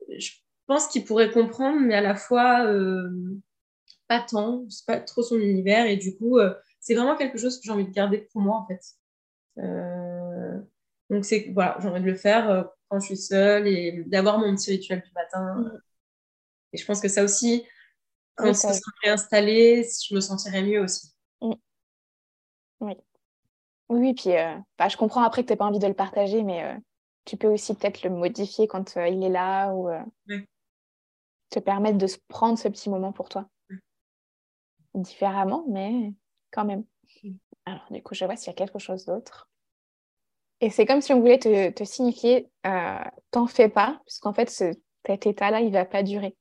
Je 0.10 0.32
pense 0.67 0.88
qu'il 0.88 1.04
pourrait 1.06 1.32
comprendre, 1.32 1.80
mais 1.80 1.95
à 1.95 2.02
la 2.02 2.15
fois 2.15 2.65
pas 4.10 4.19
tant, 4.19 4.65
c'est 4.69 4.86
pas 4.86 5.00
trop 5.00 5.22
son 5.22 5.39
univers 5.39 5.86
et 5.86 5.95
du 5.95 6.17
coup, 6.17 6.39
euh, 6.39 6.54
c'est 6.82 6.95
vraiment 6.95 7.15
quelque 7.15 7.38
chose 7.38 7.58
que 7.58 7.63
j'ai 7.63 7.72
envie 7.72 7.86
de 7.86 7.91
garder 7.91 8.28
pour 8.34 8.41
moi 8.41 8.58
en 8.58 8.65
fait. 8.65 8.82
Euh, 9.60 10.60
donc 11.10 11.24
c'est 11.24 11.52
voilà, 11.54 11.78
j'ai 11.80 11.88
envie 11.88 12.02
de 12.02 12.08
le 12.08 12.15
faire 12.15 12.50
euh, 12.50 12.63
quand 12.89 13.00
je 13.00 13.06
suis 13.06 13.17
seule 13.17 13.67
et 13.67 14.04
d'avoir 14.08 14.39
mon 14.39 14.56
petit 14.56 14.72
rituel 14.72 15.04
du 15.06 15.12
matin. 15.13 15.56
Mm. 15.56 15.82
Et 16.73 16.77
je 16.77 16.86
pense 16.86 17.01
que 17.01 17.08
ça 17.08 17.23
aussi, 17.23 17.65
quand 18.36 18.53
ça 18.53 18.73
sera 18.73 18.91
réinstallé, 19.03 19.88
je 20.08 20.15
me 20.15 20.21
sentirais 20.21 20.63
mieux 20.63 20.82
aussi. 20.82 21.10
Mm. 21.41 21.53
Oui. 22.82 22.93
Oui, 23.89 24.13
puis 24.13 24.32
bah, 24.77 24.88
je 24.88 24.97
comprends 24.97 25.23
après 25.23 25.41
que 25.41 25.47
tu 25.47 25.53
n'as 25.53 25.58
pas 25.58 25.65
envie 25.65 25.79
de 25.79 25.88
le 25.88 25.95
partager, 25.95 26.43
mais 26.43 26.77
tu 27.25 27.38
peux 27.38 27.47
aussi 27.47 27.73
peut-être 27.73 28.03
le 28.03 28.12
modifier 28.12 28.67
quand 28.67 28.95
il 28.95 29.23
est 29.23 29.29
là 29.29 29.73
ou 29.73 29.89
te 31.49 31.60
permettre 31.60 31.97
de 31.97 32.05
se 32.05 32.17
prendre 32.27 32.60
ce 32.60 32.67
petit 32.67 32.89
moment 32.89 33.12
pour 33.12 33.29
toi 33.29 33.49
différemment, 34.93 35.65
mais 35.67 36.13
quand 36.51 36.65
même. 36.65 36.84
Mm. 37.23 37.34
Alors, 37.65 37.86
du 37.91 38.01
coup, 38.01 38.15
je 38.15 38.25
vois 38.25 38.36
s'il 38.36 38.47
y 38.47 38.51
a 38.51 38.53
quelque 38.53 38.79
chose 38.79 39.05
d'autre. 39.05 39.49
Et 40.62 40.69
c'est 40.69 40.86
comme 40.86 41.01
si 41.01 41.13
on 41.13 41.21
voulait 41.21 41.39
te, 41.39 41.84
signifier, 41.84 42.49
euh, 42.65 42.99
t'en 43.32 43.47
fais 43.47 43.69
pas, 43.69 44.01
puisqu'en 44.05 44.34
fait, 44.34 44.49
ce, 44.49 44.73
cet 45.05 45.25
état-là, 45.25 45.62
il 45.62 45.71
va 45.71 45.86
pas 45.86 46.03
durer. 46.03 46.36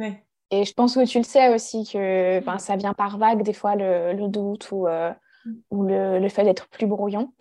Ouais. 0.00 0.24
Et 0.50 0.64
je 0.64 0.72
pense 0.72 0.94
que 0.94 1.06
tu 1.06 1.18
le 1.18 1.24
sais 1.24 1.54
aussi 1.54 1.84
que 1.84 2.40
ben, 2.40 2.58
ça 2.58 2.76
vient 2.76 2.92
par 2.92 3.18
vague, 3.18 3.42
des 3.42 3.52
fois, 3.52 3.76
le, 3.76 4.12
le 4.12 4.28
doute 4.28 4.70
ou, 4.72 4.88
euh, 4.88 5.12
mm. 5.44 5.54
ou 5.70 5.84
le, 5.84 6.18
le, 6.18 6.28
fait 6.28 6.42
d'être 6.42 6.68
plus 6.68 6.86
brouillon. 6.86 7.32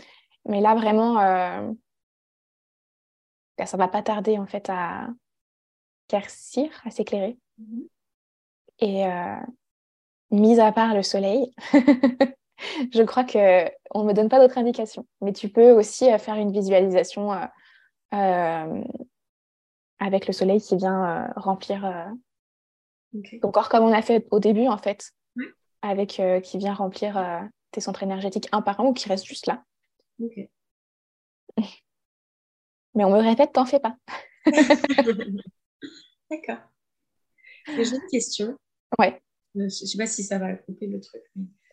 Mais 0.46 0.62
là, 0.62 0.76
vraiment, 0.76 1.20
euh, 1.20 1.72
ben, 3.58 3.66
ça 3.66 3.78
va 3.78 3.88
pas 3.88 4.04
tarder, 4.04 4.38
en 4.38 4.46
fait, 4.46 4.70
à 4.70 5.08
éclaircir, 6.08 6.70
à 6.86 6.92
s'éclairer. 6.92 7.40
Mm-hmm. 7.60 7.88
Et 8.82 9.08
euh, 9.08 9.36
mis 10.30 10.60
à 10.60 10.72
part 10.72 10.94
le 10.94 11.02
soleil, 11.02 11.52
je 12.94 13.04
crois 13.04 13.24
qu'on 13.24 14.04
ne 14.04 14.08
me 14.08 14.14
donne 14.14 14.30
pas 14.30 14.40
d'autres 14.40 14.60
indications. 14.60 15.08
Mais 15.22 15.34
tu 15.34 15.50
peux 15.50 15.72
aussi 15.72 16.12
euh, 16.12 16.20
faire 16.20 16.36
une 16.36 16.52
visualisation 16.52 17.32
avec 18.12 18.68
le 20.28 20.34
soleil 20.34 20.62
qui 20.62 20.76
vient 20.76 21.32
remplir 21.36 22.12
ton 23.42 23.52
corps 23.52 23.70
comme 23.70 23.84
on 23.84 23.94
a 23.94 24.02
fait 24.02 24.28
au 24.32 24.40
début 24.40 24.68
en 24.68 24.78
fait, 24.78 25.12
avec 25.82 26.22
qui 26.44 26.58
vient 26.58 26.74
remplir 26.74 27.50
tes 27.72 27.82
centres 27.82 28.04
énergétiques 28.04 28.50
un 28.52 28.62
par 28.62 28.80
un 28.80 28.86
ou 28.86 28.94
qui 28.94 29.10
reste 29.10 29.26
juste 29.26 29.48
là. 29.48 29.64
Mais 32.96 33.04
on 33.04 33.12
me 33.12 33.20
répète, 33.20 33.54
t'en 33.54 33.66
fais 33.66 33.80
pas. 33.80 33.96
D'accord. 36.32 36.60
J'ai 37.68 37.96
une 37.96 38.08
question. 38.10 38.58
Ouais. 38.98 39.22
Euh, 39.56 39.60
je 39.60 39.64
ne 39.64 39.70
sais 39.70 39.98
pas 39.98 40.08
si 40.08 40.24
ça 40.24 40.38
va 40.38 40.54
couper 40.54 40.88
le 40.88 41.00
truc. 41.00 41.22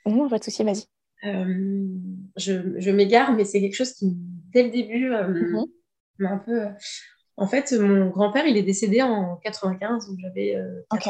Non, 0.05 0.29
pas 0.29 0.39
de 0.39 0.45
souci, 0.45 0.63
vas-y. 0.65 0.85
Euh, 1.25 1.89
je, 2.37 2.79
je 2.79 2.91
m'égare, 2.91 3.33
mais 3.35 3.45
c'est 3.45 3.61
quelque 3.61 3.75
chose 3.75 3.93
qui, 3.93 4.13
dès 4.15 4.65
le 4.65 4.71
début, 4.71 5.13
euh, 5.13 5.29
mhm. 5.29 5.65
m'a 6.19 6.31
un 6.31 6.39
peu. 6.39 6.67
En 7.37 7.47
fait, 7.47 7.73
mon 7.73 8.09
grand-père, 8.09 8.47
il 8.47 8.57
est 8.57 8.63
décédé 8.63 9.03
en 9.03 9.37
95, 9.37 10.09
donc 10.09 10.19
j'avais. 10.21 10.57
ok. 10.93 11.09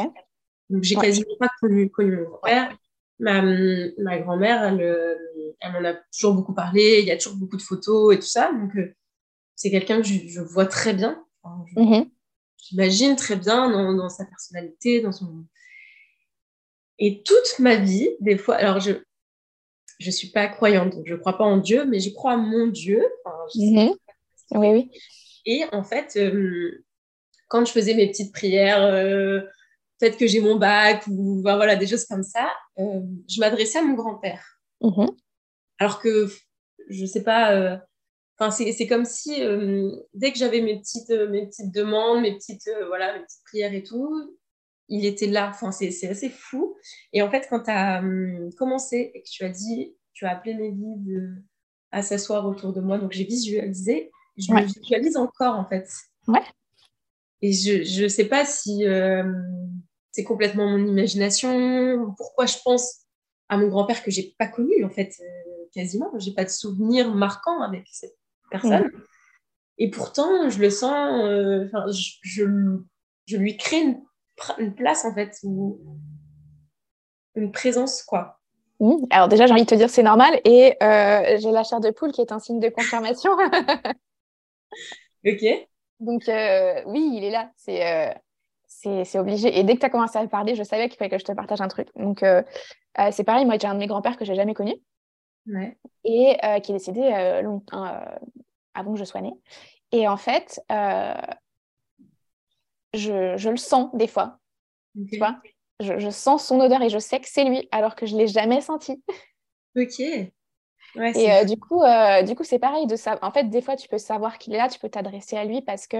Donc, 0.69 0.83
j'ai 0.83 0.95
quasiment 0.95 1.37
pas 1.39 1.49
connu, 1.61 1.89
connu 1.89 2.17
mon 2.17 2.23
grand-père. 2.23 2.77
Ma, 3.19 3.41
ma 3.41 4.19
grand-mère, 4.19 4.63
elle, 4.65 4.81
elle 5.61 5.71
m'en 5.71 5.87
a 5.87 5.93
toujours 6.11 6.33
beaucoup 6.33 6.53
parlé, 6.53 6.99
il 6.99 7.05
y 7.05 7.11
a 7.11 7.17
toujours 7.17 7.37
beaucoup 7.37 7.55
de 7.55 7.61
photos 7.61 8.13
et 8.13 8.19
tout 8.19 8.27
ça. 8.27 8.51
Donc, 8.51 8.73
c'est 9.55 9.71
quelqu'un 9.71 10.01
que 10.01 10.07
je, 10.07 10.41
vois 10.41 10.65
très 10.65 10.93
bien. 10.93 11.23
Mhm. 11.77 12.09
J'imagine 12.57 13.15
très 13.15 13.37
bien 13.37 13.69
dans, 13.69 13.93
dans, 13.93 14.09
sa 14.09 14.25
personnalité, 14.25 15.01
dans 15.01 15.13
son, 15.13 15.45
et 16.99 17.21
toute 17.23 17.59
ma 17.59 17.75
vie, 17.75 18.09
des 18.19 18.37
fois, 18.37 18.55
alors 18.55 18.79
je 18.79 18.93
je 19.99 20.11
suis 20.11 20.29
pas 20.29 20.47
croyante, 20.47 20.93
donc 20.93 21.07
je 21.07 21.15
crois 21.15 21.39
pas 21.39 21.43
en 21.43 21.57
Dieu, 21.57 21.83
mais 21.85 21.99
je 21.99 22.11
crois 22.11 22.33
à 22.33 22.37
mon 22.37 22.67
Dieu. 22.67 23.03
Mhm. 23.55 23.95
Oui, 24.51 24.67
oui. 24.67 24.91
Et 25.47 25.63
en 25.71 25.81
fait, 25.81 26.17
euh, 26.17 26.85
quand 27.47 27.65
je 27.65 27.71
faisais 27.71 27.95
mes 27.95 28.09
petites 28.09 28.33
prières, 28.33 28.83
euh, 28.83 29.39
peut-être 29.97 30.17
que 30.17 30.27
j'ai 30.27 30.41
mon 30.41 30.57
bac 30.57 31.07
ou 31.07 31.41
voilà 31.41 31.77
des 31.77 31.87
choses 31.87 32.05
comme 32.05 32.21
ça, 32.21 32.51
euh, 32.77 32.99
je 33.27 33.39
m'adressais 33.39 33.79
à 33.79 33.83
mon 33.83 33.95
grand-père. 33.95 34.43
Mhm. 34.81 35.07
Alors 35.79 35.99
que 35.99 36.27
je 36.89 37.05
sais 37.05 37.23
pas. 37.23 37.81
Enfin, 38.39 38.51
c'est 38.51 38.87
comme 38.87 39.05
si 39.05 39.41
dès 40.13 40.31
que 40.31 40.37
j'avais 40.37 40.61
mes 40.61 40.79
petites, 40.79 41.09
mes 41.09 41.47
petites 41.47 41.73
demandes, 41.73 42.21
mes 42.21 42.35
petites, 42.35 42.69
voilà, 42.85 43.13
mes 43.13 43.23
petites 43.23 43.43
prières 43.45 43.73
et 43.73 43.81
tout, 43.81 44.37
il 44.89 45.05
était 45.05 45.25
là. 45.25 45.49
Enfin, 45.49 45.71
c'est 45.71 46.07
assez 46.07 46.29
fou. 46.29 46.75
Et 47.13 47.23
en 47.23 47.31
fait, 47.31 47.47
quand 47.49 47.63
tu 47.63 47.71
as 47.71 47.99
hum, 47.99 48.51
commencé 48.57 49.11
et 49.15 49.23
que 49.23 49.29
tu 49.29 49.43
as 49.43 49.49
dit, 49.49 49.95
tu 50.13 50.25
as 50.25 50.31
appelé 50.31 50.53
mes 50.53 50.71
guides 50.71 51.43
à 51.91 52.03
s'asseoir 52.03 52.45
autour 52.45 52.73
de 52.73 52.81
moi, 52.81 52.97
donc 52.99 53.11
j'ai 53.13 53.23
visualisé, 53.23 54.11
je 54.37 54.51
me 54.53 54.61
visualise 54.61 55.17
encore 55.17 55.55
en 55.55 55.65
fait. 55.65 55.87
Ouais. 56.27 56.43
Et 57.41 57.53
je 57.53 58.03
ne 58.03 58.07
sais 58.07 58.25
pas 58.25 58.45
si 58.45 58.85
euh, 58.85 59.23
c'est 60.11 60.23
complètement 60.23 60.67
mon 60.67 60.85
imagination, 60.85 62.13
pourquoi 62.17 62.45
je 62.45 62.57
pense 62.63 63.05
à 63.49 63.57
mon 63.57 63.67
grand-père 63.67 64.03
que 64.03 64.11
j'ai 64.11 64.35
pas 64.37 64.47
connu 64.47 64.83
en 64.83 64.89
fait, 64.89 65.13
euh, 65.21 65.65
quasiment. 65.73 66.11
J'ai 66.17 66.33
pas 66.33 66.43
de 66.43 66.49
souvenir 66.49 67.13
marquant 67.13 67.61
avec 67.61 67.85
cette 67.91 68.17
personne. 68.49 68.91
Et 69.77 69.91
pourtant, 69.91 70.49
je 70.49 70.59
le 70.59 70.71
sens, 70.71 71.23
euh, 71.23 71.67
je, 71.91 72.11
je, 72.23 72.43
je, 73.27 73.37
lui 73.37 73.57
crée 73.57 73.81
une 73.81 74.01
une 74.57 74.75
place 74.75 75.05
en 75.05 75.13
fait, 75.13 75.37
ou 75.43 75.79
une 77.35 77.51
présence 77.51 78.03
quoi. 78.03 78.39
Mmh. 78.79 79.05
Alors 79.09 79.27
déjà, 79.27 79.47
j'ai 79.47 79.53
envie 79.53 79.63
de 79.63 79.69
te 79.69 79.75
dire 79.75 79.89
c'est 79.89 80.03
normal 80.03 80.39
et 80.45 80.75
euh, 80.83 81.37
j'ai 81.39 81.51
la 81.51 81.63
chair 81.63 81.79
de 81.79 81.89
poule 81.89 82.11
qui 82.11 82.21
est 82.21 82.31
un 82.31 82.39
signe 82.39 82.59
de 82.59 82.69
confirmation. 82.69 83.31
ok. 85.25 85.67
Donc 85.99 86.29
euh, 86.29 86.81
oui, 86.85 87.11
il 87.13 87.23
est 87.23 87.31
là, 87.31 87.51
c'est 87.55 87.87
euh, 87.87 88.13
c'est 88.67 89.19
obligé. 89.19 89.57
Et 89.57 89.63
dès 89.63 89.75
que 89.75 89.79
tu 89.79 89.85
as 89.85 89.89
commencé 89.89 90.17
à 90.17 90.27
parler, 90.27 90.55
je 90.55 90.63
savais 90.63 90.89
qu'il 90.89 90.97
fallait 90.97 91.09
que 91.09 91.17
je 91.17 91.25
te 91.25 91.31
partage 91.31 91.61
un 91.61 91.67
truc. 91.67 91.89
Donc 91.95 92.23
c'est 93.11 93.23
pareil, 93.23 93.45
moi 93.45 93.57
j'ai 93.59 93.67
un 93.67 93.73
de 93.73 93.79
mes 93.79 93.87
grands-pères 93.87 94.17
que 94.17 94.25
j'ai 94.25 94.35
jamais 94.35 94.53
connu 94.53 94.75
ouais. 95.47 95.77
et 96.03 96.37
qui 96.61 96.71
est 96.71 96.75
décédé 96.75 97.41
longtemps 97.43 97.99
avant 98.73 98.93
que 98.93 98.99
je 98.99 99.05
sois 99.05 99.21
née. 99.21 99.33
Et 99.91 100.07
en 100.07 100.17
fait, 100.17 100.61
je, 102.93 103.49
le 103.49 103.57
sens 103.57 103.89
des 103.93 104.07
fois. 104.07 104.39
Tu 105.11 105.17
vois? 105.17 105.39
Je, 105.79 106.09
sens 106.09 106.45
son 106.45 106.59
odeur 106.59 106.81
et 106.81 106.89
je 106.89 106.97
sais 106.97 107.19
que 107.19 107.29
c'est 107.29 107.43
lui, 107.43 107.67
alors 107.71 107.95
que 107.95 108.05
je 108.05 108.15
ne 108.15 108.19
l'ai 108.19 108.27
jamais 108.27 108.61
senti. 108.61 109.03
Ok. 109.75 110.01
Et 111.15 111.31
euh, 111.31 111.43
du 111.43 111.57
coup, 111.57 111.83
euh, 111.83 112.23
du 112.23 112.35
coup, 112.35 112.43
c'est 112.43 112.59
pareil. 112.59 112.87
De 112.87 112.95
ça. 112.95 113.17
En 113.21 113.31
fait, 113.31 113.45
des 113.45 113.61
fois, 113.61 113.75
tu 113.75 113.87
peux 113.87 113.97
savoir 113.97 114.37
qu'il 114.37 114.53
est 114.53 114.57
là, 114.57 114.69
tu 114.69 114.79
peux 114.79 114.89
t'adresser 114.89 115.37
à 115.37 115.45
lui 115.45 115.61
parce 115.61 115.87
que 115.87 115.97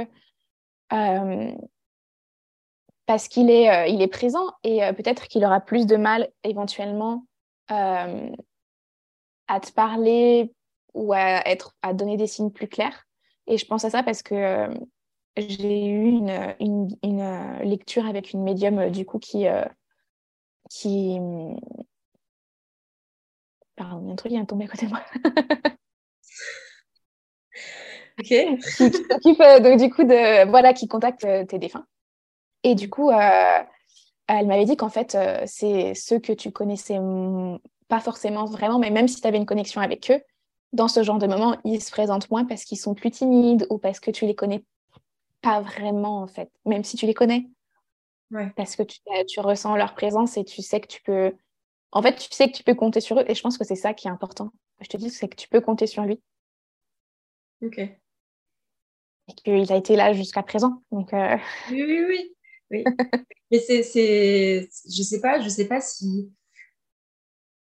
euh, 0.93 1.51
parce 3.05 3.27
qu'il 3.27 3.49
est, 3.49 3.89
il 3.91 4.01
est 4.01 4.07
présent 4.07 4.51
et 4.63 4.81
peut-être 4.93 5.27
qu'il 5.27 5.45
aura 5.45 5.61
plus 5.61 5.85
de 5.85 5.95
mal 5.95 6.29
éventuellement 6.43 7.23
à 7.69 8.09
te 9.61 9.71
parler 9.71 10.53
ou 10.93 11.13
à, 11.13 11.47
être, 11.47 11.73
à 11.81 11.93
donner 11.93 12.17
des 12.17 12.27
signes 12.27 12.51
plus 12.51 12.67
clairs. 12.67 13.05
Et 13.47 13.57
je 13.57 13.65
pense 13.65 13.85
à 13.85 13.89
ça 13.89 14.03
parce 14.03 14.21
que 14.23 14.67
j'ai 15.37 15.85
eu 15.85 16.09
une, 16.09 16.55
une, 16.59 16.87
une, 17.03 17.21
euh, 17.21 17.59
lecture 17.63 18.05
avec 18.05 18.33
une 18.33 18.43
médium 18.43 18.79
euh, 18.79 18.89
du 18.89 19.05
coup 19.05 19.19
qui 19.19 19.47
euh, 19.47 19.63
qui 20.69 21.19
pardon 23.77 24.01
il 24.01 24.07
y 24.07 24.09
a 24.09 24.13
un 24.13 24.15
truc 24.15 24.29
qui 24.29 24.35
vient 24.35 24.43
de 24.43 24.47
tomber 24.47 24.65
à 24.65 24.67
côté 24.67 24.85
de 24.85 24.91
moi 24.91 25.01
ok 28.19 28.27
qui, 28.27 28.91
s'occupe 28.91 29.41
donc 29.63 29.79
du 29.79 29.89
coup 29.89 30.03
de 30.03 30.49
voilà 30.49 30.73
qui 30.73 30.89
contacte 30.89 31.25
tes 31.47 31.59
défunts 31.59 31.85
et 32.63 32.75
du 32.75 32.89
coup 32.89 33.09
elle 33.11 34.47
m'avait 34.47 34.65
dit 34.65 34.75
qu'en 34.75 34.89
fait 34.89 35.17
c'est 35.45 35.93
ceux 35.93 36.19
que 36.19 36.33
tu 36.33 36.51
connaissais 36.51 36.99
pas 37.87 38.01
forcément 38.01 38.43
vraiment 38.45 38.79
mais 38.79 38.91
même 38.91 39.07
si 39.07 39.21
tu 39.21 39.27
avais 39.27 39.37
une 39.37 39.45
connexion 39.45 39.79
avec 39.79 40.11
eux 40.11 40.21
dans 40.73 40.87
ce 40.87 41.03
genre 41.03 41.17
de 41.17 41.27
moment, 41.27 41.57
ils 41.63 41.81
se 41.81 41.91
présentent 41.91 42.29
moins 42.29 42.45
parce 42.45 42.63
qu'ils 42.63 42.77
sont 42.77 42.93
plus 42.93 43.11
timides 43.11 43.65
ou 43.69 43.77
parce 43.77 43.99
que 43.99 44.11
tu 44.11 44.25
les 44.25 44.35
connais 44.35 44.63
pas 45.41 45.61
vraiment, 45.61 46.21
en 46.21 46.27
fait, 46.27 46.51
même 46.65 46.83
si 46.83 46.97
tu 46.97 47.05
les 47.05 47.13
connais. 47.13 47.47
Parce 48.55 48.75
que 48.75 48.83
tu, 48.83 48.99
tu, 49.29 49.39
ressens 49.39 49.77
leur 49.77 49.93
présence 49.93 50.35
et 50.35 50.43
tu 50.43 50.61
sais 50.61 50.81
que 50.81 50.87
tu 50.87 51.01
peux. 51.01 51.33
En 51.91 52.01
fait, 52.01 52.15
tu 52.15 52.27
sais 52.31 52.51
que 52.51 52.57
tu 52.57 52.63
peux 52.63 52.75
compter 52.75 53.01
sur 53.01 53.19
eux. 53.19 53.25
Et 53.27 53.35
je 53.35 53.41
pense 53.41 53.57
que 53.57 53.63
c'est 53.63 53.75
ça 53.75 53.93
qui 53.93 54.07
est 54.07 54.11
important. 54.11 54.51
Je 54.81 54.87
te 54.87 54.97
dis, 54.97 55.09
c'est 55.09 55.27
que 55.27 55.35
tu 55.35 55.47
peux 55.47 55.61
compter 55.61 55.87
sur 55.87 56.03
lui. 56.03 56.21
Ok. 57.61 57.81
qu'il 59.43 59.71
a 59.71 59.75
été 59.75 59.95
là 59.95 60.13
jusqu'à 60.13 60.43
présent. 60.43 60.83
Donc, 60.91 61.09
oui, 61.13 61.83
oui, 61.83 62.05
oui. 62.07 62.35
oui. 62.71 62.83
Mais 63.51 63.59
c'est, 63.59 63.83
c'est, 63.83 64.69
je 64.85 65.03
sais 65.03 65.21
pas, 65.21 65.39
je 65.39 65.49
sais 65.49 65.67
pas 65.67 65.79
si, 65.79 66.31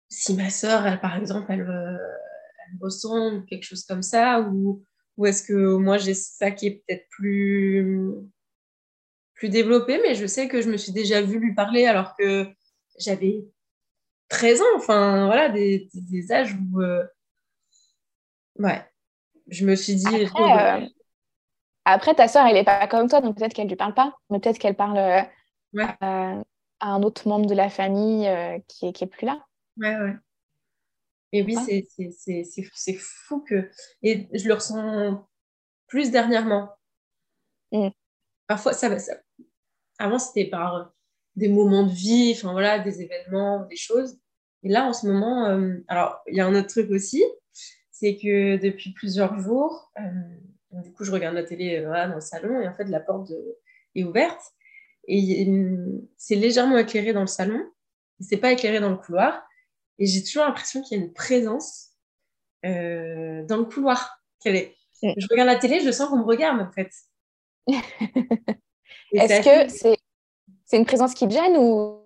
si 0.09 0.35
ma 0.35 0.51
sœur, 0.51 0.87
elle, 0.87 1.01
par 1.01 1.16
exemple, 1.16 1.47
elle, 1.51 1.61
elle 1.61 2.79
ressent 2.81 3.43
quelque 3.43 3.64
chose 3.64 3.85
comme 3.85 4.03
ça, 4.03 4.41
ou, 4.41 4.85
ou 5.16 5.27
est-ce 5.27 5.43
que 5.43 5.77
moi 5.77 5.99
j'ai 5.99 6.14
ça 6.14 6.51
qui 6.51 6.66
est 6.66 6.85
peut-être 6.87 7.09
plus, 7.09 8.11
plus 9.35 9.49
développé, 9.49 10.01
mais 10.03 10.14
je 10.14 10.27
sais 10.27 10.49
que 10.49 10.61
je 10.61 10.71
me 10.71 10.77
suis 10.77 10.93
déjà 10.93 11.23
vue 11.23 11.39
lui 11.39 11.55
parler 11.55 11.87
alors 11.87 12.14
que 12.16 12.47
j'avais 12.99 13.45
13 14.31 14.62
ans, 14.62 14.76
enfin 14.76 15.26
voilà, 15.26 15.49
des, 15.51 15.91
des, 15.93 16.33
âges 16.33 16.55
où, 16.55 16.81
euh, 16.81 17.05
ouais, 18.59 18.83
je 19.49 19.66
me 19.66 19.74
suis 19.74 19.97
dit. 19.97 20.07
Après, 20.07 20.83
euh, 20.83 20.87
après 21.85 22.14
ta 22.14 22.28
sœur, 22.28 22.47
elle 22.47 22.55
n'est 22.55 22.64
pas 22.64 22.87
comme 22.87 23.09
toi, 23.09 23.20
donc 23.20 23.37
peut-être 23.37 23.53
qu'elle 23.53 23.66
ne 23.66 23.70
lui 23.70 23.76
parle 23.76 23.95
pas, 23.95 24.16
mais 24.31 24.39
peut-être 24.39 24.59
qu'elle 24.59 24.76
parle 24.76 24.99
euh, 24.99 25.22
à 25.81 26.43
un 26.81 27.03
autre 27.03 27.28
membre 27.28 27.47
de 27.47 27.55
la 27.55 27.68
famille 27.68 28.31
qui, 28.68 28.87
est, 28.87 28.93
qui 28.93 29.05
est 29.05 29.09
plus 29.09 29.26
là. 29.26 29.45
Ouais, 29.76 29.97
ouais. 29.97 30.14
Et 31.33 31.43
oui, 31.43 31.57
c'est 32.74 32.95
fou 32.95 33.41
que. 33.41 33.70
Et 34.03 34.28
je 34.33 34.49
le 34.49 34.55
ressens 34.55 35.28
plus 35.89 36.11
dernièrement. 36.11 36.70
Mm. 37.72 37.89
Parfois, 38.47 38.72
ça, 38.72 38.97
ça, 38.99 39.14
avant, 39.99 40.18
c'était 40.18 40.49
par 40.49 40.93
des 41.37 41.49
moments 41.49 41.85
de 41.85 41.93
vie, 41.93 42.33
enfin 42.37 42.53
voilà, 42.53 42.78
des 42.78 43.03
événements, 43.03 43.64
des 43.66 43.76
choses. 43.76 44.20
Et 44.62 44.68
là, 44.68 44.86
en 44.86 44.92
ce 44.92 45.06
moment, 45.06 45.46
euh, 45.46 45.76
alors, 45.88 46.20
il 46.26 46.36
y 46.36 46.40
a 46.40 46.46
un 46.46 46.54
autre 46.54 46.68
truc 46.68 46.90
aussi, 46.90 47.22
c'est 47.90 48.16
que 48.16 48.56
depuis 48.56 48.92
plusieurs 48.92 49.38
jours, 49.38 49.90
euh, 49.98 50.82
du 50.82 50.92
coup, 50.92 51.04
je 51.04 51.12
regarde 51.12 51.34
la 51.34 51.44
télé 51.44 51.78
euh, 51.78 52.08
dans 52.08 52.16
le 52.16 52.20
salon 52.20 52.61
et 52.61 52.68
en 52.68 52.74
fait, 52.74 52.84
la 52.84 53.00
porte 53.00 53.32
est 53.94 54.04
ouverte 54.04 54.40
et 55.08 55.48
c'est 56.16 56.36
légèrement 56.36 56.78
éclairé 56.78 57.12
dans 57.12 57.22
le 57.22 57.26
salon, 57.26 57.61
c'est 58.20 58.36
pas 58.36 58.52
éclairé 58.52 58.80
dans 58.80 58.90
le 58.90 58.96
couloir. 58.96 59.42
Et 59.98 60.06
j'ai 60.06 60.22
toujours 60.22 60.44
l'impression 60.44 60.82
qu'il 60.82 60.98
y 60.98 61.00
a 61.00 61.04
une 61.04 61.12
présence 61.12 61.88
dans 62.62 63.56
le 63.56 63.64
couloir. 63.64 64.22
Est... 64.44 64.76
Je 65.02 65.26
regarde 65.30 65.48
la 65.48 65.56
télé, 65.56 65.80
je 65.80 65.90
sens 65.90 66.11
qu'on 66.11 66.18
me 66.18 66.24
regarde 66.24 66.61
en 66.61 66.70
fait. 66.70 66.90
Est-ce 69.12 69.68
que 69.68 69.96
c'est 70.64 70.76
une 70.76 70.86
présence 70.86 71.14
qui 71.14 71.26
te 71.26 71.32
gêne 71.32 71.56
ou? 71.56 72.04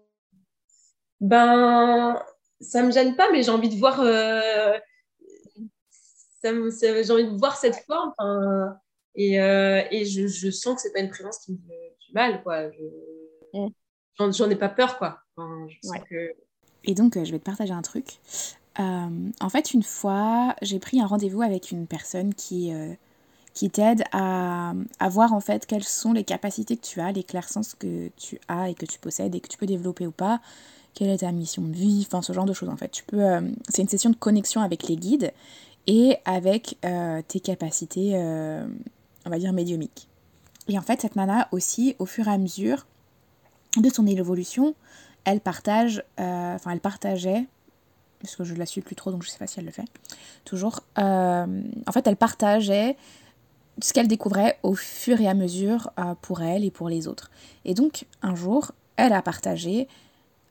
Ben, 1.20 2.22
ça 2.65 2.83
me 2.83 2.91
gêne 2.91 3.17
pas, 3.17 3.31
mais 3.31 3.43
j'ai 3.43 3.51
envie 3.51 3.69
de 3.69 3.79
voir. 3.79 4.01
Euh, 4.01 4.79
j'ai 6.43 6.51
envie 7.11 7.25
de 7.25 7.39
voir 7.39 7.57
cette 7.57 7.77
forme. 7.87 8.12
Et, 9.17 9.41
euh, 9.41 9.83
et 9.91 10.05
je, 10.05 10.27
je, 10.27 10.51
sens 10.51 10.75
que 10.75 10.81
c'est 10.83 10.93
pas 10.93 10.99
une 10.99 11.11
présence 11.11 11.39
qui 11.39 11.53
me 11.53 11.59
fait 11.59 11.97
du 12.07 12.12
mal, 12.12 12.43
quoi. 12.43 12.71
J'en 14.19 14.51
ai 14.51 14.57
pas 14.57 14.69
peur, 14.69 14.99
quoi. 14.99 15.21
Et 16.83 16.95
donc, 16.95 17.17
euh, 17.17 17.25
je 17.25 17.33
vais 17.33 17.39
te 17.39 17.45
partager 17.45 17.73
un 17.73 17.83
truc. 17.83 18.19
en 18.77 19.49
fait, 19.51 19.73
une 19.73 19.85
fois, 19.85 20.57
j'ai 20.62 20.79
pris 20.79 21.01
un 21.01 21.07
rendez-vous 21.07 21.43
avec 21.43 21.71
une 21.71 21.87
personne 21.87 22.35
qui 22.35 22.73
qui 23.55 23.71
t'aide 23.71 24.03
à, 24.11 24.73
à, 24.99 25.09
voir 25.09 25.33
en 25.33 25.39
fait 25.39 25.65
quelles 25.65 25.85
sont 25.85 26.12
les 26.12 26.25
capacités 26.25 26.77
que 26.77 26.85
tu 26.85 27.01
as, 27.01 27.12
les 27.12 27.23
clairsens 27.23 27.77
que 27.79 28.11
tu 28.17 28.41
as 28.49 28.71
et 28.71 28.75
que 28.75 28.85
tu 28.85 28.99
possèdes 28.99 29.33
et 29.37 29.41
que 29.41 29.47
tu 29.47 29.57
peux 29.57 29.67
développer 29.67 30.09
ou 30.09 30.11
pas, 30.11 30.41
quelle 30.95 31.11
est 31.11 31.18
ta 31.18 31.32
mission 31.32 31.62
de 31.62 31.72
vie, 31.72 32.05
enfin 32.07 32.22
ce 32.22 32.32
genre 32.32 32.45
de 32.45 32.53
choses 32.53 32.68
en 32.68 32.76
fait. 32.76 32.88
Tu 32.88 33.05
peux, 33.05 33.22
euh, 33.22 33.40
c'est 33.68 33.82
une 33.82 33.88
session 33.88 34.11
de 34.11 34.16
connexion 34.16 34.61
avec 34.61 34.84
les 34.88 34.97
guides 34.97 35.32
et 35.86 36.16
avec 36.24 36.78
euh, 36.84 37.20
tes 37.26 37.40
capacités, 37.40 38.12
euh, 38.14 38.66
on 39.26 39.30
va 39.30 39.38
dire 39.38 39.53
médiumiques. 39.53 40.09
Et 40.68 40.78
en 40.78 40.82
fait, 40.82 41.03
cette 41.03 41.16
nana 41.16 41.49
aussi, 41.53 41.95
au 41.99 42.07
fur 42.07 42.26
et 42.28 42.30
à 42.30 42.38
mesure 42.38 42.86
de 43.76 43.90
son 43.90 44.07
évolution, 44.07 44.74
elle 45.24 45.40
partage, 45.40 46.03
enfin 46.16 46.70
elle 46.70 46.80
partageait 46.80 47.45
parce 48.20 48.36
que 48.36 48.45
je 48.45 48.55
la 48.55 48.64
suis 48.64 48.80
plus 48.80 48.95
trop 48.95 49.11
donc 49.11 49.22
je 49.22 49.28
sais 49.28 49.36
pas 49.36 49.47
si 49.47 49.59
elle 49.59 49.66
le 49.66 49.70
fait 49.70 49.84
toujours. 50.45 50.80
en 50.97 51.92
fait, 51.92 52.07
elle 52.07 52.16
partageait 52.16 52.97
ce 53.82 53.92
qu'elle 53.92 54.07
découvrait 54.09 54.59
au 54.62 54.74
fur 54.74 55.20
et 55.20 55.26
à 55.26 55.34
mesure 55.34 55.90
pour 56.22 56.40
elle 56.42 56.64
et 56.64 56.70
pour 56.70 56.88
les 56.88 57.09
autres. 57.09 57.30
Et 57.64 57.74
donc, 57.74 58.07
un 58.22 58.34
jour, 58.34 58.72
elle 58.97 59.12
a 59.12 59.20
partagé 59.20 59.88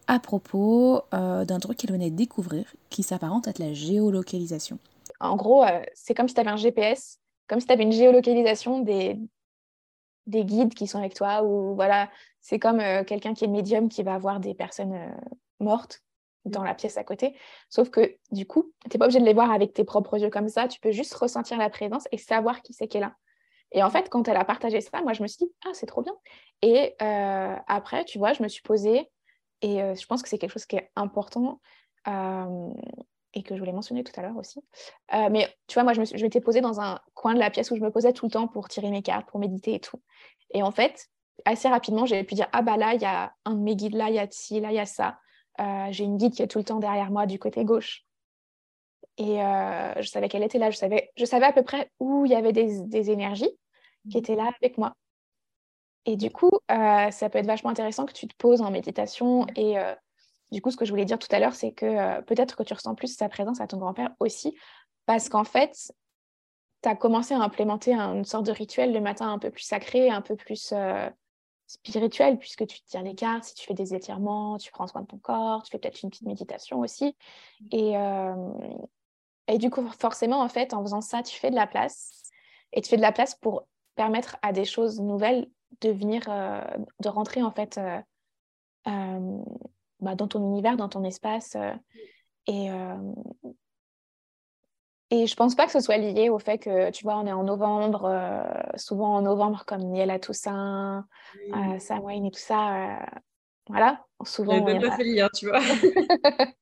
à 0.07 0.19
propos 0.19 1.01
euh, 1.13 1.45
d'un 1.45 1.59
truc 1.59 1.77
qu'elle 1.77 1.91
venait 1.91 2.11
de 2.11 2.15
découvrir 2.15 2.65
qui 2.89 3.03
s'apparente 3.03 3.47
à 3.47 3.53
la 3.59 3.73
géolocalisation. 3.73 4.79
En 5.19 5.35
gros, 5.35 5.63
euh, 5.63 5.81
c'est 5.93 6.13
comme 6.13 6.27
si 6.27 6.33
tu 6.33 6.41
avais 6.41 6.49
un 6.49 6.57
GPS, 6.57 7.19
comme 7.47 7.59
si 7.59 7.67
tu 7.67 7.73
avais 7.73 7.83
une 7.83 7.91
géolocalisation 7.91 8.79
des, 8.79 9.17
des 10.27 10.45
guides 10.45 10.73
qui 10.73 10.87
sont 10.87 10.99
avec 10.99 11.13
toi, 11.13 11.43
ou 11.43 11.75
voilà, 11.75 12.09
c'est 12.41 12.59
comme 12.59 12.81
quelqu'un 13.05 13.33
qui 13.33 13.45
est 13.45 13.47
médium 13.47 13.89
qui 13.89 14.03
va 14.03 14.17
voir 14.17 14.39
des 14.39 14.53
personnes 14.53 15.13
mortes 15.59 16.01
dans 16.45 16.63
la 16.63 16.73
pièce 16.73 16.97
à 16.97 17.03
côté. 17.03 17.35
Sauf 17.69 17.89
que 17.89 18.17
du 18.31 18.45
coup, 18.45 18.73
tu 18.83 18.89
n'es 18.95 18.99
pas 18.99 19.05
obligé 19.05 19.19
de 19.19 19.25
les 19.25 19.33
voir 19.33 19.51
avec 19.51 19.73
tes 19.73 19.83
propres 19.83 20.19
yeux 20.19 20.29
comme 20.29 20.49
ça. 20.49 20.67
Tu 20.67 20.79
peux 20.79 20.91
juste 20.91 21.13
ressentir 21.13 21.57
la 21.57 21.69
présence 21.69 22.07
et 22.11 22.17
savoir 22.17 22.61
qui 22.61 22.73
c'est 22.73 22.87
qui 22.87 22.97
est 22.97 23.01
là. 23.01 23.15
Et 23.71 23.81
en 23.81 23.89
fait, 23.89 24.09
quand 24.09 24.27
elle 24.27 24.37
a 24.37 24.45
partagé 24.45 24.81
ça, 24.81 25.01
moi, 25.01 25.13
je 25.13 25.23
me 25.23 25.27
suis 25.27 25.45
dit, 25.45 25.51
ah, 25.65 25.71
c'est 25.73 25.87
trop 25.87 26.03
bien. 26.03 26.13
Et 26.61 26.95
euh, 27.01 27.55
après, 27.67 28.05
tu 28.05 28.19
vois, 28.19 28.33
je 28.33 28.43
me 28.43 28.47
suis 28.47 28.61
posée 28.61 29.09
et 29.63 29.81
euh, 29.81 29.95
je 29.95 30.05
pense 30.05 30.21
que 30.21 30.29
c'est 30.29 30.37
quelque 30.37 30.51
chose 30.51 30.67
qui 30.67 30.75
est 30.75 30.91
important 30.95 31.59
euh, 32.07 32.69
et 33.33 33.41
que 33.41 33.55
je 33.55 33.59
voulais 33.59 33.73
mentionner 33.73 34.03
tout 34.03 34.13
à 34.15 34.21
l'heure 34.21 34.37
aussi. 34.37 34.61
mais 35.11 35.51
tu 35.65 35.73
vois, 35.73 35.83
moi, 35.83 35.93
je 35.93 36.23
m'étais 36.23 36.39
posée 36.39 36.61
dans 36.61 36.79
un 36.79 36.99
coin 37.15 37.33
de 37.33 37.39
la 37.39 37.49
pièce 37.49 37.71
où 37.71 37.75
je 37.75 37.81
me 37.81 37.89
posais 37.89 38.13
tout 38.13 38.27
le 38.27 38.31
temps 38.31 38.47
pour 38.47 38.69
tirer 38.69 38.91
mes 38.91 39.01
cartes, 39.01 39.27
pour 39.27 39.39
méditer 39.39 39.73
et 39.73 39.79
tout. 39.79 39.99
Et 40.51 40.61
en 40.61 40.69
fait, 40.69 41.09
assez 41.45 41.67
rapidement, 41.67 42.05
j'avais 42.05 42.23
pu 42.23 42.35
dire, 42.35 42.47
ah 42.51 42.61
bah 42.61 42.77
là, 42.77 42.93
il 42.93 43.01
y 43.01 43.05
a 43.05 43.33
un 43.45 43.55
de 43.55 43.61
mes 43.61 43.75
guides, 43.75 43.95
là, 43.95 44.09
il 44.09 44.15
y 44.15 44.19
a 44.19 44.27
ci, 44.29 44.59
là, 44.59 44.71
il 44.71 44.75
y 44.75 44.79
a 44.79 44.85
ça. 44.85 45.17
Euh, 45.59 45.87
j'ai 45.91 46.03
une 46.03 46.17
guide 46.17 46.33
qui 46.33 46.41
est 46.41 46.47
tout 46.47 46.57
le 46.57 46.63
temps 46.63 46.79
derrière 46.79 47.11
moi 47.11 47.25
du 47.25 47.39
côté 47.39 47.63
gauche. 47.63 48.05
Et 49.17 49.43
euh, 49.43 49.93
je 50.01 50.07
savais 50.07 50.29
qu'elle 50.29 50.43
était 50.43 50.57
là. 50.57 50.71
Je 50.71 50.77
savais, 50.77 51.11
je 51.15 51.25
savais 51.25 51.45
à 51.45 51.53
peu 51.53 51.63
près 51.63 51.91
où 51.99 52.25
il 52.25 52.31
y 52.31 52.35
avait 52.35 52.53
des, 52.53 53.11
énergies 53.11 53.51
qui 54.09 54.17
étaient 54.17 54.35
là 54.35 54.51
avec 54.59 54.77
moi. 54.77 54.95
Et 56.05 56.17
du 56.17 56.31
coup, 56.31 56.51
euh, 56.71 57.11
ça 57.11 57.29
peut 57.29 57.39
être 57.39 57.47
vachement 57.47 57.69
intéressant 57.69 58.05
que 58.05 58.13
tu 58.13 58.27
te 58.27 58.35
poses 58.35 58.61
en 58.61 58.71
méditation. 58.71 59.47
Et 59.55 59.75
du 60.51 60.61
coup, 60.61 60.69
ce 60.69 60.77
que 60.77 60.85
je 60.85 60.91
voulais 60.91 61.05
dire 61.05 61.19
tout 61.19 61.33
à 61.33 61.39
l'heure, 61.39 61.55
c'est 61.55 61.71
que 61.71 62.21
peut-être 62.21 62.55
que 62.57 62.63
tu 62.63 62.73
ressens 62.73 62.95
plus 62.95 63.15
sa 63.15 63.29
présence 63.29 63.61
à 63.61 63.67
ton 63.67 63.77
grand-père 63.77 64.11
aussi, 64.19 64.57
parce 65.05 65.29
qu'en 65.29 65.45
fait, 65.45 65.93
tu 66.81 66.89
as 66.89 66.95
commencé 66.95 67.33
à 67.33 67.39
implémenter 67.39 67.93
une 67.93 68.25
sorte 68.25 68.45
de 68.45 68.51
rituel 68.51 68.91
le 68.91 68.99
matin 68.99 69.31
un 69.31 69.39
peu 69.39 69.49
plus 69.49 69.63
sacré, 69.63 70.09
un 70.09 70.21
peu 70.21 70.35
plus 70.35 70.73
spirituel, 71.73 72.37
puisque 72.37 72.67
tu 72.67 72.81
te 72.81 72.87
tires 72.87 73.03
les 73.03 73.15
cartes, 73.15 73.45
si 73.45 73.55
tu 73.55 73.65
fais 73.65 73.73
des 73.73 73.93
étirements, 73.93 74.57
tu 74.57 74.71
prends 74.71 74.87
soin 74.87 75.01
de 75.01 75.07
ton 75.07 75.17
corps, 75.17 75.63
tu 75.63 75.71
fais 75.71 75.79
peut-être 75.79 76.01
une 76.03 76.09
petite 76.09 76.27
méditation 76.27 76.79
aussi. 76.79 77.15
Et, 77.71 77.97
euh, 77.97 78.35
et 79.47 79.57
du 79.57 79.69
coup, 79.69 79.87
forcément, 79.99 80.41
en 80.41 80.49
fait, 80.49 80.73
en 80.73 80.81
faisant 80.83 81.01
ça, 81.01 81.23
tu 81.23 81.37
fais 81.37 81.49
de 81.49 81.55
la 81.55 81.67
place. 81.67 82.21
Et 82.73 82.81
tu 82.81 82.89
fais 82.89 82.97
de 82.97 83.01
la 83.01 83.11
place 83.11 83.35
pour 83.35 83.67
permettre 83.95 84.37
à 84.41 84.51
des 84.51 84.65
choses 84.65 84.99
nouvelles 84.99 85.47
de 85.81 85.89
venir, 85.89 86.23
euh, 86.29 86.61
de 87.01 87.09
rentrer 87.09 87.43
en 87.43 87.51
fait 87.51 87.79
euh, 88.85 89.41
bah, 89.99 90.15
dans 90.15 90.27
ton 90.27 90.41
univers, 90.41 90.77
dans 90.77 90.89
ton 90.89 91.03
espace. 91.03 91.55
et, 92.47 92.69
et 95.13 95.27
je 95.27 95.35
pense 95.35 95.53
pas 95.53 95.67
que 95.67 95.71
ce 95.71 95.79
soit 95.79 95.97
lié 95.97 96.29
au 96.29 96.39
fait 96.39 96.57
que, 96.57 96.89
tu 96.89 97.03
vois, 97.03 97.17
on 97.19 97.27
est 97.27 97.31
en 97.31 97.43
novembre, 97.43 98.05
euh, 98.05 98.41
souvent 98.77 99.13
en 99.13 99.21
novembre, 99.21 99.63
comme 99.67 99.83
Niel 99.83 100.09
à 100.09 100.17
Toussaint, 100.17 101.05
oui. 101.35 101.51
euh, 101.53 102.09
et 102.09 102.31
tout 102.31 102.39
ça. 102.39 102.75
Euh, 102.75 103.05
voilà, 103.69 104.03
souvent. 104.23 104.55
On 104.55 104.79
pas 104.79 104.97
fait 104.97 105.03
lien, 105.03 105.29
tu 105.31 105.47
vois. 105.47 105.59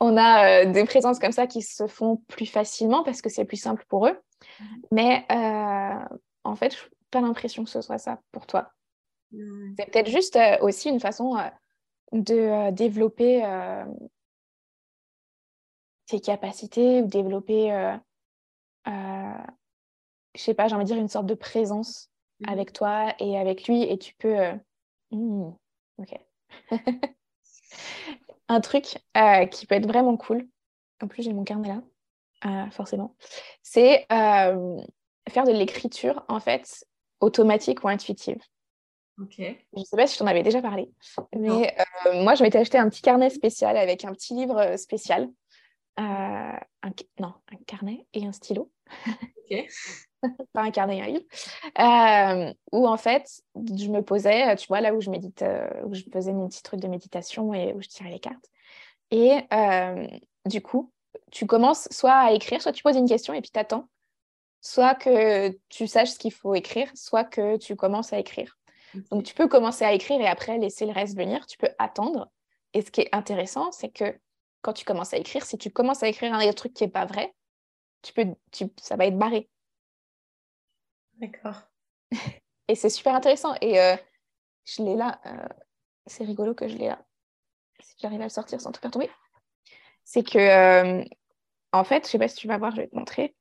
on 0.00 0.16
a 0.16 0.62
euh, 0.62 0.72
des 0.72 0.84
présences 0.84 1.18
comme 1.18 1.32
ça 1.32 1.46
qui 1.46 1.60
se 1.60 1.86
font 1.86 2.22
plus 2.28 2.46
facilement 2.46 3.04
parce 3.04 3.20
que 3.20 3.28
c'est 3.28 3.44
plus 3.44 3.60
simple 3.60 3.84
pour 3.90 4.06
eux. 4.06 4.18
Mhm. 4.58 4.82
Mais 4.92 5.26
en 6.44 6.56
fait, 6.56 6.90
pas 7.10 7.20
l'impression 7.20 7.64
que 7.64 7.70
ce 7.70 7.80
soit 7.80 7.98
ça 7.98 8.20
pour 8.32 8.46
toi. 8.46 8.72
C'est 9.76 9.90
peut-être 9.90 10.10
juste 10.10 10.38
aussi 10.60 10.88
une 10.88 11.00
façon 11.00 11.36
de 12.12 12.70
développer 12.70 13.42
tes 16.06 16.20
capacités 16.20 17.02
ou 17.02 17.06
développer, 17.06 17.72
euh, 17.72 17.96
euh, 18.88 19.44
je 20.34 20.40
sais 20.40 20.54
pas, 20.54 20.68
j'ai 20.68 20.74
envie 20.74 20.84
de 20.84 20.88
dire 20.88 20.98
une 20.98 21.08
sorte 21.08 21.26
de 21.26 21.34
présence 21.34 22.10
mmh. 22.40 22.48
avec 22.48 22.72
toi 22.72 23.14
et 23.18 23.38
avec 23.38 23.68
lui 23.68 23.82
et 23.82 23.98
tu 23.98 24.14
peux... 24.14 24.38
Euh, 24.38 24.54
mmh, 25.10 25.50
ok. 25.98 26.20
un 28.48 28.60
truc 28.60 28.98
euh, 29.16 29.46
qui 29.46 29.66
peut 29.66 29.74
être 29.74 29.88
vraiment 29.88 30.16
cool, 30.16 30.48
en 31.02 31.08
plus 31.08 31.24
j'ai 31.24 31.32
mon 31.32 31.44
carnet 31.44 31.68
là, 31.68 32.70
forcément, 32.70 33.16
c'est 33.62 34.06
faire 34.08 35.44
de 35.44 35.50
l'écriture 35.50 36.24
en 36.28 36.38
fait 36.38 36.86
automatique 37.20 37.84
ou 37.84 37.88
intuitive. 37.88 38.40
Ok. 39.20 39.36
Je 39.38 39.54
ne 39.74 39.84
sais 39.84 39.96
pas 39.96 40.06
si 40.06 40.14
je 40.14 40.18
t'en 40.18 40.26
avais 40.26 40.42
déjà 40.42 40.60
parlé, 40.60 40.90
mais 41.34 41.74
moi 42.12 42.34
je 42.34 42.42
m'étais 42.42 42.58
acheté 42.58 42.76
un 42.76 42.88
petit 42.90 43.00
carnet 43.00 43.30
spécial 43.30 43.76
avec 43.76 44.04
un 44.04 44.12
petit 44.12 44.34
livre 44.34 44.76
spécial 44.76 45.30
un, 45.96 46.58
non, 47.18 47.32
un 47.52 47.56
carnet 47.66 48.06
et 48.12 48.26
un 48.26 48.32
stylo. 48.32 48.70
Ok. 49.16 49.66
Pas 50.52 50.62
un 50.62 50.70
carnet 50.70 50.98
et 50.98 51.02
un 51.02 51.06
livre. 51.06 52.54
où 52.72 52.86
en 52.86 52.96
fait, 52.96 53.42
je 53.54 53.88
me 53.88 54.00
posais, 54.00 54.56
tu 54.56 54.66
vois, 54.66 54.80
là 54.80 54.94
où 54.94 55.00
je 55.00 55.10
médite, 55.10 55.44
où 55.84 55.94
je 55.94 56.02
faisais 56.12 56.32
mon 56.32 56.48
petit 56.48 56.62
truc 56.62 56.80
de 56.80 56.88
méditation 56.88 57.54
et 57.54 57.72
où 57.74 57.82
je 57.82 57.88
tirais 57.88 58.10
les 58.10 58.20
cartes. 58.20 58.50
Et 59.10 59.42
du 60.46 60.60
coup, 60.62 60.92
tu 61.30 61.46
commences 61.46 61.88
soit 61.90 62.12
à 62.12 62.32
écrire, 62.32 62.60
soit 62.60 62.72
tu 62.72 62.82
poses 62.82 62.96
une 62.96 63.08
question 63.08 63.34
et 63.34 63.40
puis 63.40 63.50
tu 63.52 63.60
attends. 63.60 63.88
Soit 64.60 64.94
que 64.94 65.56
tu 65.68 65.86
saches 65.86 66.10
ce 66.10 66.18
qu'il 66.18 66.32
faut 66.32 66.54
écrire, 66.54 66.90
soit 66.94 67.24
que 67.24 67.56
tu 67.56 67.76
commences 67.76 68.12
à 68.12 68.18
écrire. 68.18 68.58
Donc, 69.10 69.24
tu 69.24 69.34
peux 69.34 69.48
commencer 69.48 69.84
à 69.84 69.92
écrire 69.92 70.20
et 70.20 70.26
après 70.26 70.58
laisser 70.58 70.86
le 70.86 70.92
reste 70.92 71.16
venir. 71.16 71.46
Tu 71.46 71.58
peux 71.58 71.70
attendre. 71.78 72.30
Et 72.72 72.82
ce 72.82 72.90
qui 72.90 73.02
est 73.02 73.14
intéressant, 73.14 73.70
c'est 73.72 73.90
que 73.90 74.18
quand 74.62 74.72
tu 74.72 74.84
commences 74.84 75.14
à 75.14 75.18
écrire, 75.18 75.44
si 75.44 75.58
tu 75.58 75.70
commences 75.70 76.02
à 76.02 76.08
écrire 76.08 76.32
un 76.34 76.52
truc 76.52 76.74
qui 76.74 76.84
n'est 76.84 76.90
pas 76.90 77.06
vrai, 77.06 77.34
tu 78.02 78.12
peux, 78.12 78.26
ça 78.80 78.96
va 78.96 79.06
être 79.06 79.18
barré. 79.18 79.48
D'accord. 81.18 81.62
et 82.68 82.74
c'est 82.74 82.90
super 82.90 83.14
intéressant. 83.14 83.54
Et 83.60 83.80
euh, 83.80 83.96
je 84.64 84.82
l'ai 84.82 84.94
là. 84.94 85.20
Euh, 85.26 85.48
c'est 86.06 86.24
rigolo 86.24 86.54
que 86.54 86.68
je 86.68 86.76
l'ai 86.76 86.88
là. 86.88 87.04
Si 87.80 87.94
j'arrive 87.98 88.20
à 88.20 88.24
le 88.24 88.30
sortir 88.30 88.60
sans 88.60 88.72
tout 88.72 88.80
faire 88.80 88.90
tomber. 88.90 89.10
C'est 90.04 90.22
que, 90.22 90.38
euh, 90.38 91.04
en 91.72 91.84
fait, 91.84 92.04
je 92.04 92.10
sais 92.10 92.18
pas 92.18 92.28
si 92.28 92.36
tu 92.36 92.48
vas 92.48 92.58
voir, 92.58 92.70
je 92.72 92.82
vais 92.82 92.88
te 92.88 92.96
montrer. 92.96 93.34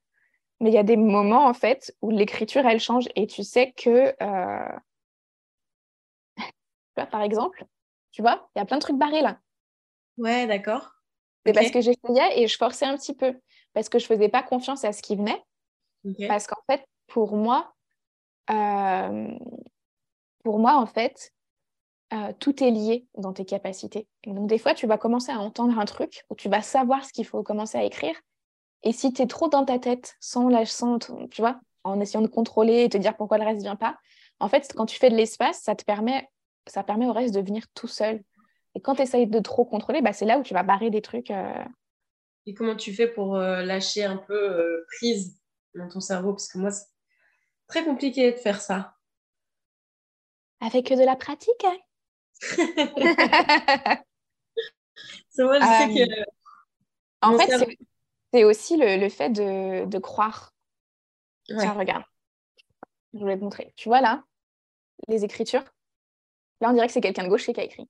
Mais 0.66 0.72
il 0.72 0.74
y 0.74 0.80
a 0.80 0.84
des 0.84 0.97
moments, 0.97 1.45
en 1.45 1.53
fait, 1.53 1.95
où 2.01 2.09
l'écriture, 2.09 2.66
elle 2.66 2.80
change. 2.80 3.07
Et 3.16 3.28
tu 3.28 3.43
sais 3.43 3.72
que, 3.74 4.16
par 6.95 7.22
exemple, 7.22 7.63
tu 8.09 8.24
vois, 8.24 8.49
il 8.55 8.59
y 8.59 8.61
a 8.63 8.66
plein 8.66 8.78
de 8.78 8.82
trucs 8.82 8.97
barrés 8.97 9.22
là. 9.22 9.38
Ouais, 10.18 10.47
d'accord. 10.47 10.95
C'est 11.45 11.53
parce 11.53 11.70
que 11.70 11.82
j'essayais 11.82 12.41
et 12.41 12.47
je 12.47 12.57
forçais 12.57 12.88
un 12.88 12.97
petit 12.97 13.13
peu. 13.13 13.39
Parce 13.74 13.89
que 13.89 13.99
je 13.99 14.07
faisais 14.07 14.28
pas 14.28 14.41
confiance 14.41 14.84
à 14.86 14.91
ce 14.91 15.03
qui 15.03 15.16
venait. 15.16 15.39
Parce 16.28 16.47
qu'en 16.47 16.63
fait, 16.68 16.84
pour 17.05 17.36
moi, 17.36 17.76
euh, 18.49 19.38
pour 20.43 20.57
moi, 20.57 20.78
en 20.78 20.88
fait, 20.88 21.32
euh, 22.11 22.34
tout 22.39 22.63
est 22.63 22.72
lié 22.72 23.05
dans 23.20 23.34
tes 23.34 23.45
capacités. 23.45 24.07
Et 24.24 24.34
donc, 24.34 24.47
des 24.47 24.57
fois, 24.57 24.74
tu 24.74 24.88
vas 24.88 24.97
commencer 24.97 25.32
à 25.32 25.38
entendre 25.38 25.78
un 25.78 25.86
truc 25.86 26.26
où 26.32 26.36
tu 26.36 26.49
vas 26.49 26.63
savoir 26.63 27.05
ce 27.05 27.13
qu'il 27.13 27.28
faut 27.28 27.43
commencer 27.43 27.78
à 27.78 27.84
écrire. 27.84 28.16
Et 28.86 28.94
si 28.94 29.12
tu 29.12 29.22
es 29.22 29.28
trop 29.28 29.50
dans 29.50 29.66
ta 29.66 29.80
tête, 29.80 30.16
sans, 30.20 30.48
la, 30.48 30.66
sans 30.66 31.00
tu 31.00 31.42
vois, 31.42 31.60
en 31.84 32.00
essayant 32.00 32.22
de 32.22 32.28
contrôler 32.28 32.84
et 32.84 32.90
te 32.90 32.98
dire 32.98 33.18
pourquoi 33.18 33.38
le 33.38 33.44
reste 33.44 33.58
ne 33.58 33.64
vient 33.64 33.76
pas, 33.76 33.98
en 34.40 34.48
fait, 34.48 34.72
quand 34.76 34.86
tu 34.86 34.98
fais 34.98 35.10
de 35.10 35.16
l'espace, 35.16 35.62
ça 35.62 35.76
te 35.76 35.84
permet, 35.84 36.30
ça 36.68 36.84
permet 36.84 37.08
au 37.08 37.14
reste 37.14 37.36
de 37.36 37.42
venir 37.42 37.66
tout 37.74 37.88
seul. 37.88 38.22
Et 38.76 38.82
quand 38.82 38.96
tu 38.96 39.02
essayes 39.02 39.28
de 39.28 39.40
trop 39.40 39.66
contrôler, 39.66 40.02
bah, 40.02 40.14
c'est 40.14 40.26
là 40.26 40.38
où 40.40 40.44
tu 40.44 40.54
vas 40.54 40.64
barrer 40.64 40.90
des 40.90 41.02
trucs. 41.02 41.32
Euh. 41.32 41.64
Et 42.46 42.54
comment 42.54 42.76
tu 42.76 42.94
fais 42.94 43.08
pour 43.08 43.38
lâcher 43.38 44.04
un 44.04 44.18
peu 44.18 44.86
prise 44.98 45.40
dans 45.74 45.90
ton 45.90 46.00
cerveau? 46.00 46.34
Parce 46.34 46.48
que 46.48 46.58
moi, 46.58 46.72
Très 47.68 47.84
compliqué 47.84 48.32
de 48.32 48.38
faire 48.38 48.62
ça. 48.62 48.96
Avec 50.60 50.90
de 50.90 51.04
la 51.04 51.16
pratique. 51.16 51.64
Hein 51.64 51.78
c'est 55.30 55.44
moi, 55.44 55.60
je 55.60 55.66
sais 55.66 55.88
que. 55.88 56.02
Euh, 56.12 56.26
en 57.22 57.38
fait, 57.38 57.78
c'est 58.36 58.44
aussi 58.44 58.76
le, 58.76 59.08
fait 59.08 59.30
de, 59.30 59.98
croire. 59.98 60.54
Tiens, 61.48 61.72
regarde. 61.72 62.04
Je 63.14 63.20
voulais 63.20 63.38
te 63.38 63.44
montrer. 63.44 63.74
Tu 63.78 63.88
vois 63.88 64.02
là, 64.02 64.24
les 65.08 65.24
écritures? 65.24 65.64
Là, 66.60 66.70
on 66.70 66.74
dirait 66.74 66.88
que 66.88 66.92
c'est 66.92 67.00
quelqu'un 67.00 67.24
de 67.24 67.30
gauche 67.30 67.46
qui 67.46 67.58
a 67.58 67.64
écrit. 67.64 67.88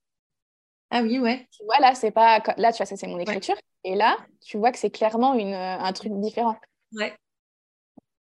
Ah 0.91 1.01
oui, 1.01 1.17
ouais. 1.17 1.47
Tu 1.51 1.63
vois, 1.65 1.79
là, 1.79 1.95
c'est 1.95 2.11
pas. 2.11 2.43
Là, 2.57 2.71
tu 2.71 2.77
vois, 2.77 2.85
ça, 2.85 2.95
c'est 2.95 3.07
mon 3.07 3.17
écriture. 3.17 3.55
Et 3.83 3.95
là, 3.95 4.17
tu 4.41 4.59
vois 4.59 4.71
que 4.71 4.77
c'est 4.77 4.91
clairement 4.91 5.33
une, 5.33 5.55
un 5.55 5.93
truc 5.93 6.13
différent. 6.19 6.57
Ouais. 6.93 7.15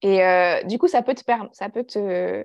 Et 0.02 0.22
euh, 0.22 0.62
du 0.64 0.76
coup, 0.76 0.88
ça 0.88 1.02
peut 1.02 1.14
te 1.14 1.24
permettre, 1.24 1.54
ça 1.54 1.70
peut 1.70 1.84
te. 1.84 2.44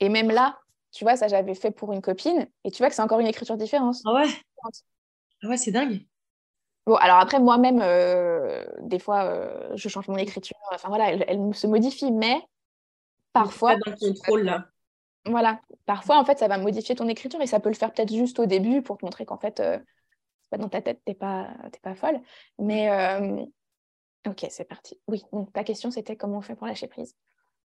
Et 0.00 0.08
même 0.08 0.30
là, 0.30 0.58
tu 0.90 1.04
vois, 1.04 1.16
ça 1.16 1.28
j'avais 1.28 1.54
fait 1.54 1.70
pour 1.70 1.92
une 1.92 2.00
copine, 2.00 2.48
et 2.64 2.70
tu 2.70 2.78
vois 2.78 2.88
que 2.88 2.94
c'est 2.94 3.02
encore 3.02 3.20
une 3.20 3.26
écriture 3.26 3.58
différente. 3.58 3.96
Ah 4.06 4.14
ouais? 4.14 4.28
Ah 5.42 5.48
ouais, 5.48 5.56
c'est 5.58 5.72
dingue. 5.72 6.06
Bon, 6.86 6.96
alors 6.96 7.18
après, 7.18 7.38
moi-même, 7.38 7.80
euh, 7.80 8.64
des 8.80 8.98
fois, 8.98 9.24
euh, 9.24 9.70
je 9.76 9.88
change 9.88 10.08
mon 10.08 10.16
écriture. 10.16 10.56
Enfin 10.72 10.88
voilà, 10.88 11.12
elle, 11.12 11.54
se 11.54 11.66
modifie, 11.66 12.10
mais 12.10 12.40
parfois. 13.32 13.74
Pas 13.74 13.90
dans 13.90 13.92
le 13.92 14.08
contrôle 14.08 14.42
là. 14.42 14.66
Voilà, 15.24 15.60
parfois 15.86 16.18
en 16.18 16.24
fait, 16.24 16.40
ça 16.40 16.48
va 16.48 16.58
modifier 16.58 16.96
ton 16.96 17.06
écriture 17.06 17.40
et 17.40 17.46
ça 17.46 17.60
peut 17.60 17.68
le 17.68 17.76
faire 17.76 17.92
peut-être 17.92 18.12
juste 18.12 18.40
au 18.40 18.46
début 18.46 18.82
pour 18.82 18.98
te 18.98 19.04
montrer 19.04 19.24
qu'en 19.24 19.38
fait, 19.38 19.58
c'est 19.58 20.50
pas 20.50 20.58
dans 20.58 20.68
ta 20.68 20.82
tête, 20.82 21.00
t'es 21.04 21.14
pas, 21.14 21.48
pas 21.82 21.94
folle. 21.94 22.20
Mais 22.58 22.88
Ok, 24.26 24.46
c'est 24.50 24.64
parti. 24.64 25.00
Oui, 25.08 25.22
donc 25.32 25.52
ta 25.52 25.64
question, 25.64 25.90
c'était 25.90 26.16
comment 26.16 26.38
on 26.38 26.42
fait 26.42 26.54
pour 26.54 26.66
lâcher 26.66 26.86
prise. 26.86 27.16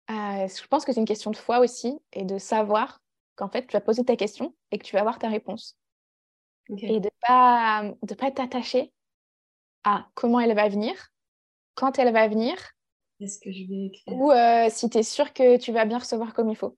Euh, 0.09 0.47
je 0.47 0.67
pense 0.67 0.83
que 0.83 0.91
c'est 0.91 0.99
une 0.99 1.05
question 1.05 1.31
de 1.31 1.37
foi 1.37 1.59
aussi 1.59 1.97
et 2.11 2.25
de 2.25 2.37
savoir 2.37 3.01
qu'en 3.35 3.47
fait, 3.47 3.65
tu 3.67 3.73
vas 3.73 3.81
poser 3.81 4.03
ta 4.03 4.17
question 4.17 4.53
et 4.71 4.77
que 4.77 4.83
tu 4.83 4.95
vas 4.95 4.99
avoir 4.99 5.17
ta 5.17 5.29
réponse. 5.29 5.77
Et 6.77 6.99
de 6.99 7.05
ne 7.05 7.09
pas, 7.25 7.83
de 8.03 8.13
pas 8.15 8.31
t'attacher 8.31 8.91
à 9.83 10.07
comment 10.13 10.39
elle 10.39 10.55
va 10.55 10.69
venir, 10.69 11.11
quand 11.75 11.99
elle 11.99 12.13
va 12.13 12.27
venir. 12.27 12.55
Est-ce 13.19 13.39
que 13.39 13.51
je 13.51 13.67
vais 13.67 13.87
écrire? 13.87 14.17
Ou 14.17 14.31
euh, 14.31 14.67
si 14.69 14.89
tu 14.89 14.97
es 14.97 15.03
sûr 15.03 15.33
que 15.33 15.57
tu 15.57 15.71
vas 15.71 15.85
bien 15.85 15.99
recevoir 15.99 16.33
comme 16.33 16.49
il 16.49 16.55
faut. 16.55 16.77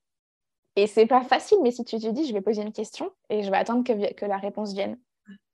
Et 0.76 0.88
c'est 0.88 1.06
pas 1.06 1.24
facile, 1.24 1.60
mais 1.62 1.72
si 1.72 1.86
tu 1.86 1.98
te 2.00 2.10
dis, 2.10 2.26
je 2.26 2.34
vais 2.34 2.42
poser 2.42 2.62
une 2.62 2.74
question 2.74 3.12
et 3.30 3.44
je 3.44 3.52
vais 3.52 3.58
attendre 3.58 3.84
que, 3.84 4.14
que 4.14 4.26
la 4.26 4.38
réponse 4.38 4.74
vienne. 4.74 5.00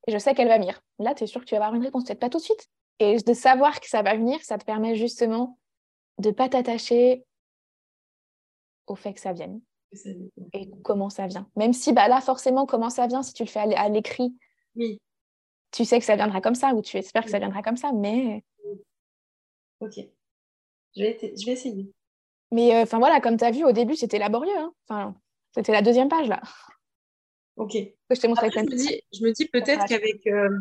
Et 0.07 0.11
je 0.11 0.17
sais 0.17 0.33
qu'elle 0.33 0.47
va 0.47 0.57
venir. 0.57 0.81
Là, 0.97 1.13
tu 1.13 1.25
es 1.25 1.27
sûr 1.27 1.41
que 1.41 1.45
tu 1.45 1.55
vas 1.55 1.65
avoir 1.65 1.75
une 1.75 1.83
réponse, 1.83 2.05
peut-être 2.05 2.19
pas 2.19 2.29
tout 2.29 2.37
de 2.37 2.43
suite, 2.43 2.69
et 2.99 3.17
de 3.17 3.33
savoir 3.33 3.79
que 3.79 3.87
ça 3.87 4.01
va 4.01 4.15
venir, 4.15 4.39
ça 4.41 4.57
te 4.57 4.65
permet 4.65 4.95
justement 4.95 5.59
de 6.19 6.29
ne 6.29 6.33
pas 6.33 6.49
t'attacher 6.49 7.25
au 8.87 8.95
fait 8.95 9.13
que 9.13 9.19
ça 9.19 9.33
vienne 9.33 9.61
et 10.53 10.69
comment 10.83 11.09
ça 11.09 11.27
vient. 11.27 11.49
Même 11.55 11.73
si 11.73 11.93
bah, 11.93 12.07
là, 12.07 12.21
forcément, 12.21 12.65
comment 12.65 12.89
ça 12.89 13.07
vient, 13.07 13.23
si 13.23 13.33
tu 13.33 13.43
le 13.43 13.49
fais 13.49 13.59
à 13.59 13.89
l'écrit, 13.89 14.35
oui. 14.75 14.99
Tu 15.71 15.85
sais 15.85 15.99
que 15.99 16.05
ça 16.05 16.15
viendra 16.15 16.41
comme 16.41 16.55
ça 16.55 16.73
ou 16.73 16.81
tu 16.81 16.97
espères 16.97 17.23
que 17.23 17.31
ça 17.31 17.39
viendra 17.39 17.61
comme 17.61 17.77
ça, 17.77 17.91
mais... 17.93 18.43
Ok, 19.79 19.95
je 20.95 21.01
vais, 21.01 21.17
je 21.21 21.45
vais 21.45 21.53
essayer. 21.53 21.91
Mais 22.51 22.75
euh, 22.75 22.83
enfin 22.83 22.99
voilà, 22.99 23.21
comme 23.21 23.37
tu 23.37 23.45
as 23.45 23.51
vu, 23.51 23.63
au 23.63 23.71
début, 23.71 23.95
c'était 23.95 24.19
laborieux. 24.19 24.51
Hein. 24.89 25.15
C'était 25.53 25.71
la 25.71 25.81
deuxième 25.81 26.09
page, 26.09 26.27
là. 26.27 26.41
Ok. 27.55 27.73
je, 27.73 28.27
montré 28.27 28.49
je, 28.51 28.59
me 28.59 28.75
dis, 28.75 29.01
je 29.13 29.23
me 29.23 29.31
dis 29.31 29.45
peut-être 29.45 29.85
qu'avec... 29.85 30.25
Euh, 30.27 30.59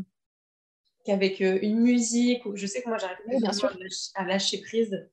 qu'avec 1.04 1.40
euh, 1.40 1.58
une 1.62 1.80
musique, 1.80 2.44
ou 2.44 2.54
je 2.54 2.66
sais 2.66 2.82
que 2.82 2.88
moi 2.88 2.98
j'arrive 2.98 3.40
bien 3.40 3.52
sûr 3.52 3.74
à 4.14 4.24
lâcher 4.24 4.60
prise. 4.60 5.08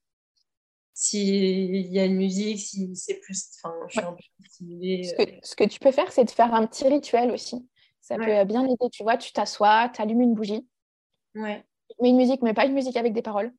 S'il 0.94 1.94
y 1.94 2.00
a 2.00 2.06
une 2.06 2.16
musique, 2.16 2.60
si 2.60 2.96
c'est 2.96 3.20
plus. 3.20 3.50
Enfin, 3.64 3.76
je 3.88 4.00
suis 4.00 4.08
un 4.08 4.14
peu 4.14 4.24
stimulée. 4.50 5.04
Ce 5.04 5.14
que, 5.14 5.32
ce 5.42 5.56
que, 5.56 5.64
tu 5.66 5.80
peux 5.80 5.92
faire, 5.92 6.12
c'est 6.12 6.24
de 6.24 6.32
faire 6.32 6.54
un 6.54 6.66
petit 6.68 6.88
rituel 6.88 7.32
aussi. 7.32 7.68
Ça 8.06 8.18
peut 8.18 8.44
bien 8.46 8.64
aider. 8.64 8.90
Tu 8.92 9.04
vois, 9.04 9.18
tu 9.18 9.34
t'assois, 9.34 9.90
tu 9.90 10.02
allumes 10.02 10.22
une 10.22 10.36
bougie. 10.36 10.68
Ouais. 11.34 11.66
Mais 12.02 12.10
une 12.10 12.18
musique, 12.18 12.42
mais 12.42 12.54
pas 12.54 12.66
une 12.66 12.74
musique 12.74 12.98
avec 12.98 13.14
des 13.14 13.22
paroles. 13.22 13.52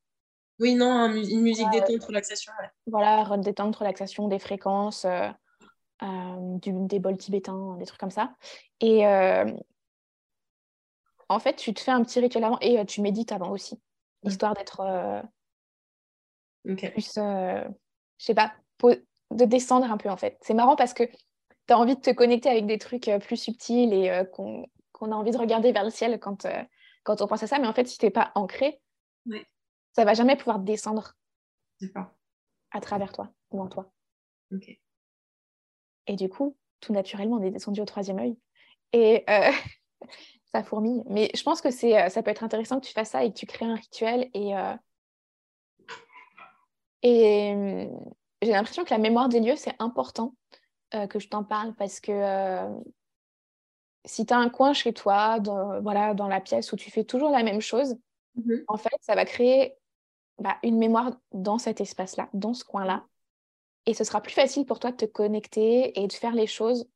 Oui, 0.59 0.73
non, 0.73 1.07
une 1.11 1.41
musique 1.41 1.69
détente, 1.69 2.03
relaxation. 2.03 2.51
Voilà, 2.87 3.37
détente, 3.37 3.75
relaxation, 3.75 4.27
des 4.27 4.39
fréquences, 4.39 5.05
euh, 5.05 5.29
euh, 6.01 6.57
du, 6.57 6.71
des 6.71 6.99
bols 6.99 7.17
tibétains, 7.17 7.75
des 7.77 7.85
trucs 7.85 7.99
comme 7.99 8.09
ça. 8.09 8.33
Et, 8.79 9.05
en 11.29 11.39
fait, 11.39 11.55
tu 11.55 11.73
te 11.73 11.79
fais 11.79 11.91
un 11.91 12.03
petit 12.03 12.19
rituel 12.19 12.43
avant 12.43 12.57
et 12.61 12.79
euh, 12.79 12.85
tu 12.85 13.01
médites 13.01 13.31
avant 13.31 13.51
aussi, 13.51 13.79
histoire 14.23 14.53
d'être 14.53 14.79
euh, 14.81 15.21
plus, 16.63 17.17
euh, 17.17 17.63
je 18.17 18.25
sais 18.25 18.33
pas, 18.33 18.53
de 18.83 19.45
descendre 19.45 19.91
un 19.91 19.97
peu 19.97 20.09
en 20.09 20.17
fait. 20.17 20.37
C'est 20.41 20.53
marrant 20.53 20.75
parce 20.75 20.93
que 20.93 21.03
tu 21.67 21.73
as 21.73 21.77
envie 21.77 21.95
de 21.95 22.01
te 22.01 22.09
connecter 22.11 22.49
avec 22.49 22.65
des 22.65 22.77
trucs 22.77 23.09
plus 23.21 23.37
subtils 23.37 23.93
et 23.93 24.23
qu'on 24.31 24.63
a 25.11 25.15
envie 25.15 25.31
de 25.31 25.37
regarder 25.37 25.71
vers 25.71 25.83
le 25.83 25.89
ciel 25.89 26.19
quand, 26.19 26.47
quand 27.03 27.21
on 27.21 27.27
pense 27.27 27.43
à 27.43 27.47
ça, 27.47 27.59
mais 27.59 27.67
en 27.67 27.73
fait, 27.73 27.87
si 27.87 27.97
tu 27.97 28.05
n'es 28.05 28.11
pas 28.11 28.31
ancré, 28.35 28.81
ouais. 29.25 29.45
ça 29.93 30.05
va 30.05 30.13
jamais 30.13 30.35
pouvoir 30.35 30.59
descendre 30.59 31.15
à 32.71 32.81
travers 32.81 33.11
toi 33.11 33.31
ou 33.51 33.61
en 33.61 33.67
toi. 33.67 33.91
Et 36.07 36.15
du 36.15 36.29
coup, 36.29 36.55
tout 36.79 36.93
naturellement, 36.93 37.37
on 37.37 37.43
est 37.43 37.51
descendu 37.51 37.81
au 37.81 37.85
troisième 37.85 38.19
œil. 38.19 38.37
Et 38.93 39.25
ça 40.53 40.63
fourmille. 40.63 41.03
Mais 41.07 41.29
je 41.35 41.43
pense 41.43 41.61
que 41.61 41.71
c'est, 41.71 42.01
euh, 42.01 42.09
ça 42.09 42.23
peut 42.23 42.31
être 42.31 42.43
intéressant 42.43 42.79
que 42.79 42.85
tu 42.85 42.93
fasses 42.93 43.11
ça 43.11 43.23
et 43.23 43.31
que 43.31 43.37
tu 43.37 43.45
crées 43.45 43.65
un 43.65 43.75
rituel. 43.75 44.29
Et, 44.33 44.55
euh, 44.55 44.73
et 47.03 47.51
hum, 47.53 48.13
j'ai 48.41 48.51
l'impression 48.51 48.83
que 48.83 48.89
la 48.91 48.97
mémoire 48.97 49.29
des 49.29 49.39
lieux, 49.39 49.55
c'est 49.55 49.75
important 49.79 50.35
euh, 50.93 51.07
que 51.07 51.19
je 51.19 51.27
t'en 51.27 51.43
parle 51.43 51.73
parce 51.75 51.99
que 51.99 52.67
si 54.05 54.25
tu 54.25 54.33
as 54.33 54.37
un 54.37 54.49
coin 54.49 54.73
chez 54.73 54.93
toi, 54.93 55.39
dans, 55.39 55.81
voilà, 55.81 56.13
dans 56.13 56.27
la 56.27 56.39
pièce 56.39 56.71
où 56.71 56.75
tu 56.75 56.91
fais 56.91 57.03
toujours 57.03 57.29
la 57.29 57.43
même 57.43 57.61
chose, 57.61 57.95
mm-hmm. 58.37 58.63
en 58.67 58.77
fait, 58.77 58.95
ça 59.01 59.15
va 59.15 59.25
créer 59.25 59.75
bah, 60.39 60.57
une 60.63 60.77
mémoire 60.77 61.17
dans 61.33 61.57
cet 61.57 61.81
espace-là, 61.81 62.29
dans 62.33 62.53
ce 62.53 62.63
coin-là. 62.63 63.05
Et 63.85 63.93
ce 63.93 64.03
sera 64.03 64.21
plus 64.21 64.33
facile 64.33 64.65
pour 64.65 64.79
toi 64.79 64.91
de 64.91 64.97
te 64.97 65.05
connecter 65.05 65.99
et 65.99 66.07
de 66.07 66.13
faire 66.13 66.33
les 66.33 66.47
choses 66.47 66.89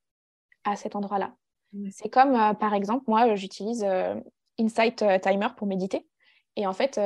à 0.63 0.75
cet 0.75 0.95
endroit-là. 0.95 1.33
C'est 1.91 2.09
comme, 2.09 2.35
euh, 2.35 2.53
par 2.53 2.73
exemple, 2.73 3.05
moi, 3.07 3.35
j'utilise 3.35 3.83
euh, 3.83 4.15
Insight 4.59 5.01
euh, 5.01 5.17
Timer 5.19 5.47
pour 5.55 5.67
méditer. 5.67 6.07
Et 6.57 6.67
en 6.67 6.73
fait, 6.73 6.99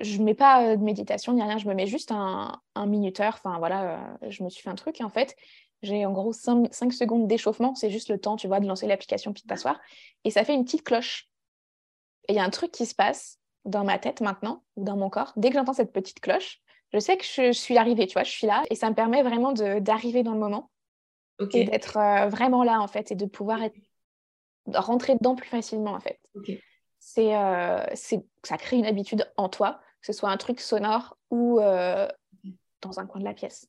je 0.00 0.18
ne 0.18 0.24
mets 0.24 0.34
pas 0.34 0.76
de 0.76 0.82
méditation 0.82 1.32
ni 1.32 1.40
rien, 1.40 1.58
je 1.58 1.68
me 1.68 1.74
mets 1.74 1.86
juste 1.86 2.10
un, 2.10 2.60
minuteur. 2.86 3.34
Enfin 3.34 3.56
voilà, 3.58 4.18
je 4.28 4.42
me 4.42 4.48
suis 4.48 4.64
fait 4.64 4.68
un 4.68 4.74
truc 4.74 5.00
et 5.00 5.04
en 5.04 5.10
fait, 5.10 5.36
j'ai 5.84 6.06
en 6.06 6.12
gros 6.12 6.32
5, 6.32 6.72
secondes 6.92 7.26
d'échauffement. 7.26 7.74
C'est 7.74 7.90
juste 7.90 8.08
le 8.08 8.18
temps, 8.18 8.36
tu 8.36 8.48
vois, 8.48 8.60
de 8.60 8.66
lancer 8.66 8.86
l'application 8.86 9.32
puis 9.32 9.42
de 9.42 9.48
t'asseoir. 9.48 9.80
Et 10.24 10.30
ça 10.30 10.44
fait 10.44 10.54
une 10.54 10.64
petite 10.64 10.84
cloche. 10.84 11.28
Et 12.28 12.32
il 12.32 12.36
y 12.36 12.38
a 12.38 12.44
un 12.44 12.50
truc 12.50 12.72
qui 12.72 12.86
se 12.86 12.94
passe 12.94 13.38
dans 13.64 13.84
ma 13.84 13.98
tête 13.98 14.20
maintenant, 14.20 14.62
ou 14.76 14.84
dans 14.84 14.96
mon 14.96 15.10
corps. 15.10 15.32
Dès 15.36 15.48
que 15.50 15.54
j'entends 15.54 15.72
cette 15.72 15.92
petite 15.92 16.20
cloche, 16.20 16.60
je 16.92 16.98
sais 16.98 17.16
que 17.16 17.24
je, 17.24 17.52
suis 17.52 17.76
arrivée, 17.76 18.06
tu 18.06 18.14
vois, 18.14 18.24
je 18.24 18.30
suis 18.30 18.46
là. 18.46 18.62
Et 18.70 18.74
ça 18.74 18.88
me 18.88 18.94
permet 18.94 19.22
vraiment 19.22 19.52
d'arriver 19.52 20.22
dans 20.22 20.32
le 20.32 20.38
moment. 20.38 20.70
Et 21.52 21.64
d'être 21.64 21.98
vraiment 22.28 22.62
là, 22.62 22.80
en 22.80 22.86
fait, 22.86 23.10
et 23.10 23.16
de 23.16 23.26
pouvoir 23.26 23.62
être, 23.62 23.76
rentrer 24.72 25.14
dedans 25.14 25.34
plus 25.34 25.48
facilement, 25.48 25.92
en 25.92 26.00
fait. 26.00 26.20
Euh, 27.18 27.86
c'est, 27.94 28.24
ça 28.42 28.56
crée 28.56 28.76
une 28.76 28.86
habitude 28.86 29.30
en 29.36 29.48
toi, 29.48 29.80
que 30.00 30.06
ce 30.06 30.12
soit 30.12 30.30
un 30.30 30.36
truc 30.36 30.60
sonore 30.60 31.16
ou 31.30 31.60
euh, 31.60 32.08
dans 32.80 33.00
un 33.00 33.06
coin 33.06 33.20
de 33.20 33.24
la 33.24 33.34
pièce. 33.34 33.68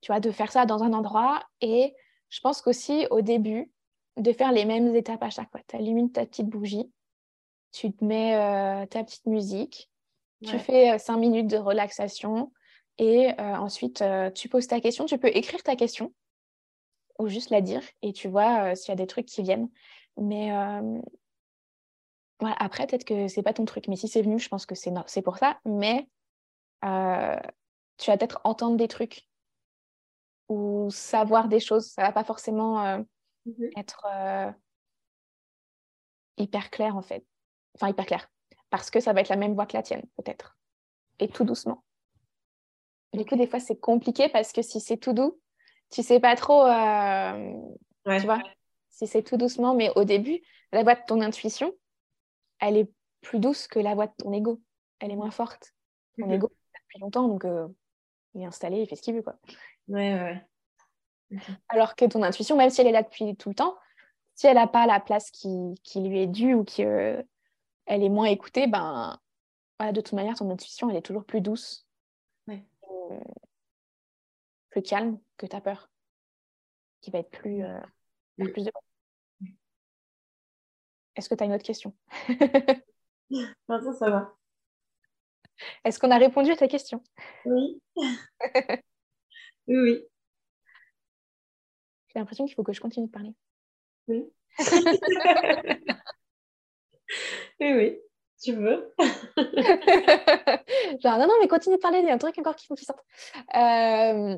Tu 0.00 0.12
vois, 0.12 0.20
de 0.20 0.30
faire 0.30 0.52
ça 0.52 0.66
dans 0.66 0.82
un 0.82 0.92
endroit. 0.92 1.42
Et 1.60 1.94
je 2.28 2.40
pense 2.40 2.62
qu'aussi, 2.62 3.06
au 3.10 3.20
début, 3.20 3.72
de 4.16 4.32
faire 4.32 4.52
les 4.52 4.64
mêmes 4.64 4.94
étapes 4.94 5.22
à 5.22 5.30
chaque 5.30 5.50
fois. 5.50 5.60
Tu 5.66 5.76
allumes 5.76 6.10
ta 6.10 6.26
petite 6.26 6.48
bougie, 6.48 6.90
tu 7.72 7.92
te 7.92 8.04
mets 8.04 8.34
euh, 8.36 8.86
ta 8.86 9.04
petite 9.04 9.26
musique, 9.26 9.90
tu 10.44 10.58
fais 10.58 10.98
cinq 10.98 11.16
minutes 11.16 11.48
de 11.48 11.56
relaxation 11.56 12.52
et 12.98 13.30
ensuite 13.38 14.04
tu 14.34 14.48
poses 14.48 14.66
ta 14.68 14.80
question. 14.80 15.04
Tu 15.04 15.18
peux 15.18 15.36
écrire 15.36 15.62
ta 15.62 15.76
question 15.76 16.12
ou 17.18 17.26
juste 17.28 17.50
la 17.50 17.60
dire 17.60 17.82
et 18.02 18.12
tu 18.12 18.28
vois 18.28 18.74
s'il 18.76 18.90
y 18.90 18.92
a 18.92 18.96
des 18.96 19.06
trucs 19.06 19.26
qui 19.26 19.42
viennent. 19.42 19.68
Mais 20.16 20.50
après, 22.40 22.86
peut-être 22.86 23.04
que 23.04 23.28
c'est 23.28 23.42
pas 23.42 23.52
ton 23.52 23.64
truc, 23.64 23.88
mais 23.88 23.96
si 23.96 24.08
c'est 24.08 24.22
venu, 24.22 24.38
je 24.38 24.48
pense 24.48 24.66
que 24.66 24.74
c'est 24.74 25.22
pour 25.22 25.38
ça. 25.38 25.58
Mais 25.64 26.08
euh, 26.84 27.36
tu 27.96 28.10
vas 28.10 28.16
peut-être 28.16 28.40
entendre 28.44 28.76
des 28.76 28.88
trucs 28.88 29.27
ou 30.48 30.90
savoir 30.90 31.48
des 31.48 31.60
choses. 31.60 31.86
Ça 31.86 32.02
va 32.02 32.12
pas 32.12 32.24
forcément 32.24 32.84
euh, 32.84 32.98
mmh 33.46 33.68
être 33.76 34.06
euh, 34.12 34.50
hyper 36.36 36.70
clair 36.70 36.96
en 36.96 37.02
fait. 37.02 37.24
Enfin, 37.74 37.88
hyper 37.88 38.06
clair. 38.06 38.30
Parce 38.70 38.90
que 38.90 39.00
ça 39.00 39.12
va 39.12 39.20
être 39.20 39.28
la 39.28 39.36
même 39.36 39.54
voix 39.54 39.66
que 39.66 39.76
la 39.76 39.82
tienne, 39.82 40.04
peut-être. 40.16 40.58
Et 41.18 41.28
tout 41.28 41.44
doucement. 41.44 41.84
Du 43.14 43.24
coup, 43.24 43.36
des 43.36 43.46
fois, 43.46 43.60
c'est 43.60 43.80
compliqué 43.80 44.28
parce 44.28 44.52
que 44.52 44.60
si 44.60 44.80
c'est 44.80 44.98
tout 44.98 45.14
doux, 45.14 45.40
tu 45.90 46.02
sais 46.02 46.20
pas 46.20 46.36
trop. 46.36 46.64
Tu 48.06 48.26
vois, 48.26 48.42
si 48.90 49.06
c'est 49.06 49.22
tout 49.22 49.36
doucement, 49.36 49.74
mais 49.74 49.90
au 49.96 50.04
début, 50.04 50.40
la 50.72 50.82
voix 50.82 50.94
de 50.94 51.00
ton 51.06 51.20
intuition, 51.20 51.72
elle 52.58 52.76
est 52.76 52.90
plus 53.20 53.38
douce 53.38 53.68
que 53.68 53.78
la 53.78 53.94
voix 53.94 54.06
de 54.06 54.12
ton 54.18 54.32
ego. 54.32 54.60
Elle 55.00 55.12
est 55.12 55.16
moins 55.16 55.30
forte. 55.30 55.72
Ton 56.18 56.26
mhm. 56.26 56.32
ego, 56.32 56.52
depuis 56.74 57.00
longtemps, 57.00 57.28
donc 57.28 57.44
euh, 57.44 57.68
il 58.34 58.42
est 58.42 58.46
installé, 58.46 58.80
il 58.80 58.88
fait 58.88 58.96
ce 58.96 59.02
qu'il 59.02 59.14
veut. 59.14 59.22
Quoi. 59.22 59.38
Ouais, 59.88 60.42
ouais. 61.30 61.40
Alors 61.68 61.94
que 61.94 62.04
ton 62.04 62.22
intuition, 62.22 62.56
même 62.56 62.70
si 62.70 62.80
elle 62.80 62.86
est 62.86 62.92
là 62.92 63.02
depuis 63.02 63.36
tout 63.36 63.50
le 63.50 63.54
temps, 63.54 63.76
si 64.34 64.46
elle 64.46 64.54
n'a 64.54 64.66
pas 64.66 64.86
la 64.86 65.00
place 65.00 65.30
qui, 65.30 65.48
lui 65.96 66.20
est 66.20 66.26
due 66.26 66.54
ou 66.54 66.64
qu'elle 66.64 66.86
euh, 66.86 67.22
est 67.86 68.08
moins 68.08 68.26
écoutée, 68.26 68.66
ben, 68.66 69.18
de 69.80 70.00
toute 70.00 70.12
manière, 70.12 70.36
ton 70.36 70.50
intuition, 70.50 70.88
elle 70.90 70.96
est 70.96 71.02
toujours 71.02 71.24
plus 71.24 71.40
douce, 71.40 71.86
ouais. 72.46 72.64
Euh, 72.90 73.20
plus 74.70 74.82
calme 74.82 75.18
que 75.36 75.46
ta 75.46 75.60
peur, 75.60 75.90
qui 77.00 77.10
va 77.10 77.18
être 77.18 77.30
plus, 77.30 77.62
plus 78.36 78.64
de 78.64 78.72
est-ce 81.18 81.28
que 81.28 81.34
tu 81.34 81.42
as 81.42 81.46
une 81.46 81.52
autre 81.52 81.64
question? 81.64 81.92
Maintenant, 83.68 83.92
ça 83.92 84.08
va. 84.08 84.36
Est-ce 85.84 85.98
qu'on 85.98 86.12
a 86.12 86.16
répondu 86.16 86.52
à 86.52 86.56
ta 86.56 86.68
question? 86.68 87.02
Oui. 87.44 87.82
oui, 89.68 89.76
oui. 89.76 90.04
J'ai 92.08 92.18
l'impression 92.18 92.46
qu'il 92.46 92.54
faut 92.54 92.64
que 92.64 92.72
je 92.72 92.80
continue 92.80 93.06
de 93.06 93.12
parler. 93.12 93.34
Oui. 94.08 94.24
oui, 97.60 97.72
oui. 97.72 98.00
Tu 98.40 98.52
veux? 98.52 98.94
Genre, 101.02 101.18
non, 101.18 101.26
non, 101.26 101.34
mais 101.40 101.48
continue 101.48 101.76
de 101.76 101.80
parler, 101.80 101.98
il 101.98 102.06
y 102.06 102.10
a 102.10 102.14
un 102.14 102.18
truc 102.18 102.38
encore 102.38 102.54
qui 102.56 102.66
faut 102.66 102.76
qu'il 102.76 102.86
sorte. 102.86 103.04
Euh, 103.56 104.36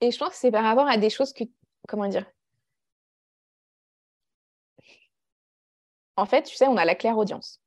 et 0.00 0.10
je 0.10 0.18
pense 0.18 0.30
que 0.30 0.36
c'est 0.36 0.50
par 0.50 0.64
rapport 0.64 0.88
à 0.88 0.96
des 0.96 1.10
choses 1.10 1.32
que, 1.32 1.44
comment 1.86 2.08
dire, 2.08 2.26
En 6.20 6.26
fait, 6.26 6.42
tu 6.42 6.54
sais, 6.54 6.66
on 6.66 6.76
a 6.76 6.84
la 6.84 6.94
claire 6.94 7.16
audience. 7.16 7.62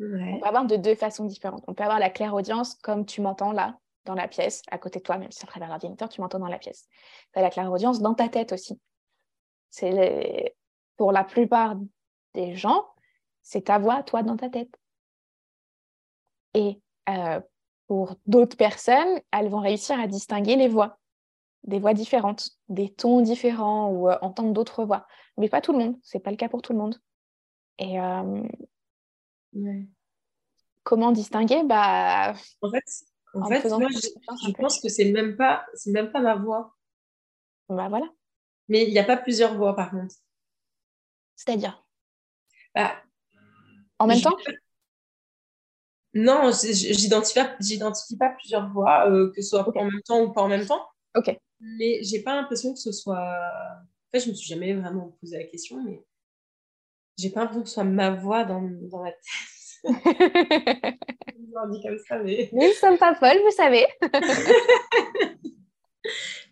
On 0.00 0.40
peut 0.40 0.46
avoir 0.46 0.66
de 0.66 0.74
deux 0.74 0.96
façons 0.96 1.24
différentes. 1.24 1.62
On 1.68 1.74
peut 1.74 1.84
avoir 1.84 2.00
la 2.00 2.10
claire 2.10 2.34
audience 2.34 2.74
comme 2.74 3.06
tu 3.06 3.20
m'entends 3.20 3.52
là, 3.52 3.78
dans 4.08 4.14
la 4.14 4.26
pièce, 4.26 4.62
à 4.70 4.78
côté 4.78 4.98
de 4.98 5.04
toi, 5.04 5.18
même 5.18 5.30
si 5.30 5.44
à 5.44 5.46
travers 5.46 5.68
l'ordinateur, 5.68 6.08
tu 6.08 6.20
m'entends 6.20 6.38
dans 6.38 6.48
la 6.48 6.58
pièce. 6.58 6.88
Tu 7.32 7.38
as 7.38 7.42
la 7.42 7.50
claire 7.50 7.70
audience 7.70 8.00
dans 8.00 8.14
ta 8.14 8.28
tête 8.28 8.52
aussi. 8.52 8.80
C'est 9.70 10.56
Pour 10.96 11.12
la 11.12 11.24
plupart 11.24 11.76
des 12.34 12.56
gens, 12.56 12.86
c'est 13.42 13.66
ta 13.66 13.78
voix, 13.78 14.02
toi, 14.02 14.22
dans 14.22 14.36
ta 14.36 14.48
tête. 14.48 14.74
Et 16.54 16.80
euh, 17.10 17.40
pour 17.86 18.16
d'autres 18.26 18.56
personnes, 18.56 19.20
elles 19.30 19.50
vont 19.50 19.60
réussir 19.60 20.00
à 20.00 20.06
distinguer 20.06 20.56
les 20.56 20.68
voix, 20.68 20.98
des 21.64 21.78
voix 21.78 21.92
différentes, 21.92 22.50
des 22.68 22.92
tons 22.92 23.20
différents 23.20 23.90
ou 23.90 24.08
euh, 24.08 24.16
entendre 24.22 24.52
d'autres 24.52 24.84
voix. 24.84 25.06
Mais 25.36 25.50
pas 25.50 25.60
tout 25.60 25.72
le 25.72 25.78
monde, 25.78 25.98
c'est 26.02 26.20
pas 26.20 26.30
le 26.30 26.36
cas 26.36 26.48
pour 26.48 26.62
tout 26.62 26.72
le 26.72 26.78
monde. 26.78 26.98
Et 27.78 28.00
euh, 28.00 28.42
comment 30.82 31.12
distinguer? 31.12 31.62
Bah, 31.64 32.32
En 32.62 32.70
fait, 32.70 32.84
en 33.34 33.48
fait 33.48 33.68
moi, 33.68 33.88
je, 33.90 34.52
pense 34.52 34.80
que 34.80 34.88
c'est 34.88 35.10
même 35.12 35.36
pas, 35.36 35.66
c'est 35.74 35.90
même 35.90 36.10
pas 36.10 36.20
ma 36.20 36.34
voix. 36.34 36.76
Bah 37.68 37.88
voilà. 37.88 38.06
Mais 38.68 38.84
il 38.86 38.90
n'y 38.90 38.98
a 38.98 39.04
pas 39.04 39.16
plusieurs 39.16 39.56
voix 39.56 39.74
par 39.74 39.90
contre. 39.90 40.14
C'est-à-dire? 41.36 41.84
Bah, 42.74 42.96
En 43.98 44.06
même 44.06 44.20
temps? 44.20 44.36
Non, 46.14 46.50
j'identifie 46.52 47.34
pas, 47.34 47.56
j'identifie 47.60 48.16
pas 48.16 48.30
plusieurs 48.30 48.68
voix, 48.72 49.08
euh, 49.10 49.30
que 49.30 49.42
ce 49.42 49.50
soit 49.50 49.76
en 49.76 49.84
même 49.84 50.02
temps 50.02 50.22
ou 50.22 50.32
pas 50.32 50.42
en 50.42 50.48
même 50.48 50.66
temps. 50.66 50.86
Ok. 51.14 51.36
Mais 51.60 52.02
j'ai 52.02 52.22
pas 52.22 52.34
l'impression 52.34 52.72
que 52.72 52.80
ce 52.80 52.92
soit. 52.92 53.18
En 53.18 54.10
fait, 54.10 54.20
je 54.20 54.30
me 54.30 54.34
suis 54.34 54.48
jamais 54.48 54.74
vraiment 54.74 55.16
posé 55.20 55.38
la 55.38 55.44
question, 55.44 55.82
mais 55.82 56.04
j'ai 57.18 57.30
pas 57.30 57.40
l'impression 57.40 57.62
que 57.62 57.68
ce 57.68 57.74
soit 57.74 57.84
ma 57.84 58.10
voix 58.10 58.44
dans, 58.44 58.62
dans 58.62 59.02
ma 59.02 59.12
tête. 59.12 59.20
Comme 61.82 61.98
ça, 62.06 62.18
mais. 62.18 62.48
Nous 62.52 62.68
ne 62.68 62.72
sommes 62.72 62.98
pas 62.98 63.14
folles, 63.14 63.40
vous 63.44 63.50
savez. 63.50 63.86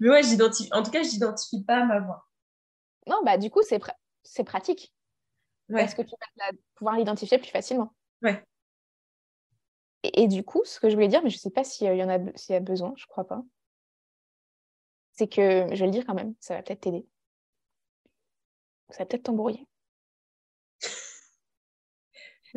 mais 0.01 0.09
ouais, 0.09 0.22
j'identifie. 0.22 0.72
En 0.72 0.83
tout 0.83 0.91
cas, 0.91 1.03
je 1.03 1.11
n'identifie 1.11 1.64
pas 1.64 1.85
ma 1.85 2.01
voix. 2.01 2.27
Non, 3.07 3.22
bah 3.24 3.39
du 3.39 3.51
coup, 3.51 3.62
c'est 3.62 3.81
c'est 4.22 4.45
pratique. 4.45 4.93
Ouais. 5.68 5.81
Parce 5.81 5.95
que 5.95 6.03
tu 6.03 6.14
vas 6.39 6.51
pouvoir 6.74 6.97
l'identifier 6.97 7.39
plus 7.39 7.51
facilement. 7.51 7.93
Ouais. 8.22 8.45
Et, 10.03 10.29
du 10.29 10.45
coup, 10.45 10.62
ce 10.64 10.79
que 10.79 10.89
je 10.89 10.95
voulais 10.95 11.09
dire, 11.09 11.22
mais 11.22 11.31
je 11.31 11.37
ne 11.37 11.41
sais 11.41 11.51
pas 11.51 11.64
s'il 11.64 11.93
y 11.93 12.03
en 12.03 12.09
a, 12.09 12.18
s'il 12.37 12.53
y 12.53 12.57
a 12.57 12.61
besoin, 12.61 12.93
je 12.97 13.07
crois 13.07 13.27
pas, 13.27 13.43
c'est 15.12 15.27
que, 15.29 15.68
je 15.72 15.81
vais 15.81 15.87
le 15.87 15.91
dire 15.91 16.07
quand 16.07 16.14
même, 16.14 16.35
ça 16.41 16.55
va 16.55 16.62
peut-être 16.62 16.83
t'aider. 16.83 17.07
Ça 18.91 18.99
va 18.99 19.07
peut-être 19.07 19.24
t'embrouiller. 19.24 19.66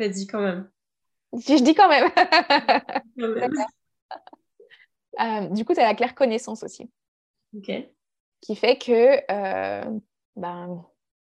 Vas-y 0.00 0.26
quand 0.26 0.40
même. 0.40 0.70
Je, 1.34 1.62
dis 1.62 1.74
quand 1.74 1.88
même. 1.88 2.10
Euh, 5.18 5.48
du 5.48 5.64
coup, 5.64 5.74
tu 5.74 5.80
as 5.80 5.84
la 5.84 5.94
claire 5.94 6.14
connaissance 6.14 6.62
aussi. 6.62 6.88
Ok. 7.54 7.70
Qui 8.40 8.56
fait 8.56 8.78
que 8.78 9.20
euh, 9.30 10.00
ben, 10.36 10.86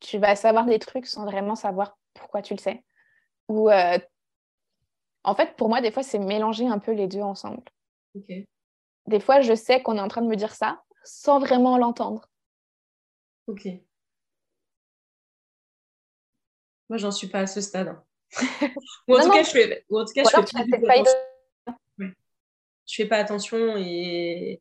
tu 0.01 0.19
vas 0.19 0.37
savoir 0.37 0.67
des 0.67 0.79
trucs 0.79 1.07
sans 1.07 1.25
vraiment 1.25 1.55
savoir 1.55 1.97
pourquoi 2.13 2.43
tu 2.43 2.53
le 2.53 2.59
sais. 2.59 2.85
Ou 3.49 3.71
euh, 3.71 3.97
en 5.23 5.35
fait, 5.35 5.57
pour 5.57 5.71
moi, 5.71 5.81
des 5.81 5.93
fois, 5.93 6.03
c'est 6.03 6.19
mélanger 6.19 6.67
un 6.67 6.79
peu 6.79 6.93
les 6.93 7.07
deux 7.07 7.23
ensemble. 7.23 7.63
Des 9.07 9.21
fois, 9.21 9.41
je 9.41 9.55
sais 9.55 9.81
qu'on 9.81 9.97
est 9.97 10.01
en 10.01 10.09
train 10.09 10.23
de 10.23 10.29
me 10.29 10.37
dire 10.37 10.55
ça 10.55 10.83
sans 11.05 11.39
vraiment 11.39 11.79
l'entendre. 11.79 12.29
Ok. 13.47 13.67
Moi, 16.91 16.99
j'en 16.99 17.13
suis 17.13 17.29
pas 17.29 17.41
à 17.41 17.47
ce 17.47 17.63
stade. 17.63 17.89
Hein. 17.89 18.05
ou 19.09 19.17
en 19.17 19.23
tout 19.23 19.31
cas, 19.31 19.43
je 19.43 19.51
fais, 19.51 19.85
en 19.91 20.05
tout 20.05 20.13
cas, 20.13 20.23
je 20.25 20.31
fais 20.31 20.81
pas, 20.81 22.15
Je 22.87 22.95
fais 22.95 23.07
pas 23.07 23.17
attention 23.17 23.77
et, 23.77 24.61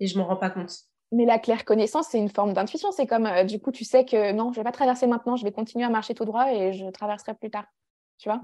et 0.00 0.06
je 0.06 0.18
m'en 0.18 0.26
rends 0.26 0.36
pas 0.36 0.50
compte. 0.50 0.72
Mais 1.12 1.24
la 1.24 1.38
claire 1.38 1.64
connaissance, 1.64 2.08
c'est 2.08 2.18
une 2.18 2.28
forme 2.28 2.52
d'intuition. 2.52 2.90
C'est 2.90 3.06
comme, 3.06 3.26
euh, 3.26 3.44
du 3.44 3.60
coup, 3.60 3.70
tu 3.70 3.84
sais 3.84 4.04
que 4.04 4.32
non, 4.32 4.52
je 4.52 4.58
vais 4.58 4.64
pas 4.64 4.72
traverser 4.72 5.06
maintenant, 5.06 5.36
je 5.36 5.44
vais 5.44 5.52
continuer 5.52 5.84
à 5.84 5.88
marcher 5.88 6.14
tout 6.14 6.24
droit 6.24 6.52
et 6.52 6.72
je 6.72 6.86
traverserai 6.90 7.34
plus 7.34 7.50
tard. 7.50 7.66
Tu 8.18 8.28
vois? 8.28 8.40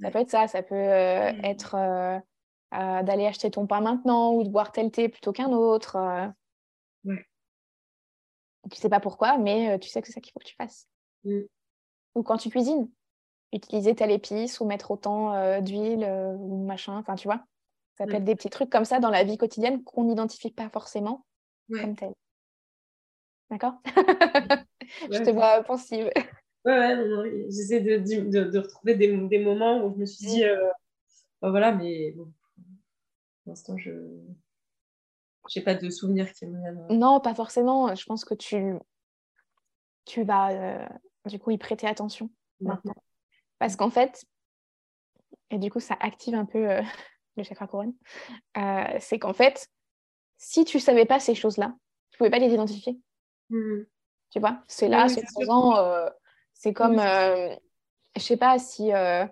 Ça 0.00 0.10
peut 0.10 0.18
être 0.18 0.30
ça, 0.30 0.48
ça 0.48 0.62
peut 0.62 0.74
euh, 0.74 1.32
être 1.44 1.76
euh, 1.76 2.18
d'aller 3.02 3.26
acheter 3.26 3.50
ton 3.50 3.66
pain 3.66 3.80
maintenant 3.80 4.32
ou 4.32 4.42
de 4.42 4.48
boire 4.48 4.72
tel 4.72 4.90
thé 4.90 5.08
plutôt 5.08 5.32
qu'un 5.32 5.50
autre. 5.50 5.98
Ouais. 7.04 7.26
Tu 8.70 8.80
sais 8.80 8.88
pas 8.88 9.00
pourquoi, 9.00 9.36
mais 9.38 9.78
tu 9.78 9.88
sais 9.88 10.00
que 10.00 10.06
c'est 10.06 10.14
ça 10.14 10.20
qu'il 10.20 10.32
faut 10.32 10.40
que 10.40 10.46
tu 10.46 10.56
fasses. 10.56 10.88
Mm. 11.24 11.40
Ou 12.14 12.22
quand 12.22 12.38
tu 12.38 12.48
cuisines, 12.48 12.88
utiliser 13.52 13.94
telle 13.94 14.10
épice 14.10 14.60
ou 14.60 14.64
mettre 14.64 14.90
autant 14.90 15.60
d'huile 15.60 16.04
ou 16.38 16.64
machin, 16.64 16.96
enfin 16.96 17.14
tu 17.14 17.28
vois. 17.28 17.44
Ça 17.98 18.06
peut 18.06 18.14
être 18.14 18.24
des 18.24 18.34
petits 18.34 18.50
trucs 18.50 18.70
comme 18.70 18.84
ça 18.84 19.00
dans 19.00 19.10
la 19.10 19.24
vie 19.24 19.36
quotidienne 19.36 19.82
qu'on 19.84 20.04
n'identifie 20.04 20.50
pas 20.50 20.68
forcément 20.70 21.26
comme 21.70 21.94
tel. 21.94 22.12
D'accord? 23.50 23.74
Je 25.10 25.22
te 25.22 25.30
vois 25.30 25.62
pensive. 25.62 26.10
Ouais, 26.64 26.94
ouais, 26.94 27.46
j'essaie 27.50 27.80
de, 27.80 27.98
de, 27.98 28.58
retrouver 28.58 28.94
des, 28.94 29.16
des, 29.28 29.38
moments 29.38 29.84
où 29.84 29.92
je 29.92 29.98
me 29.98 30.06
suis 30.06 30.26
dit, 30.26 30.44
euh, 30.44 30.70
bah 31.40 31.50
voilà, 31.50 31.72
mais 31.72 32.12
bon, 32.12 32.32
pour 33.42 33.50
l'instant, 33.50 33.76
je 33.76 33.90
n'ai 35.56 35.62
pas 35.62 35.74
de 35.74 35.90
souvenirs 35.90 36.32
qui 36.32 36.46
me 36.46 36.56
viennent. 36.58 36.86
Non, 36.88 37.18
pas 37.18 37.34
forcément. 37.34 37.92
Je 37.94 38.06
pense 38.06 38.24
que 38.24 38.34
tu, 38.34 38.74
tu 40.04 40.22
vas 40.22 40.52
euh, 40.52 40.86
du 41.26 41.40
coup 41.40 41.50
y 41.50 41.58
prêter 41.58 41.88
attention 41.88 42.30
maintenant. 42.60 42.94
Parce 43.62 43.76
qu'en 43.76 43.90
fait, 43.90 44.24
et 45.50 45.58
du 45.58 45.70
coup, 45.70 45.78
ça 45.78 45.96
active 46.00 46.34
un 46.34 46.46
peu 46.46 46.68
euh, 46.68 46.82
le 47.36 47.44
chakra 47.44 47.68
couronne, 47.68 47.94
c'est 48.98 49.20
qu'en 49.20 49.32
fait, 49.32 49.68
si 50.36 50.64
tu 50.64 50.80
savais 50.80 51.04
pas 51.04 51.20
ces 51.20 51.36
choses-là, 51.36 51.72
tu 52.10 52.18
pouvais 52.18 52.30
pas 52.30 52.40
les 52.40 52.52
identifier. 52.52 52.98
Mmh. 53.50 53.82
Tu 54.30 54.40
vois, 54.40 54.62
c'est 54.66 54.88
là, 54.88 55.08
c'est 55.08 55.22
présent. 55.34 55.76
C'est 56.54 56.72
comme, 56.72 56.98
euh, 56.98 57.54
je 58.16 58.20
sais 58.22 58.36
pas 58.36 58.58
si, 58.58 58.92
euh, 58.92 59.24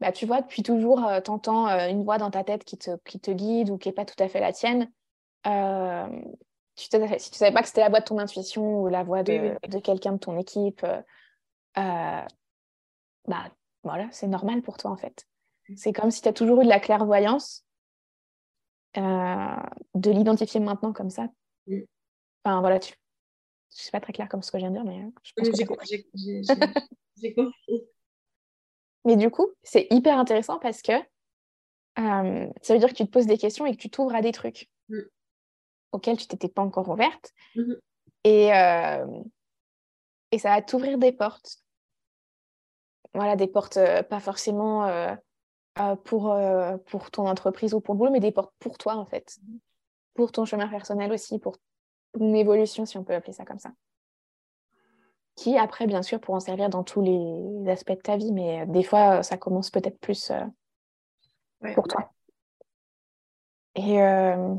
bah, 0.00 0.12
tu 0.12 0.26
vois, 0.26 0.42
depuis 0.42 0.62
toujours, 0.62 1.06
euh, 1.06 1.20
tu 1.20 1.30
entends 1.30 1.66
une 1.66 2.04
voix 2.04 2.18
dans 2.18 2.30
ta 2.30 2.44
tête 2.44 2.64
qui 2.64 2.76
te, 2.76 2.96
qui 3.06 3.20
te 3.20 3.30
guide 3.30 3.70
ou 3.70 3.78
qui 3.78 3.88
n'est 3.88 3.94
pas 3.94 4.04
tout 4.04 4.20
à 4.22 4.28
fait 4.28 4.40
la 4.40 4.52
tienne. 4.52 4.90
Tu 6.76 6.84
si 6.84 7.30
tu 7.30 7.38
savais 7.38 7.52
pas 7.52 7.62
que 7.62 7.68
c'était 7.68 7.80
la 7.82 7.88
voix 7.88 8.00
de 8.00 8.04
ton 8.04 8.18
intuition 8.18 8.82
ou 8.82 8.88
la 8.88 9.02
voix 9.02 9.22
de, 9.22 9.56
de 9.68 9.78
quelqu'un 9.78 10.12
de 10.12 10.18
ton 10.18 10.38
équipe, 10.38 10.86
bah 13.30 13.50
voilà, 13.82 14.08
c'est 14.12 14.26
normal 14.26 14.62
pour 14.62 14.76
toi 14.76 14.90
en 14.90 14.96
fait. 14.96 15.26
C'est 15.76 15.92
comme 15.92 16.10
si 16.10 16.20
tu 16.20 16.28
as 16.28 16.32
toujours 16.32 16.60
eu 16.60 16.64
de 16.64 16.68
la 16.68 16.80
clairvoyance, 16.80 17.64
de 18.96 20.10
l'identifier 20.10 20.58
maintenant 20.58 20.92
comme 20.92 21.10
ça. 21.10 21.28
Enfin 22.44 22.60
voilà, 22.60 22.80
tu, 22.80 22.94
pas 23.92 24.00
très 24.00 24.12
clair 24.12 24.28
comme 24.28 24.42
ce 24.42 24.50
que 24.50 24.58
je 24.58 24.62
viens 24.62 24.70
de 24.70 24.76
dire, 24.76 24.84
mais 24.84 25.02
euh, 25.04 25.10
je 25.22 25.32
pense 25.36 25.48
que 25.48 25.56
j'ai 25.56 27.34
compris. 27.34 27.84
Mais 29.04 29.16
du 29.16 29.30
coup, 29.30 29.48
c'est 29.62 29.86
hyper 29.90 30.18
intéressant 30.18 30.58
parce 30.58 30.82
que 30.82 30.92
euh, 30.92 32.48
ça 32.62 32.74
veut 32.74 32.78
dire 32.78 32.88
que 32.88 32.94
tu 32.94 33.04
te 33.04 33.10
poses 33.10 33.26
des 33.26 33.38
questions 33.38 33.66
et 33.66 33.72
que 33.72 33.80
tu 33.80 33.90
t'ouvres 33.90 34.14
à 34.14 34.22
des 34.22 34.32
trucs 34.32 34.68
mm. 34.88 35.00
auxquels 35.92 36.16
tu 36.16 36.26
t'étais 36.26 36.48
pas 36.48 36.62
encore 36.62 36.88
ouverte. 36.88 37.32
Mm-hmm. 37.56 37.78
Et, 38.24 38.54
euh, 38.54 39.22
et 40.32 40.38
ça 40.38 40.50
va 40.50 40.62
t'ouvrir 40.62 40.98
des 40.98 41.12
portes. 41.12 41.58
Voilà, 43.14 43.36
des 43.36 43.48
portes 43.48 43.78
pas 44.08 44.20
forcément 44.20 44.88
pour, 46.04 46.36
pour 46.86 47.10
ton 47.10 47.26
entreprise 47.26 47.74
ou 47.74 47.80
pour 47.80 47.94
le 47.94 47.98
boulot, 47.98 48.10
mais 48.12 48.20
des 48.20 48.32
portes 48.32 48.54
pour 48.58 48.78
toi 48.78 48.94
en 48.94 49.06
fait. 49.06 49.36
Mm-hmm. 49.42 49.58
Pour 50.14 50.32
ton 50.32 50.44
chemin 50.44 50.68
personnel 50.68 51.12
aussi, 51.12 51.38
pour 51.38 51.56
une 52.18 52.34
évolution, 52.34 52.86
si 52.86 52.98
on 52.98 53.04
peut 53.04 53.14
appeler 53.14 53.32
ça 53.32 53.44
comme 53.44 53.58
ça. 53.58 53.72
Qui, 55.36 55.56
après, 55.56 55.86
bien 55.86 56.02
sûr, 56.02 56.20
pour 56.20 56.34
en 56.34 56.40
servir 56.40 56.68
dans 56.68 56.84
tous 56.84 57.00
les 57.00 57.70
aspects 57.70 57.92
de 57.92 58.00
ta 58.00 58.16
vie, 58.16 58.32
mais 58.32 58.62
euh, 58.62 58.66
des 58.66 58.82
fois, 58.82 59.22
ça 59.22 59.36
commence 59.38 59.70
peut-être 59.70 59.98
plus 59.98 60.30
euh, 60.30 61.72
pour 61.74 61.88
toi. 61.88 62.12
Et 63.76 64.02
euh, 64.02 64.54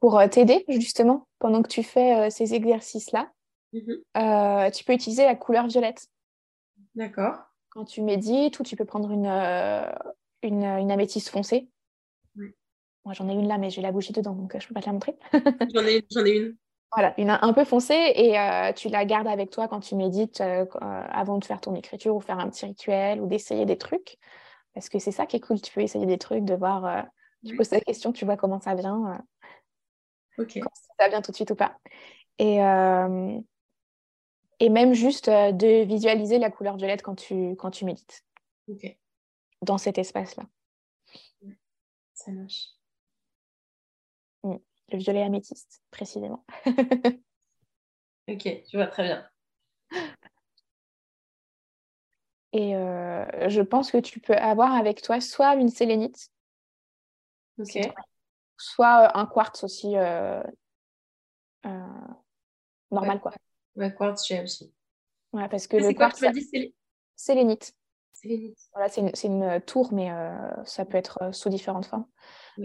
pour 0.00 0.20
t'aider, 0.30 0.64
justement, 0.68 1.26
pendant 1.38 1.62
que 1.62 1.68
tu 1.68 1.82
fais 1.82 2.30
ces 2.30 2.54
exercices-là, 2.54 3.30
mm-hmm. 3.72 4.72
tu 4.72 4.84
peux 4.84 4.92
utiliser 4.92 5.24
la 5.24 5.36
couleur 5.36 5.66
violette. 5.66 6.06
D'accord. 6.94 7.36
Quand 7.70 7.84
tu 7.84 8.02
médites, 8.02 8.58
ou 8.60 8.62
tu 8.62 8.76
peux 8.76 8.84
prendre 8.84 9.10
une, 9.10 9.26
une, 10.42 10.64
une 10.64 10.90
améthyste 10.90 11.28
foncée. 11.28 11.68
Moi, 13.08 13.14
j'en 13.14 13.26
ai 13.30 13.32
une 13.32 13.48
là, 13.48 13.56
mais 13.56 13.70
j'ai 13.70 13.80
la 13.80 13.90
bougie 13.90 14.12
dedans, 14.12 14.34
donc 14.34 14.54
euh, 14.54 14.60
je 14.60 14.66
ne 14.66 14.68
peux 14.68 14.74
pas 14.74 14.82
te 14.82 14.86
la 14.86 14.92
montrer. 14.92 15.16
j'en, 15.74 15.86
ai, 15.86 16.04
j'en 16.10 16.26
ai 16.26 16.36
une. 16.36 16.56
Voilà, 16.92 17.14
une 17.16 17.30
un 17.30 17.52
peu 17.54 17.64
foncée 17.64 18.12
et 18.14 18.38
euh, 18.38 18.70
tu 18.74 18.90
la 18.90 19.06
gardes 19.06 19.26
avec 19.26 19.48
toi 19.48 19.66
quand 19.66 19.80
tu 19.80 19.94
médites 19.94 20.42
euh, 20.42 20.66
avant 20.82 21.38
de 21.38 21.44
faire 21.46 21.62
ton 21.62 21.74
écriture 21.74 22.14
ou 22.14 22.20
faire 22.20 22.38
un 22.38 22.50
petit 22.50 22.66
rituel 22.66 23.22
ou 23.22 23.26
d'essayer 23.26 23.64
des 23.64 23.78
trucs. 23.78 24.18
Parce 24.74 24.90
que 24.90 24.98
c'est 24.98 25.10
ça 25.10 25.24
qui 25.24 25.36
est 25.36 25.40
cool, 25.40 25.58
tu 25.58 25.72
peux 25.72 25.80
essayer 25.80 26.04
des 26.04 26.18
trucs, 26.18 26.44
de 26.44 26.54
voir, 26.54 27.06
tu 27.46 27.56
poses 27.56 27.70
la 27.70 27.80
question, 27.80 28.12
tu 28.12 28.26
vois 28.26 28.36
comment 28.36 28.60
ça 28.60 28.74
vient. 28.74 29.18
ok. 30.36 30.60
ça 31.00 31.08
vient 31.08 31.22
tout 31.22 31.30
de 31.30 31.36
suite 31.36 31.50
ou 31.50 31.56
pas. 31.56 31.78
Et, 32.38 32.58
et 34.60 34.68
même 34.68 34.92
juste 34.92 35.28
de 35.28 35.84
visualiser 35.84 36.38
la 36.38 36.50
couleur 36.50 36.76
violette 36.76 37.02
quand 37.02 37.14
tu, 37.14 37.56
quand 37.56 37.70
tu 37.70 37.84
médites. 37.84 38.24
Dans 39.62 39.78
cet 39.78 39.98
espace-là. 39.98 40.44
Ça 42.14 42.32
marche. 42.32 42.66
Mm. 44.42 44.56
Le 44.90 44.98
violet 44.98 45.22
améthyste, 45.22 45.82
précisément. 45.90 46.44
ok, 48.28 48.62
tu 48.68 48.76
vois 48.76 48.86
très 48.86 49.04
bien. 49.04 49.28
Et 52.52 52.74
euh, 52.74 53.48
je 53.48 53.60
pense 53.60 53.90
que 53.90 53.98
tu 53.98 54.20
peux 54.20 54.34
avoir 54.34 54.72
avec 54.72 55.02
toi 55.02 55.20
soit 55.20 55.54
une 55.54 55.68
sélénite, 55.68 56.30
soit 58.56 59.04
euh, 59.04 59.10
un 59.14 59.26
quartz 59.26 59.62
aussi 59.64 59.96
euh, 59.96 60.42
normal. 62.90 63.20
quoi. 63.20 63.32
Ouais, 63.78 63.94
quartz, 63.94 64.26
j'ai 64.26 64.42
aussi. 64.42 64.74
Ouais, 65.32 65.48
parce 65.48 65.66
que 65.66 65.76
le 65.76 65.92
quartz. 65.94 66.20
Dit 66.32 66.74
sélénite. 67.14 67.74
Voilà, 68.72 68.88
c'est 68.88 69.26
une, 69.26 69.60
tour, 69.60 69.92
mais 69.92 70.10
ça 70.64 70.84
peut 70.84 70.98
être 70.98 71.32
sous 71.32 71.48
différentes 71.48 71.86
formes. 71.86 72.06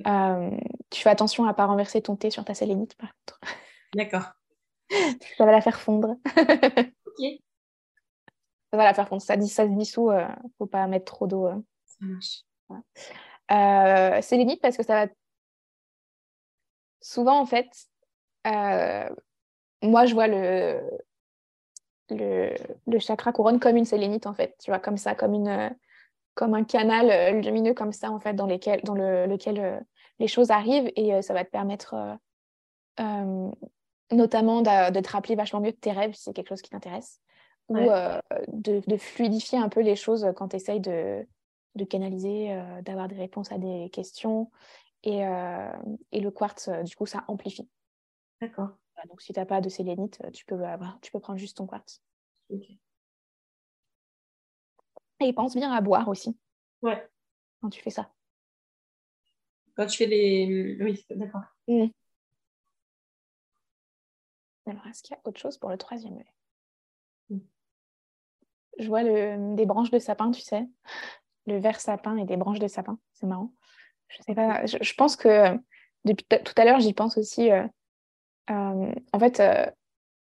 Euh, 0.08 0.50
tu 0.90 1.02
fais 1.02 1.10
attention 1.10 1.46
à 1.46 1.50
ne 1.50 1.54
pas 1.54 1.66
renverser 1.66 2.02
ton 2.02 2.16
thé 2.16 2.32
sur 2.32 2.44
ta 2.44 2.54
sélénite, 2.54 2.96
par 2.96 3.10
contre. 3.14 3.40
D'accord. 3.96 4.32
ça 4.90 5.46
va 5.46 5.52
la 5.52 5.62
faire 5.62 5.80
fondre. 5.80 6.18
ok. 6.38 7.26
Ça 8.72 8.78
va 8.78 8.84
la 8.86 8.94
faire 8.94 9.08
fondre. 9.08 9.22
Ça, 9.22 9.40
ça 9.42 9.66
se 9.66 9.72
dissout, 9.72 10.12
ne 10.12 10.18
euh, 10.18 10.28
faut 10.58 10.66
pas 10.66 10.88
mettre 10.88 11.06
trop 11.06 11.28
d'eau. 11.28 11.48
Euh. 11.48 11.62
Ça 11.86 12.06
marche. 12.06 12.44
sélénite 14.26 14.62
parce 14.62 14.78
que 14.78 14.84
ça 14.84 15.06
va. 15.06 15.12
Souvent, 17.02 17.40
en 17.40 17.46
fait, 17.46 17.70
moi, 19.84 20.06
je 20.06 20.14
vois 20.14 20.28
le, 20.28 20.82
le, 22.10 22.56
le, 22.88 23.00
chakra 23.00 23.32
couronne 23.32 23.60
comme 23.60 23.78
une 23.78 23.86
sélénite, 23.86 24.26
en 24.26 24.34
fait. 24.34 24.56
Tu 24.64 24.72
vois, 24.72 24.80
comme 24.80 24.98
ça, 24.98 25.14
comme 25.14 25.34
une 25.34 25.76
comme 26.36 26.54
un 26.54 26.64
canal 26.64 27.10
euh, 27.10 27.42
lumineux 27.42 27.74
comme 27.74 27.92
ça, 27.92 28.12
en 28.12 28.20
fait, 28.20 28.34
dans, 28.34 28.48
lesquels, 28.48 28.82
dans 28.84 28.96
le, 28.96 29.26
lequel 29.26 29.60
euh, 29.60 29.80
les 30.20 30.28
choses 30.28 30.52
arrivent 30.52 30.92
et 30.96 31.14
euh, 31.14 31.22
ça 31.22 31.34
va 31.34 31.44
te 31.44 31.50
permettre 31.50 31.96
notamment 34.12 34.62
de, 34.62 35.00
te 35.00 35.10
rappeler 35.10 35.36
vachement 35.36 35.60
mieux 35.60 35.72
de 35.72 35.78
tes 35.78 35.92
rêves 35.92 36.14
si 36.14 36.24
c'est 36.24 36.34
quelque 36.34 36.50
chose 36.50 36.62
qui 36.62 36.70
t'intéresse 36.70 37.20
ou 37.70 37.76
de, 38.48 38.98
fluidifier 38.98 39.58
un 39.58 39.70
peu 39.70 39.82
les 39.82 39.96
choses 39.96 40.32
quand 40.36 40.50
tu 40.50 40.58
essayes 40.58 40.80
de, 40.80 41.26
canaliser, 41.90 42.56
d'avoir 42.84 43.08
des 43.08 43.16
réponses 43.16 43.52
à 43.52 43.58
des 43.58 43.90
questions. 43.92 44.52
Et, 45.02 45.22
et 46.12 46.20
le 46.20 46.30
quartz, 46.30 46.70
du 46.84 46.96
coup, 46.96 47.08
ça 47.08 47.24
amplifie. 47.28 47.68
D'accord. 48.40 48.70
Donc, 49.08 49.22
si 49.22 49.34
tu 49.34 49.40
n'as 49.40 49.46
pas 49.46 49.62
de 49.62 49.70
sélénite, 49.70 50.22
tu 50.34 50.46
peux, 50.46 50.60
tu 51.02 51.12
peux 51.12 51.20
prendre 51.20 51.40
juste 51.40 51.58
ton 51.58 51.68
quartz. 51.68 52.02
Ok. 52.50 52.66
Et 55.20 55.34
pense 55.34 55.56
bien 55.56 55.72
à 55.72 55.82
boire 55.82 56.08
aussi. 56.08 56.38
Ouais. 56.82 57.08
Quand 57.62 57.70
tu 57.70 57.82
fais 57.82 57.90
ça. 57.90 58.12
Quand 59.76 59.86
tu 59.86 59.98
fais 59.98 60.06
les. 60.06 60.78
Oui, 60.82 61.06
d'accord. 61.10 61.44
Mmh. 61.68 61.88
Alors, 64.66 64.86
est-ce 64.88 65.02
qu'il 65.02 65.16
y 65.16 65.18
a 65.18 65.22
autre 65.26 65.40
chose 65.40 65.58
pour 65.58 65.70
le 65.70 65.78
troisième 65.78 66.18
œil? 66.18 66.32
Mmh. 67.30 67.40
Je 68.80 68.88
vois 68.88 69.04
le... 69.04 69.56
des 69.56 69.66
branches 69.66 69.92
de 69.92 70.00
sapin, 70.00 70.32
tu 70.32 70.42
sais. 70.42 70.68
Le 71.46 71.58
vert 71.58 71.80
sapin 71.80 72.18
et 72.18 72.26
des 72.26 72.38
branches 72.38 72.60
de 72.60 72.68
sapin. 72.68 73.00
C'est 73.14 73.28
marrant. 73.28 73.54
Je 74.10 74.22
sais 74.24 74.36
pas. 74.36 74.66
Je, 74.66 74.94
pense 74.94 75.16
que 75.16 75.58
depuis 76.06 76.26
tout 76.26 76.54
à 76.58 76.66
l'heure, 76.66 76.80
j'y 76.80 76.94
pense 76.94 77.18
aussi. 77.18 77.52
Euh, 77.52 77.64
euh, 77.64 77.68
en 78.48 79.20
fait, 79.20 79.40
euh, 79.40 79.66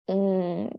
on... 0.07 0.69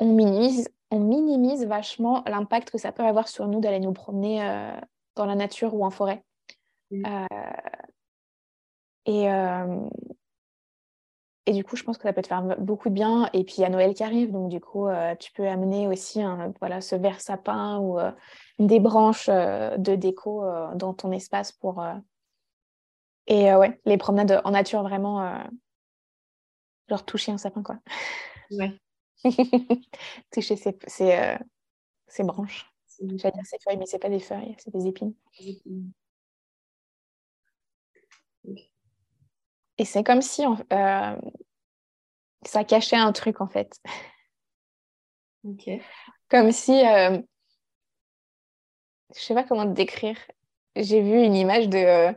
on 0.00 0.06
minimise 0.06 0.68
on 0.92 1.00
minimise 1.00 1.64
vachement 1.64 2.22
l'impact 2.26 2.70
que 2.70 2.76
ça 2.76 2.92
peut 2.92 3.02
avoir 3.02 3.26
sur 3.26 3.48
nous 3.48 3.60
d'aller 3.60 3.80
nous 3.80 3.94
promener 3.94 4.44
euh, 4.44 4.78
dans 5.16 5.24
la 5.24 5.34
nature 5.34 5.74
ou 5.74 5.86
en 5.86 5.90
forêt. 5.90 6.22
Euh, 6.92 7.26
et, 9.06 9.32
euh, 9.32 9.88
et 11.46 11.52
du 11.54 11.64
coup, 11.64 11.76
je 11.76 11.82
pense 11.82 11.96
que 11.96 12.02
ça 12.02 12.12
peut 12.12 12.20
te 12.20 12.28
faire 12.28 12.42
beaucoup 12.58 12.90
de 12.90 12.94
bien. 12.94 13.30
Et 13.32 13.42
puis, 13.42 13.54
il 13.58 13.60
y 13.62 13.64
a 13.64 13.70
Noël 13.70 13.94
qui 13.94 14.04
arrive, 14.04 14.32
donc 14.32 14.50
du 14.50 14.60
coup, 14.60 14.86
tu 15.18 15.32
peux 15.32 15.48
amener 15.48 15.88
aussi 15.88 16.20
voilà, 16.60 16.82
ce 16.82 16.94
verre 16.94 17.22
sapin 17.22 17.78
ou 17.78 17.98
des 18.58 18.78
branches 18.78 19.30
de 19.30 19.94
déco 19.96 20.44
dans 20.74 20.92
ton 20.92 21.10
espace 21.10 21.52
pour... 21.52 21.82
Et 23.26 23.54
ouais, 23.54 23.80
les 23.84 23.96
promenades 23.96 24.40
en 24.44 24.50
nature, 24.50 24.82
vraiment, 24.82 25.44
genre 26.88 27.04
toucher 27.04 27.32
un 27.32 27.38
sapin, 27.38 27.62
quoi. 27.62 27.78
Ouais. 28.50 28.78
toucher 30.32 30.56
ses, 30.56 30.76
ses, 30.86 31.12
euh, 31.16 31.36
ses 32.08 32.24
branches. 32.24 32.66
J'allais 33.00 33.32
dire 33.34 33.46
ses 33.46 33.58
feuilles, 33.64 33.78
mais 33.78 33.86
c'est 33.86 33.98
pas 33.98 34.10
des 34.10 34.20
feuilles, 34.20 34.54
c'est 34.58 34.72
des 34.72 34.86
épines. 34.86 35.14
Et 39.78 39.84
c'est 39.84 40.04
comme 40.04 40.22
si 40.22 40.42
euh, 40.72 41.16
ça 42.44 42.64
cachait 42.64 42.96
un 42.96 43.12
truc 43.12 43.40
en 43.40 43.48
fait. 43.48 43.80
Ok. 45.44 45.68
Comme 46.28 46.52
si, 46.52 46.72
euh, 46.86 47.18
je 49.14 49.20
sais 49.20 49.34
pas 49.34 49.44
comment 49.44 49.64
te 49.66 49.72
décrire. 49.74 50.16
J'ai 50.76 51.02
vu 51.02 51.22
une 51.22 51.34
image 51.34 51.68
de, 51.68 51.78
euh, 51.78 52.12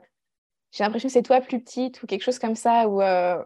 j'ai 0.75 0.83
l'impression 0.83 1.07
que 1.07 1.13
c'est 1.13 1.23
toi 1.23 1.39
plus 1.39 1.61
petite 1.61 2.03
ou 2.03 2.05
quelque 2.05 2.23
chose 2.23 2.37
comme 2.37 2.55
ça, 2.55 2.89
ou, 2.89 3.01
euh, 3.01 3.41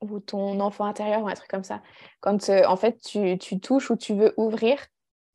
ou 0.00 0.18
ton 0.18 0.58
enfant 0.58 0.84
intérieur 0.84 1.22
ou 1.22 1.28
un 1.28 1.34
truc 1.34 1.48
comme 1.48 1.62
ça. 1.62 1.82
Quand 2.18 2.50
euh, 2.50 2.64
en 2.66 2.76
fait 2.76 3.00
tu, 3.00 3.38
tu 3.38 3.60
touches 3.60 3.90
ou 3.90 3.96
tu 3.96 4.14
veux 4.14 4.34
ouvrir, 4.36 4.80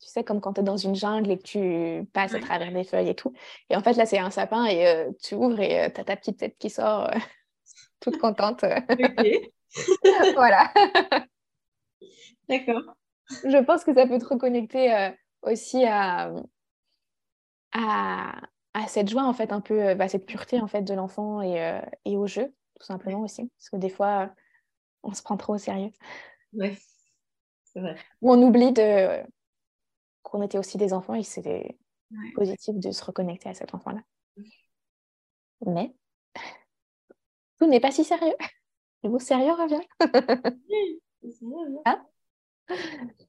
tu 0.01 0.09
sais, 0.09 0.26
comme 0.26 0.41
quand 0.41 0.53
tu 0.53 0.59
es 0.59 0.63
dans 0.65 0.76
une 0.76 0.93
jungle 0.93 1.32
et 1.32 1.38
que 1.38 1.43
tu 1.43 2.05
passes 2.11 2.34
à 2.34 2.39
travers 2.39 2.73
des 2.73 2.84
feuilles 2.84 3.07
et 3.07 3.15
tout. 3.15 3.32
Et 3.69 3.78
en 3.78 3.82
fait, 3.82 3.93
là, 3.93 4.05
c'est 4.05 4.17
un 4.17 4.30
sapin 4.30 4.65
et 4.65 4.86
euh, 4.86 5.11
tu 5.23 5.36
ouvres 5.36 5.61
et 5.61 5.93
tu 5.93 6.01
as 6.01 6.03
ta 6.03 6.17
petite 6.17 6.39
tête 6.39 6.57
qui 6.59 6.69
sort, 6.69 7.09
toute 8.01 8.17
contente. 8.17 8.65
Voilà. 10.36 10.71
D'accord. 12.47 12.82
Je 13.43 13.61
pense 13.63 13.84
que 13.84 13.93
ça 13.93 14.07
peut 14.07 14.19
te 14.19 14.26
reconnecter 14.26 15.11
aussi 15.41 15.84
à, 15.84 16.32
à, 17.73 18.39
à 18.76 18.88
cette 18.88 19.09
joie, 19.09 19.23
en 19.23 19.34
fait, 19.34 19.51
un 19.53 19.61
peu, 19.61 19.82
euh, 19.89 19.95
bah, 19.95 20.09
cette 20.09 20.26
pureté, 20.26 20.59
en 20.59 20.67
fait, 20.67 20.82
de 20.82 20.93
l'enfant 20.93 21.41
et, 21.41 21.61
euh, 21.63 21.80
et 22.03 22.17
au 22.17 22.28
jeu, 22.28 22.53
tout 22.80 22.86
simplement 22.86 23.21
aussi. 23.21 23.49
Parce 23.57 23.69
que 23.69 23.78
des 23.78 23.89
fois, 23.89 24.23
euh, 24.23 24.28
on 25.03 25.13
se 25.13 25.23
prend 25.23 25.38
trop 25.38 25.55
au 25.55 25.57
sérieux. 25.57 25.91
Ouais. 26.53 26.78
Vrai. 27.73 27.95
Ou 28.21 28.32
on 28.34 28.41
oublie 28.41 28.71
de 28.71 29.23
qu'on 30.23 30.41
était 30.41 30.57
aussi 30.57 30.78
des 30.78 30.93
enfants 30.93 31.15
et 31.15 31.23
c'était 31.23 31.78
Ouais. 32.11 32.32
positif 32.36 32.76
de 32.76 32.91
se 32.91 33.03
reconnecter 33.03 33.49
à 33.49 33.53
cet 33.55 33.73
enfant-là. 33.73 34.01
Mais 35.65 35.93
tout 37.59 37.65
n'est 37.67 37.80
pas 37.80 37.91
si 37.91 38.03
sérieux. 38.03 38.36
Le 39.03 39.09
mot 39.09 39.19
sérieux 39.19 39.53
revient. 39.53 39.82
Hein. 41.86 42.05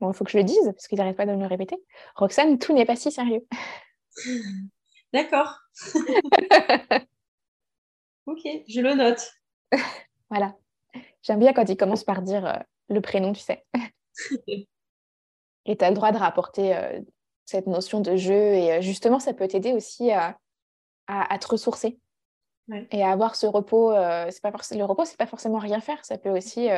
Bon, 0.00 0.12
il 0.12 0.14
faut 0.14 0.24
que 0.24 0.30
je 0.30 0.38
le 0.38 0.44
dise 0.44 0.64
parce 0.64 0.86
qu'ils 0.86 0.98
n'arrêtent 0.98 1.16
pas 1.16 1.26
de 1.26 1.32
me 1.32 1.40
le 1.40 1.46
répéter. 1.46 1.76
Roxane, 2.14 2.58
tout 2.58 2.72
n'est 2.72 2.84
pas 2.84 2.94
si 2.94 3.10
sérieux. 3.10 3.44
D'accord. 5.12 5.58
Ok, 8.26 8.40
je 8.68 8.80
le 8.80 8.94
note. 8.94 9.30
Voilà. 10.30 10.54
J'aime 11.22 11.38
bien 11.40 11.52
quand 11.54 11.68
ils 11.68 11.76
commencent 11.76 12.04
par 12.04 12.22
dire 12.22 12.44
euh, 12.46 12.58
le 12.88 13.00
prénom, 13.00 13.32
tu 13.32 13.40
sais. 13.40 13.64
et 14.46 15.76
tu 15.76 15.84
as 15.84 15.88
le 15.90 15.94
droit 15.94 16.12
de 16.12 16.18
rapporter 16.18 16.76
euh, 16.76 17.00
cette 17.46 17.66
notion 17.66 18.00
de 18.00 18.16
jeu. 18.16 18.32
Et 18.34 18.72
euh, 18.74 18.80
justement, 18.82 19.18
ça 19.20 19.32
peut 19.34 19.48
t'aider 19.48 19.72
aussi 19.72 20.10
à, 20.10 20.38
à- 21.06 21.32
à 21.32 21.38
te 21.38 21.48
ressourcer. 21.48 21.98
Ouais. 22.68 22.86
Et 22.90 23.02
à 23.02 23.10
avoir 23.10 23.36
ce 23.36 23.46
repos. 23.46 23.92
c'est 24.30 24.42
pas 24.42 24.50
forc- 24.50 24.76
le 24.76 24.84
repos, 24.84 25.06
c'est 25.06 25.16
pas 25.16 25.26
forcément 25.26 25.58
rien 25.58 25.80
faire. 25.80 26.04
Ça 26.04 26.18
peut 26.18 26.30
aussi 26.30 26.68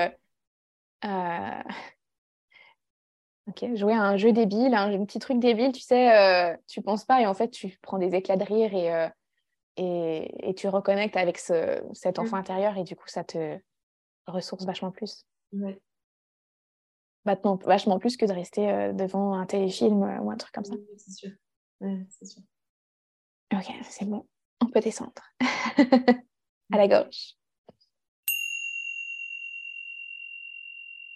ok, 3.49 3.74
jouer 3.74 3.93
à 3.95 4.03
un 4.03 4.16
jeu 4.16 4.32
débile, 4.32 4.74
un, 4.74 5.05
petit 5.05 5.18
truc 5.18 5.38
débile, 5.38 5.72
tu 5.72 5.80
sais, 5.80 6.16
euh, 6.16 6.57
tu 6.66 6.82
penses 6.82 7.05
pas 7.05 7.20
et 7.20 7.26
en 7.26 7.34
fait, 7.34 7.51
tu 7.51 7.78
prends 7.82 7.99
des 7.99 8.14
éclats 8.14 8.36
de 8.36 8.45
rire 8.45 8.74
et, 8.74 8.93
euh, 8.95 9.09
et, 9.76 10.51
et 10.51 10.55
tu 10.55 10.68
reconnectes 10.68 11.16
avec 11.16 11.38
ce, 11.38 11.82
cet 11.93 12.18
enfant 12.18 12.36
Mm. 12.36 12.41
intérieur 12.41 12.76
et 12.78 12.84
du 12.84 12.97
coup, 12.97 13.09
ça 13.09 13.24
te 13.24 13.59
ressource 14.26 14.64
vachement 14.64 14.91
plus. 14.91 15.26
Ouais. 15.53 15.80
Vachement, 17.24 17.57
vachement 17.57 17.99
plus 17.99 18.16
que 18.16 18.24
de 18.24 18.32
rester 18.32 18.70
euh, 18.70 18.93
devant 18.93 19.34
un 19.34 19.47
téléfilm 19.47 20.03
euh, 20.03 20.20
ou 20.20 20.30
un 20.30 20.36
truc 20.36 20.53
comme 20.53 20.64
ça. 20.64 20.74
Oui, 20.74 20.86
C'est 20.97 21.12
sûr. 21.12 21.30
C'est 22.09 22.24
sûr. 22.26 22.43
Ok, 23.53 23.66
c'est 23.84 24.05
bon. 24.05 24.26
On 24.61 24.66
peut 24.66 24.80
descendre. 24.80 25.12
à 26.72 26.76
la 26.76 26.88
gauche. 26.88 27.34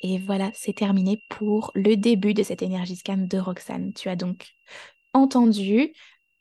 Et 0.04 0.18
voilà, 0.18 0.50
c'est 0.52 0.74
terminé 0.74 1.24
pour 1.30 1.72
le 1.74 1.96
début 1.96 2.34
de 2.34 2.42
cette 2.42 2.60
énergie 2.60 2.96
scan 2.96 3.16
de 3.16 3.38
Roxane. 3.38 3.94
Tu 3.94 4.10
as 4.10 4.16
donc 4.16 4.48
entendu 5.14 5.94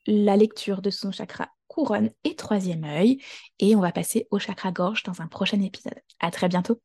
la 0.05 0.35
lecture 0.35 0.81
de 0.81 0.89
son 0.89 1.13
chakra 1.13 1.47
couronne 1.67 2.11
et 2.25 2.35
troisième 2.35 2.83
œil. 2.83 3.19
Et 3.59 3.73
on 3.77 3.79
va 3.79 3.93
passer 3.93 4.27
au 4.31 4.37
chakra 4.37 4.73
gorge 4.73 5.03
dans 5.03 5.21
un 5.21 5.27
prochain 5.27 5.61
épisode. 5.61 5.97
À 6.19 6.29
très 6.29 6.49
bientôt. 6.49 6.81